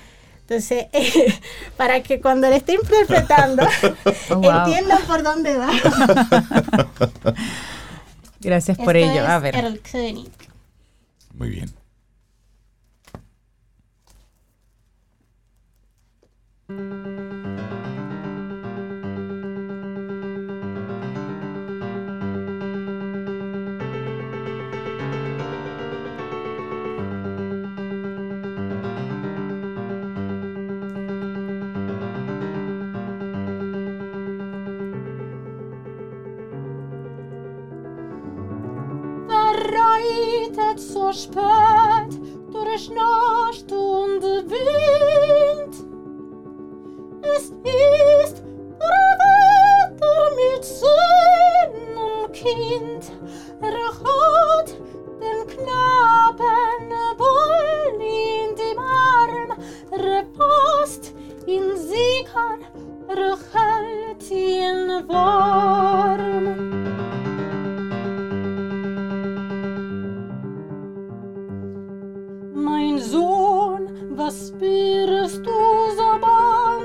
Entonces, 0.41 0.87
para 1.77 2.03
que 2.03 2.21
cuando 2.21 2.51
le 2.51 2.57
esté 2.57 2.75
interpretando, 2.75 3.65
oh, 4.31 4.51
entiendan 4.51 5.03
por 5.07 5.23
dónde 5.23 5.57
va. 5.57 5.71
Gracias 8.45 8.79
por 8.79 8.97
ello. 8.97 9.27
A 9.27 9.39
ver. 9.39 9.55
Muy 11.35 11.49
bien. 11.49 11.71
Reitet 39.55 40.81
so 40.81 41.13
spät 41.13 42.21
durch 42.53 42.91
Nacht 42.91 43.71
und 43.73 44.23
Wind. 44.23 45.75
Es 47.23 47.51
ist 47.51 48.43
Wetter 48.79 50.21
mit 50.37 50.65
seinem 50.65 52.33
Kind, 52.33 53.13
er 53.61 53.79
hat 54.05 54.69
den 55.21 55.47
Knaben 55.47 56.91
wohl 57.19 58.01
in 58.01 58.55
dem 58.57 58.79
Arm, 58.79 59.51
er 59.91 60.25
passt 60.37 61.15
in 61.47 61.77
Sicher, 61.77 62.59
er 63.09 63.39
hält 63.53 64.31
ihn 64.31 65.09
warm. 65.09 66.84
Was 74.27 74.49
spürst 74.49 75.45
du 75.45 75.53
so 75.99 76.19
bang 76.19 76.81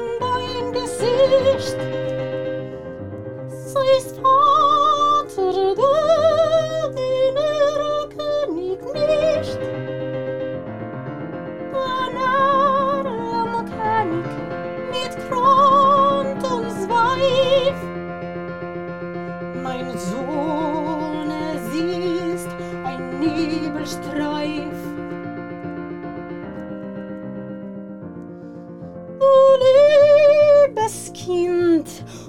im 0.60 0.74
Gesicht? 0.74 1.78
Seist 3.48 4.20
Vater, 4.20 5.74
du 5.74 6.29
liebes 30.70 31.12
Kind, 31.14 31.88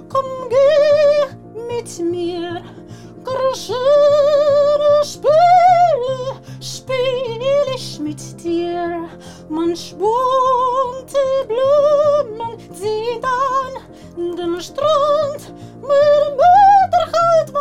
komm, 0.09 0.49
geh 0.49 1.67
mit 1.67 1.99
mir. 1.99 2.61
Schöne 3.53 5.03
Spiele 5.03 6.39
spiel 6.61 7.75
ich 7.75 7.99
mit 7.99 8.41
dir. 8.41 9.09
Man 9.49 9.75
bunte 9.97 11.17
Blumen 11.47 12.57
sieht 12.73 13.23
an 13.23 14.35
dem 14.37 14.59
Strand. 14.61 15.53
Mit 15.81 16.31
Mutter 16.31 17.11
halt 17.11 17.53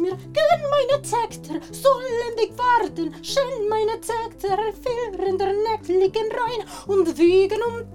mir, 0.00 0.10
gönn 0.10 0.62
meine 0.70 1.02
Täkter, 1.02 1.60
sollen 1.72 2.36
dich 2.38 2.52
warten, 2.56 3.14
schön 3.22 3.68
meine 3.68 4.00
Täkter, 4.00 4.58
vier 4.82 5.26
in 5.26 5.38
der 5.38 5.52
liegen 5.88 6.30
rein 6.32 6.66
und 6.86 7.18
wiegen 7.18 7.60
und 7.62 7.89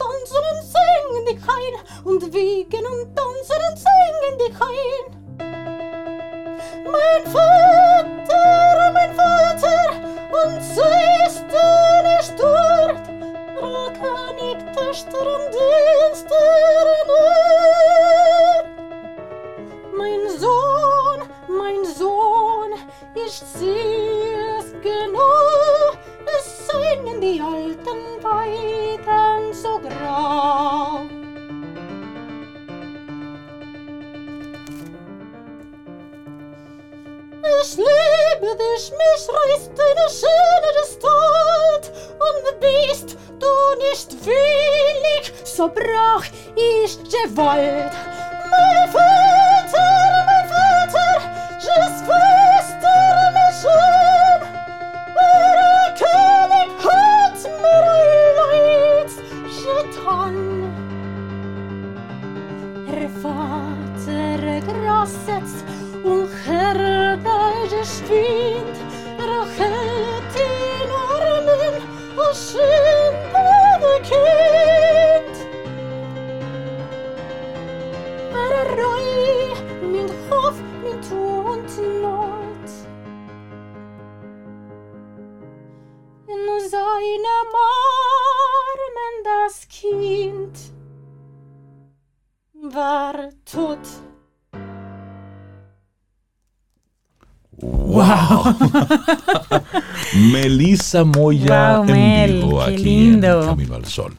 Moya 101.03 101.77
Wow, 101.79 101.85
en 101.89 101.91
Mel, 101.91 102.33
vivo 102.33 102.59
qué 102.65 102.73
aquí 102.73 102.83
lindo. 102.83 103.41
en 103.41 103.47
Camino 103.47 103.75
al 103.75 103.85
Sol. 103.85 104.17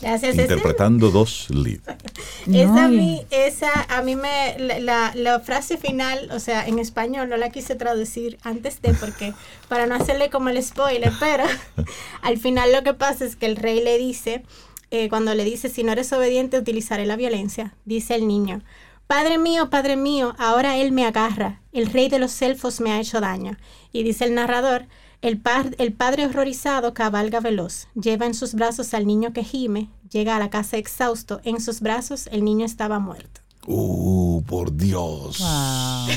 Gracias. 0.00 0.34
Ese- 0.34 0.42
Interpretando 0.42 1.10
dos 1.10 1.48
leads. 1.50 1.82
Esa, 2.52 2.84
a 2.84 2.88
mí, 2.88 3.22
esa 3.30 3.68
a 3.88 4.02
mí 4.02 4.14
me, 4.14 4.56
la, 4.58 4.78
la- 4.78 5.12
la 5.14 5.40
frase 5.40 5.78
final, 5.78 6.28
o 6.32 6.38
sea, 6.38 6.66
en 6.68 6.78
español 6.78 7.28
no 7.28 7.36
la 7.36 7.50
quise 7.50 7.74
traducir 7.74 8.38
antes 8.42 8.80
de 8.82 8.92
porque, 8.94 9.32
para 9.68 9.86
no 9.86 9.94
hacerle 9.96 10.30
como 10.30 10.48
el 10.50 10.62
spoiler, 10.62 11.12
pero 11.18 11.44
al 12.22 12.38
final 12.38 12.72
lo 12.72 12.82
que 12.82 12.94
pasa 12.94 13.24
es 13.24 13.34
que 13.36 13.46
el 13.46 13.56
rey 13.56 13.82
le 13.82 13.98
dice, 13.98 14.44
eh, 14.90 15.08
cuando 15.08 15.34
le 15.34 15.44
dice, 15.44 15.68
si 15.68 15.82
no 15.82 15.92
eres 15.92 16.12
obediente 16.12 16.58
utilizaré 16.58 17.04
la 17.06 17.16
violencia, 17.16 17.74
dice 17.84 18.14
el 18.14 18.28
niño, 18.28 18.62
Padre 19.08 19.38
mío, 19.38 19.70
Padre 19.70 19.96
mío, 19.96 20.34
ahora 20.38 20.76
él 20.76 20.92
me 20.92 21.04
agarra, 21.06 21.60
el 21.72 21.86
rey 21.86 22.08
de 22.08 22.18
los 22.18 22.40
elfos 22.42 22.80
me 22.80 22.92
ha 22.92 23.00
hecho 23.00 23.20
daño. 23.20 23.56
Y 23.92 24.02
dice 24.02 24.24
el 24.24 24.34
narrador, 24.34 24.86
el, 25.22 25.38
par- 25.38 25.74
el 25.78 25.92
padre 25.92 26.26
horrorizado 26.26 26.94
cabalga 26.94 27.40
veloz, 27.40 27.88
lleva 27.94 28.26
en 28.26 28.34
sus 28.34 28.54
brazos 28.54 28.94
al 28.94 29.06
niño 29.06 29.32
que 29.32 29.44
gime, 29.44 29.88
llega 30.10 30.36
a 30.36 30.38
la 30.38 30.50
casa 30.50 30.76
exhausto, 30.76 31.40
en 31.44 31.60
sus 31.60 31.80
brazos 31.80 32.28
el 32.32 32.44
niño 32.44 32.64
estaba 32.66 32.98
muerto. 32.98 33.40
¡Uh, 33.66 34.42
por 34.42 34.76
Dios! 34.76 35.38
Wow. 35.38 36.08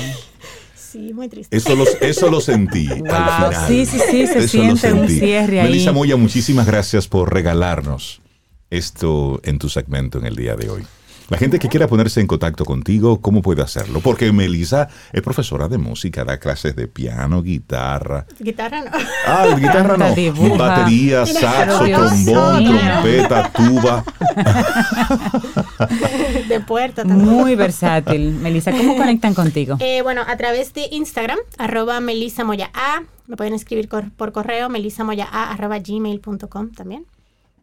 Sí, 0.90 1.12
muy 1.14 1.28
triste. 1.28 1.56
Eso 1.56 1.76
lo, 1.76 1.84
eso 2.00 2.28
lo 2.32 2.40
sentí 2.40 2.88
al 2.88 2.96
final. 2.96 3.54
Sí, 3.68 3.86
sí, 3.86 3.96
sí, 4.10 4.26
se 4.26 4.38
Eso 4.40 4.48
siente 4.48 4.92
un 4.92 5.08
cierre 5.08 5.60
ahí. 5.60 5.68
Melissa 5.68 5.92
Moya, 5.92 6.16
muchísimas 6.16 6.66
gracias 6.66 7.06
por 7.06 7.32
regalarnos 7.32 8.20
esto 8.70 9.40
en 9.44 9.60
tu 9.60 9.68
segmento 9.68 10.18
en 10.18 10.26
el 10.26 10.34
día 10.34 10.56
de 10.56 10.68
hoy. 10.68 10.84
La 11.30 11.38
gente 11.38 11.60
que 11.60 11.68
quiera 11.68 11.86
ponerse 11.86 12.20
en 12.20 12.26
contacto 12.26 12.64
contigo, 12.64 13.20
¿cómo 13.20 13.40
puede 13.40 13.62
hacerlo? 13.62 14.00
Porque 14.00 14.32
Melissa 14.32 14.88
es 15.12 15.22
profesora 15.22 15.68
de 15.68 15.78
música, 15.78 16.24
da 16.24 16.40
clases 16.40 16.74
de 16.74 16.88
piano, 16.88 17.40
guitarra. 17.40 18.26
Guitarra 18.40 18.82
no. 18.82 18.90
Ah, 19.26 19.46
guitarra 19.56 19.96
no. 19.96 20.12
Dibuja. 20.12 20.56
Batería, 20.56 21.24
saxo, 21.24 21.84
trombón, 21.84 22.64
trompeta, 22.64 23.52
tuba. 23.52 24.04
de 26.48 26.60
puerta 26.60 27.04
también. 27.04 27.28
Muy 27.28 27.54
versátil. 27.54 28.32
Melissa, 28.32 28.72
¿cómo 28.72 28.96
conectan 28.96 29.32
contigo? 29.32 29.76
Eh, 29.78 30.02
bueno, 30.02 30.22
a 30.26 30.36
través 30.36 30.74
de 30.74 30.88
Instagram, 30.90 31.38
arroba 31.58 32.00
Melissa 32.00 32.42
Moya 32.42 32.70
A. 32.74 33.02
Me 33.28 33.36
pueden 33.36 33.54
escribir 33.54 33.88
por 33.88 34.32
correo 34.32 34.68
melisamoyaa 34.68 35.52
arroba 35.52 35.78
gmail.com 35.78 36.72
también. 36.72 37.06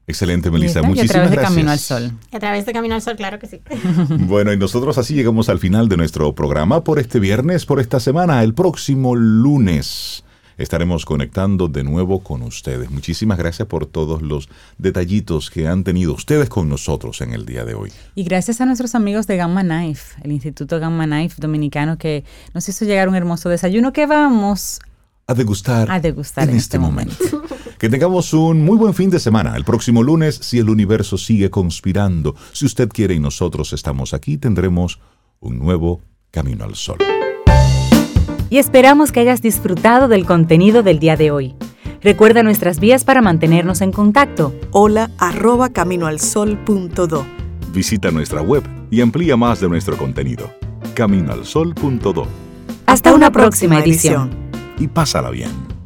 Excelente, 0.07 0.49
Melissa. 0.49 0.79
Y 0.79 0.83
a 0.83 0.87
Muchísimas 0.87 1.11
través 1.11 1.29
de 1.29 1.35
gracias. 1.35 1.53
Camino 1.53 1.71
al 1.71 1.79
Sol. 1.79 2.11
A 2.31 2.39
través 2.39 2.65
de 2.65 2.73
Camino 2.73 2.95
al 2.95 3.01
Sol, 3.01 3.17
claro 3.17 3.39
que 3.39 3.47
sí. 3.47 3.59
Bueno, 4.09 4.53
y 4.53 4.57
nosotros 4.57 4.97
así 4.97 5.13
llegamos 5.13 5.49
al 5.49 5.59
final 5.59 5.89
de 5.89 5.97
nuestro 5.97 6.33
programa 6.33 6.83
por 6.83 6.97
este 6.97 7.19
viernes, 7.19 7.65
por 7.65 7.81
esta 7.81 7.99
semana. 7.99 8.41
El 8.41 8.53
próximo 8.53 9.15
lunes 9.15 10.23
estaremos 10.57 11.05
conectando 11.05 11.67
de 11.67 11.83
nuevo 11.83 12.19
con 12.19 12.41
ustedes. 12.41 12.89
Muchísimas 12.89 13.37
gracias 13.37 13.67
por 13.67 13.85
todos 13.85 14.21
los 14.21 14.49
detallitos 14.77 15.51
que 15.51 15.67
han 15.67 15.83
tenido 15.83 16.13
ustedes 16.13 16.47
con 16.47 16.69
nosotros 16.69 17.19
en 17.19 17.33
el 17.33 17.45
día 17.45 17.65
de 17.65 17.75
hoy. 17.75 17.91
Y 18.15 18.23
gracias 18.23 18.61
a 18.61 18.65
nuestros 18.65 18.95
amigos 18.95 19.27
de 19.27 19.35
Gamma 19.35 19.61
Knife, 19.61 20.21
el 20.23 20.31
Instituto 20.31 20.79
Gamma 20.79 21.05
Knife 21.05 21.35
Dominicano, 21.39 21.97
que 21.97 22.23
nos 22.53 22.67
hizo 22.69 22.85
llegar 22.85 23.09
un 23.09 23.15
hermoso 23.15 23.49
desayuno 23.49 23.91
que 23.91 24.05
vamos 24.05 24.79
A 25.29 25.33
degustar, 25.33 25.91
a 25.91 25.99
degustar 25.99 26.49
en, 26.49 26.55
este 26.55 26.79
momento. 26.79 27.15
Que 27.77 27.89
tengamos 27.89 28.33
un 28.33 28.63
muy 28.65 28.75
buen 28.75 28.95
fin 28.95 29.11
de 29.11 29.19
semana. 29.19 29.55
El 29.55 29.63
próximo 29.63 30.01
lunes, 30.01 30.39
si 30.41 30.57
el 30.57 30.67
universo 30.67 31.15
sigue 31.15 31.51
conspirando, 31.51 32.33
si 32.51 32.65
usted 32.65 32.89
quiere 32.89 33.13
y 33.13 33.19
nosotros 33.19 33.71
estamos 33.71 34.15
aquí, 34.15 34.37
tendremos 34.37 34.99
un 35.39 35.59
nuevo 35.59 36.01
Camino 36.31 36.63
al 36.63 36.73
Sol. 36.73 36.97
Y 38.49 38.57
esperamos 38.57 39.11
que 39.11 39.19
hayas 39.19 39.43
disfrutado 39.43 40.07
del 40.07 40.25
contenido 40.25 40.81
del 40.81 40.97
día 40.97 41.17
de 41.17 41.29
hoy. 41.29 41.55
Recuerda 42.01 42.41
nuestras 42.41 42.79
vías 42.79 43.03
para 43.03 43.21
mantenernos 43.21 43.81
en 43.81 43.91
contacto. 43.91 44.55
Hola 44.71 45.11
arroba 45.19 45.69
caminoalsol.do. 45.69 47.25
Visita 47.73 48.09
nuestra 48.09 48.41
web 48.41 48.63
y 48.89 49.01
amplía 49.01 49.37
más 49.37 49.59
de 49.59 49.69
nuestro 49.69 49.97
contenido. 49.97 50.49
Caminoalsol.do 50.95 52.27
Hasta 52.87 53.13
una 53.13 53.29
próxima 53.31 53.79
edición 53.79 54.46
y 54.77 54.87
pásala 54.87 55.29
bien. 55.29 55.76